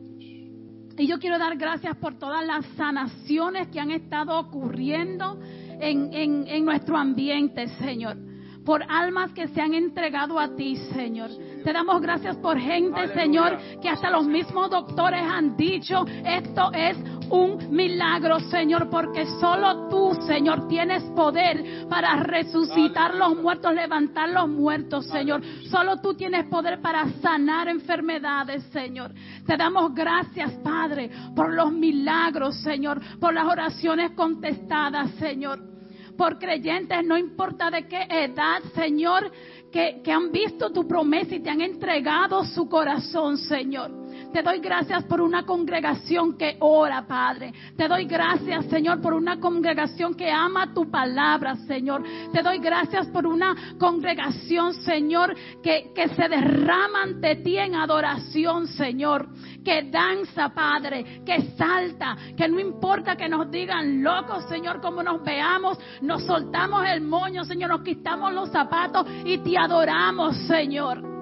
Y 0.98 1.08
yo 1.08 1.18
quiero 1.18 1.40
dar 1.40 1.58
gracias 1.58 1.98
por 1.98 2.20
todas 2.20 2.46
las 2.46 2.64
sanaciones 2.78 3.70
que 3.70 3.80
han 3.80 3.90
estado 3.90 4.38
ocurriendo 4.40 5.40
en, 5.82 6.14
en- 6.14 6.48
en 6.48 6.64
nuestro 6.66 6.96
ambiente, 6.98 7.68
Señor. 7.80 8.18
Por 8.64 8.84
almas 8.88 9.34
que 9.34 9.48
se 9.48 9.60
han 9.60 9.74
entregado 9.74 10.40
a 10.40 10.56
ti, 10.56 10.76
Señor. 10.94 11.32
Te 11.64 11.72
damos 11.72 12.02
gracias 12.02 12.36
por 12.38 12.58
gente, 12.58 13.00
Aleluya. 13.00 13.22
Señor, 13.22 13.58
que 13.82 13.90
hasta 13.90 14.10
los 14.10 14.26
mismos 14.26 14.70
doctores 14.70 15.22
han 15.22 15.56
dicho, 15.56 16.06
esto 16.26 16.72
es 16.74 16.98
un 17.30 17.74
milagro, 17.74 18.40
Señor, 18.40 18.90
porque 18.90 19.26
solo 19.40 19.88
tú, 19.90 20.14
Señor, 20.28 20.68
tienes 20.68 21.04
poder 21.16 21.88
para 21.90 22.18
resucitar 22.18 23.16
los 23.16 23.38
muertos, 23.38 23.74
levantar 23.74 24.30
los 24.30 24.50
muertos, 24.50 25.08
Señor. 25.08 25.42
Solo 25.70 25.98
tú 26.02 26.14
tienes 26.14 26.46
poder 26.48 26.82
para 26.82 27.08
sanar 27.22 27.68
enfermedades, 27.70 28.64
Señor. 28.72 29.12
Te 29.46 29.58
damos 29.58 29.94
gracias, 29.94 30.52
Padre, 30.64 31.10
por 31.36 31.54
los 31.54 31.72
milagros, 31.72 32.62
Señor, 32.62 33.02
por 33.20 33.34
las 33.34 33.48
oraciones 33.48 34.12
contestadas, 34.12 35.12
Señor. 35.12 35.74
Por 36.18 36.38
creyentes, 36.38 37.04
no 37.06 37.18
importa 37.18 37.72
de 37.72 37.88
qué 37.88 38.06
edad, 38.08 38.62
Señor, 38.76 39.32
que, 39.74 40.02
que 40.04 40.12
han 40.12 40.32
visto 40.32 40.72
tu 40.72 40.88
promesa 40.88 41.34
y 41.36 41.40
te 41.40 41.50
han 41.50 41.60
entregado 41.60 42.46
su 42.46 42.70
corazón, 42.70 43.38
Señor. 43.38 44.03
Te 44.34 44.42
doy 44.42 44.60
gracias 44.60 45.04
por 45.04 45.22
una 45.22 45.46
congregación 45.46 46.36
que 46.36 46.58
ora, 46.60 47.06
Padre. 47.06 47.54
Te 47.78 47.88
doy 47.88 48.06
gracias, 48.06 48.66
Señor, 48.66 49.00
por 49.00 49.14
una 49.14 49.40
congregación 49.40 50.16
que 50.16 50.32
ama 50.32 50.74
tu 50.74 50.90
palabra, 50.90 51.56
Señor. 51.68 52.04
Te 52.34 52.42
doy 52.42 52.58
gracias 52.58 53.06
por 53.08 53.28
una 53.28 53.56
congregación, 53.78 54.74
Señor, 54.74 55.36
que, 55.62 55.92
que 55.94 56.10
se 56.10 56.28
derrama 56.28 57.04
ante 57.04 57.36
ti 57.38 57.60
en 57.60 57.76
adoración, 57.76 58.66
Señor. 58.70 59.30
Que 59.64 59.84
danza, 59.84 60.50
Padre, 60.50 61.22
que 61.24 61.54
salta, 61.56 62.18
que 62.36 62.48
no 62.48 62.60
importa 62.60 63.16
que 63.16 63.30
nos 63.30 63.52
digan 63.52 64.02
locos, 64.02 64.50
Señor, 64.50 64.82
como 64.82 65.04
nos 65.04 65.24
veamos, 65.24 65.78
nos 66.02 66.26
soltamos 66.26 66.84
el 66.88 67.02
moño, 67.02 67.46
Señor, 67.46 67.70
nos 67.70 67.84
quitamos 67.84 68.34
los 68.34 68.50
zapatos 68.50 69.06
y 69.26 69.38
te 69.38 69.56
adoramos, 69.60 70.36
Señor. 70.48 71.13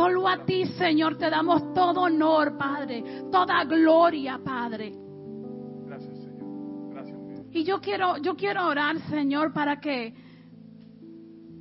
Solo 0.00 0.26
a 0.26 0.46
ti, 0.46 0.64
Señor, 0.78 1.18
te 1.18 1.28
damos 1.28 1.74
todo 1.74 2.00
honor, 2.00 2.56
Padre, 2.56 3.04
toda 3.30 3.64
gloria, 3.64 4.40
Padre. 4.42 4.94
Gracias, 5.84 6.18
Señor. 6.20 6.90
Gracias. 6.90 7.18
Y 7.52 7.64
yo 7.64 7.82
quiero, 7.82 8.16
yo 8.16 8.34
quiero 8.34 8.66
orar, 8.66 8.98
Señor, 9.10 9.52
para 9.52 9.78
que 9.78 10.14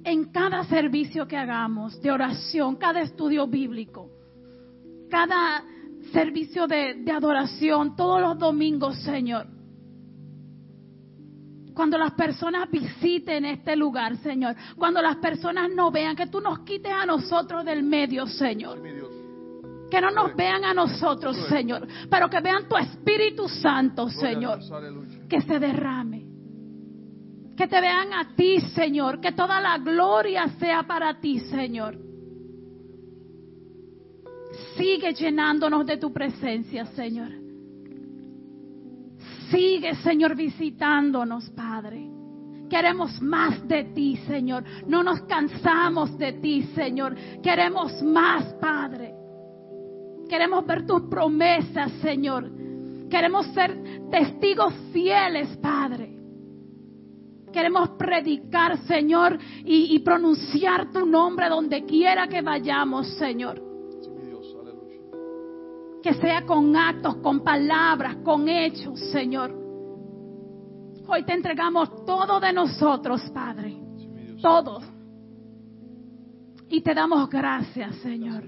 en 0.06 0.32
cada 0.32 0.64
servicio 0.64 1.28
que 1.28 1.36
hagamos 1.36 2.02
de 2.02 2.12
oración, 2.12 2.78
cada 2.78 3.02
estudio 3.02 3.46
bíblico, 3.46 4.10
cada 5.10 5.62
servicio 6.14 6.66
de, 6.66 6.94
de 6.94 7.12
adoración, 7.12 7.98
todos 7.98 8.22
los 8.22 8.40
domingos, 8.40 9.04
Señor, 9.04 9.48
cuando 11.80 11.98
las 11.98 12.12
personas 12.12 12.70
visiten 12.70 13.46
este 13.46 13.74
lugar, 13.74 14.18
Señor, 14.18 14.54
cuando 14.76 15.02
las 15.02 15.16
personas 15.16 15.72
nos 15.74 15.94
vean, 15.94 16.14
que 16.14 16.28
tú 16.28 16.42
nos 16.42 16.60
quites 16.60 16.92
a 16.92 17.06
nosotros 17.06 17.64
del 17.64 17.84
medio, 17.84 18.28
Señor. 18.28 18.82
Que 19.90 20.02
no 20.02 20.12
nos 20.12 20.36
vean 20.36 20.66
a 20.66 20.74
nosotros, 20.74 21.38
Señor, 21.48 21.88
pero 22.10 22.30
que 22.30 22.42
vean 22.42 22.68
tu 22.68 22.76
Espíritu 22.76 23.48
Santo, 23.48 24.10
Señor 24.10 24.60
que 25.30 25.40
se 25.40 25.58
derrame. 25.58 26.26
Que 27.56 27.66
te 27.68 27.80
vean 27.80 28.12
a 28.12 28.36
ti, 28.36 28.60
Señor. 28.76 29.22
Que 29.22 29.32
toda 29.32 29.62
la 29.62 29.78
gloria 29.78 30.50
sea 30.60 30.84
para 30.84 31.22
ti, 31.22 31.40
Señor. 31.40 31.98
Sigue 34.76 35.14
llenándonos 35.14 35.86
de 35.86 35.96
tu 35.96 36.12
presencia, 36.12 36.86
Señor. 36.88 37.39
Sigue, 39.50 39.96
Señor, 39.96 40.36
visitándonos, 40.36 41.50
Padre. 41.52 42.10
Queremos 42.70 43.20
más 43.22 43.68
de 43.68 43.86
ti, 43.86 44.18
Señor. 44.28 44.64
No 44.88 45.02
nos 45.02 45.22
cansamos 45.22 46.18
de 46.18 46.34
ti, 46.34 46.64
Señor. 46.76 47.16
Queremos 47.42 48.02
más, 48.04 48.46
Padre. 48.62 49.14
Queremos 50.30 50.66
ver 50.66 50.86
tus 50.86 51.02
promesas, 51.04 51.92
Señor. 52.02 52.50
Queremos 53.10 53.48
ser 53.48 53.76
testigos 54.12 54.74
fieles, 54.94 55.58
Padre. 55.58 56.16
Queremos 57.52 57.90
predicar, 57.98 58.78
Señor, 58.86 59.40
y, 59.66 59.96
y 59.96 60.00
pronunciar 60.00 60.92
tu 60.92 61.08
nombre 61.08 61.50
donde 61.50 61.84
quiera 61.86 62.28
que 62.28 62.44
vayamos, 62.44 63.08
Señor. 63.18 63.69
Que 66.02 66.14
sea 66.14 66.46
con 66.46 66.76
actos, 66.76 67.18
con 67.18 67.44
palabras, 67.44 68.18
con 68.24 68.48
hechos, 68.48 69.00
Señor. 69.12 69.52
Hoy 71.08 71.26
te 71.26 71.34
entregamos 71.34 72.06
todo 72.06 72.40
de 72.40 72.54
nosotros, 72.54 73.22
Padre. 73.34 73.76
Todo. 74.42 74.80
Y 76.70 76.82
te 76.82 76.94
damos 76.94 77.28
gracias, 77.30 77.96
Señor, 77.98 78.44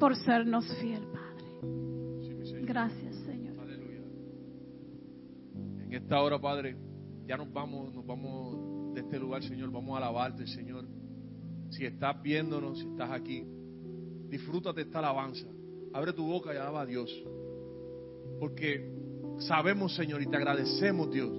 por 0.00 0.16
sernos 0.16 0.66
fiel, 0.78 1.02
Padre. 1.12 2.62
Gracias, 2.62 3.14
Señor. 3.26 3.68
En 5.82 5.92
esta 5.92 6.22
hora, 6.22 6.40
Padre, 6.40 6.76
ya 7.26 7.36
nos 7.36 7.52
vamos, 7.52 7.92
nos 7.92 8.06
vamos 8.06 8.94
de 8.94 9.02
este 9.02 9.18
lugar, 9.18 9.42
Señor. 9.42 9.70
Vamos 9.70 9.94
a 9.94 9.98
alabarte, 9.98 10.46
Señor. 10.46 10.86
Si 11.68 11.84
estás 11.84 12.20
viéndonos, 12.22 12.78
si 12.78 12.86
estás 12.86 13.10
aquí, 13.10 13.44
disfrútate 14.28 14.80
esta 14.80 15.00
alabanza. 15.00 15.46
Abre 15.92 16.12
tu 16.12 16.26
boca 16.26 16.52
y 16.54 16.56
alaba 16.56 16.82
a 16.82 16.86
Dios. 16.86 17.10
Porque 18.40 18.90
sabemos, 19.38 19.94
Señor, 19.94 20.22
y 20.22 20.26
te 20.26 20.36
agradecemos, 20.36 21.10
Dios. 21.10 21.30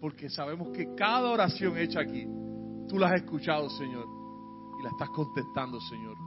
Porque 0.00 0.28
sabemos 0.28 0.68
que 0.70 0.94
cada 0.94 1.30
oración 1.30 1.78
hecha 1.78 2.00
aquí, 2.00 2.26
tú 2.88 2.98
la 2.98 3.08
has 3.08 3.22
escuchado, 3.22 3.70
Señor. 3.70 4.06
Y 4.80 4.82
la 4.82 4.90
estás 4.90 5.08
contestando, 5.10 5.80
Señor. 5.80 6.24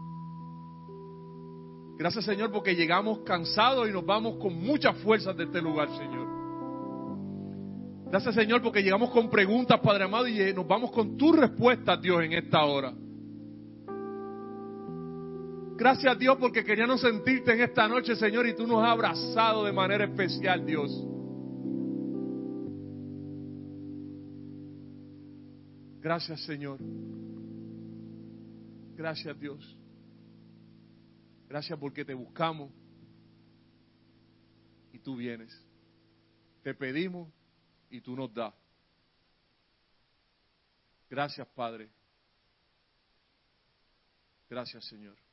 Gracias 1.98 2.26
Señor 2.26 2.52
porque 2.52 2.76
llegamos 2.76 3.20
cansados 3.20 3.90
y 3.90 3.92
nos 3.92 4.06
vamos 4.06 4.38
con 4.38 4.54
muchas 4.54 4.96
fuerzas 5.00 5.36
de 5.36 5.46
este 5.46 5.62
lugar, 5.62 5.90
Señor. 5.98 6.28
Gracias 8.12 8.36
Señor 8.36 8.62
porque 8.62 8.84
llegamos 8.84 9.10
con 9.10 9.30
preguntas, 9.32 9.80
Padre 9.80 10.04
amado, 10.04 10.28
y 10.28 10.40
eh, 10.40 10.54
nos 10.54 10.68
vamos 10.68 10.92
con 10.92 11.18
tus 11.18 11.36
respuestas, 11.36 12.00
Dios, 12.00 12.24
en 12.24 12.34
esta 12.34 12.64
hora. 12.66 12.94
Gracias 15.78 16.18
Dios 16.18 16.38
porque 16.40 16.64
queríamos 16.64 17.02
sentirte 17.02 17.54
en 17.54 17.62
esta 17.62 17.88
noche, 17.88 18.16
Señor, 18.16 18.48
y 18.48 18.56
tú 18.56 18.66
nos 18.66 18.84
has 18.84 18.90
abrazado 18.90 19.64
de 19.64 19.72
manera 19.72 20.06
especial, 20.06 20.66
Dios. 20.66 20.92
Gracias 26.02 26.42
Señor. 26.46 26.80
Gracias 28.96 29.40
Dios. 29.40 29.78
Gracias 31.48 31.78
porque 31.78 32.04
te 32.04 32.16
buscamos 32.16 32.72
y 34.92 34.98
tú 34.98 35.16
vienes. 35.16 35.56
Te 36.64 36.74
pedimos 36.74 37.32
y 37.92 38.02
tú 38.02 38.16
nos 38.16 38.34
das. 38.34 38.54
Gracias, 41.10 41.48
Padre. 41.50 41.90
Gracias, 44.50 44.84
Señor. 44.86 45.27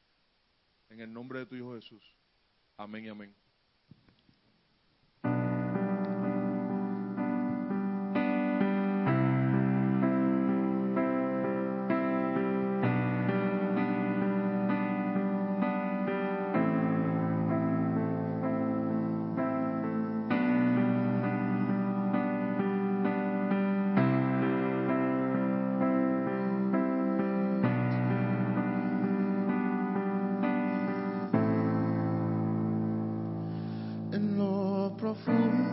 En 0.89 1.01
el 1.01 1.13
nombre 1.13 1.41
de 1.41 1.47
tu 1.47 1.55
Hijo 1.57 1.75
Jesús. 1.75 2.03
Amén 2.77 3.05
y 3.05 3.09
amén. 3.09 3.44
Lo 35.27 35.64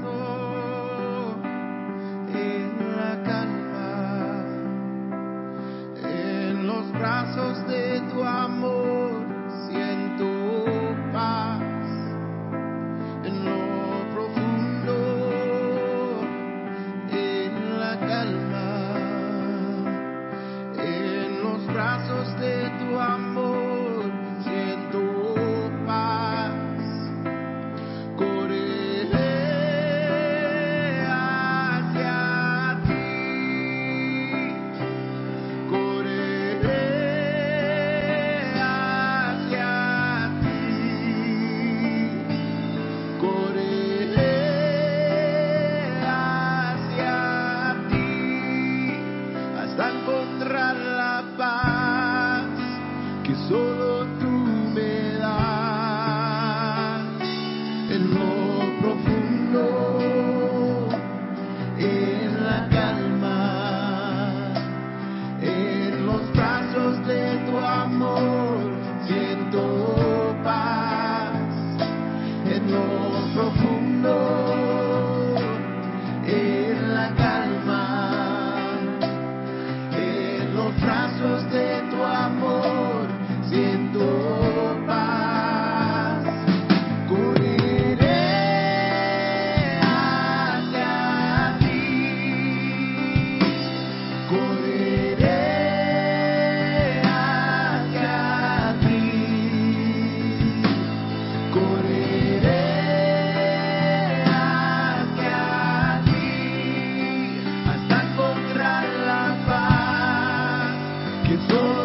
looking 111.32 111.48
for 111.50 111.81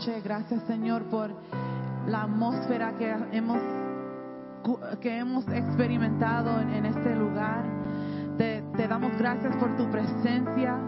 noche. 0.00 0.20
Gracias, 0.22 0.62
Señor, 0.66 1.04
por 1.10 1.30
la 2.06 2.22
atmósfera 2.22 2.96
que 2.96 3.14
hemos, 3.32 3.60
que 5.00 5.18
hemos 5.18 5.46
experimentado 5.48 6.58
en, 6.58 6.86
este 6.86 7.14
lugar. 7.14 7.64
Te, 8.38 8.62
te 8.76 8.88
damos 8.88 9.16
gracias 9.18 9.54
por 9.56 9.76
tu 9.76 9.90
presencia. 9.90 10.78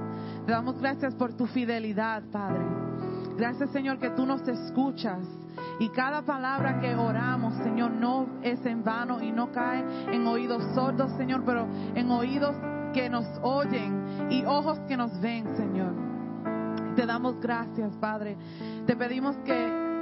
Te 0.47 0.53
damos 0.53 0.81
gracias 0.81 1.15
por 1.15 1.35
tu 1.35 1.47
fidelidad, 1.47 2.23
Padre. 2.33 2.65
Gracias, 3.37 3.71
Señor, 3.71 3.99
que 3.99 4.11
tú 4.11 4.25
nos 4.25 4.47
escuchas. 4.49 5.21
Y 5.79 5.91
cada 5.91 6.23
palabra 6.23 6.81
que 6.81 6.95
oramos, 6.95 7.55
Señor, 7.57 7.91
no 7.91 8.27
es 8.43 8.65
en 8.65 8.83
vano 8.83 9.21
y 9.21 9.31
no 9.31 9.53
cae 9.53 9.85
en 10.11 10.27
oídos 10.27 10.63
sordos, 10.75 11.13
Señor, 11.19 11.43
pero 11.45 11.67
en 11.95 12.11
oídos 12.11 12.57
que 12.95 13.11
nos 13.11 13.27
oyen 13.43 14.31
y 14.31 14.45
ojos 14.47 14.79
que 14.89 14.97
nos 14.97 15.21
ven, 15.21 15.55
Señor. 15.57 16.12
Te 16.97 17.07
damos 17.07 17.41
gracias, 17.41 17.97
Padre. 17.97 18.37
Te 18.87 18.97
pedimos 18.97 19.37
que 19.45 19.55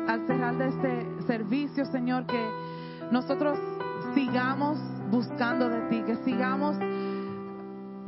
al 0.08 0.26
cerrar 0.26 0.56
de 0.58 0.68
este 0.68 1.22
servicio, 1.26 1.84
Señor, 1.86 2.26
que 2.26 2.44
nosotros 3.12 3.58
sigamos 4.14 4.78
buscando 5.10 5.68
de 5.68 5.80
ti, 5.88 6.02
que 6.02 6.16
sigamos 6.24 6.76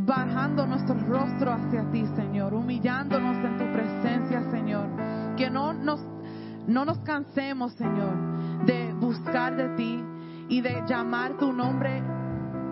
bajando 0.00 0.66
nuestro 0.66 0.96
rostro 1.06 1.52
hacia 1.52 1.88
ti, 1.92 2.06
Señor, 2.16 2.54
humillándonos 2.54 3.36
en 3.36 3.56
tu 3.56 3.72
presencia, 3.72 4.50
Señor. 4.50 4.88
Que 5.36 5.48
no 5.48 5.72
nos, 5.72 6.00
no 6.66 6.84
nos 6.84 6.98
cansemos, 7.00 7.72
Señor, 7.74 8.64
de 8.66 8.92
buscar 8.94 9.56
de 9.56 9.68
ti 9.76 10.04
y 10.48 10.60
de 10.60 10.82
llamar 10.88 11.36
tu 11.36 11.52
nombre, 11.52 12.02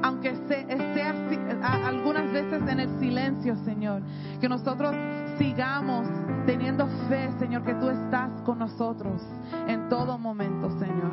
aunque 0.03 0.35
sea, 0.49 0.66
sea 0.95 1.87
algunas 1.87 2.32
veces 2.32 2.62
en 2.69 2.81
el 2.81 2.99
silencio, 2.99 3.55
Señor. 3.65 4.03
Que 4.41 4.49
nosotros 4.49 4.95
sigamos 5.41 6.07
teniendo 6.45 6.87
fe, 7.09 7.31
Señor, 7.39 7.65
que 7.65 7.75
tú 7.75 7.89
estás 7.89 8.31
con 8.43 8.59
nosotros 8.59 9.23
en 9.67 9.89
todo 9.89 10.19
momento, 10.19 10.69
Señor. 10.79 11.12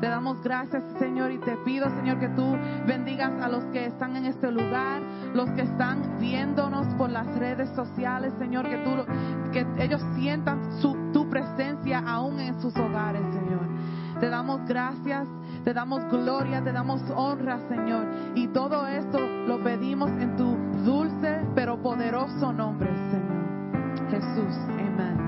Te 0.00 0.08
damos 0.08 0.40
gracias, 0.40 0.84
Señor, 1.00 1.32
y 1.32 1.38
te 1.38 1.56
pido, 1.64 1.88
Señor, 1.96 2.20
que 2.20 2.28
tú 2.28 2.56
bendigas 2.86 3.32
a 3.42 3.48
los 3.48 3.64
que 3.66 3.86
están 3.86 4.14
en 4.14 4.26
este 4.26 4.52
lugar, 4.52 5.02
los 5.34 5.50
que 5.50 5.62
están 5.62 6.18
viéndonos 6.20 6.86
por 6.94 7.10
las 7.10 7.26
redes 7.38 7.68
sociales, 7.70 8.32
Señor, 8.38 8.68
que 8.68 8.76
tú 8.78 8.90
que 9.52 9.66
ellos 9.82 10.02
sientan 10.14 10.60
tu 11.12 11.28
presencia 11.28 11.98
aún 12.06 12.38
en 12.38 12.60
sus 12.60 12.76
hogares, 12.76 13.22
Señor. 13.34 13.66
Te 14.20 14.28
damos 14.28 14.64
gracias, 14.66 15.26
te 15.64 15.74
damos 15.74 16.04
gloria, 16.04 16.62
te 16.62 16.72
damos 16.72 17.02
honra, 17.16 17.58
Señor. 17.68 18.06
Y 18.36 18.46
todo 18.48 18.86
esto 18.86 19.18
lo 19.18 19.62
pedimos 19.64 20.10
en 20.10 20.36
tu 20.36 20.56
dulce 20.84 21.40
pero 21.54 21.82
poderoso 21.82 22.52
nombre, 22.52 22.94
Señor. 23.10 23.25
Jesús, 24.10 24.54
amén. 24.78 25.25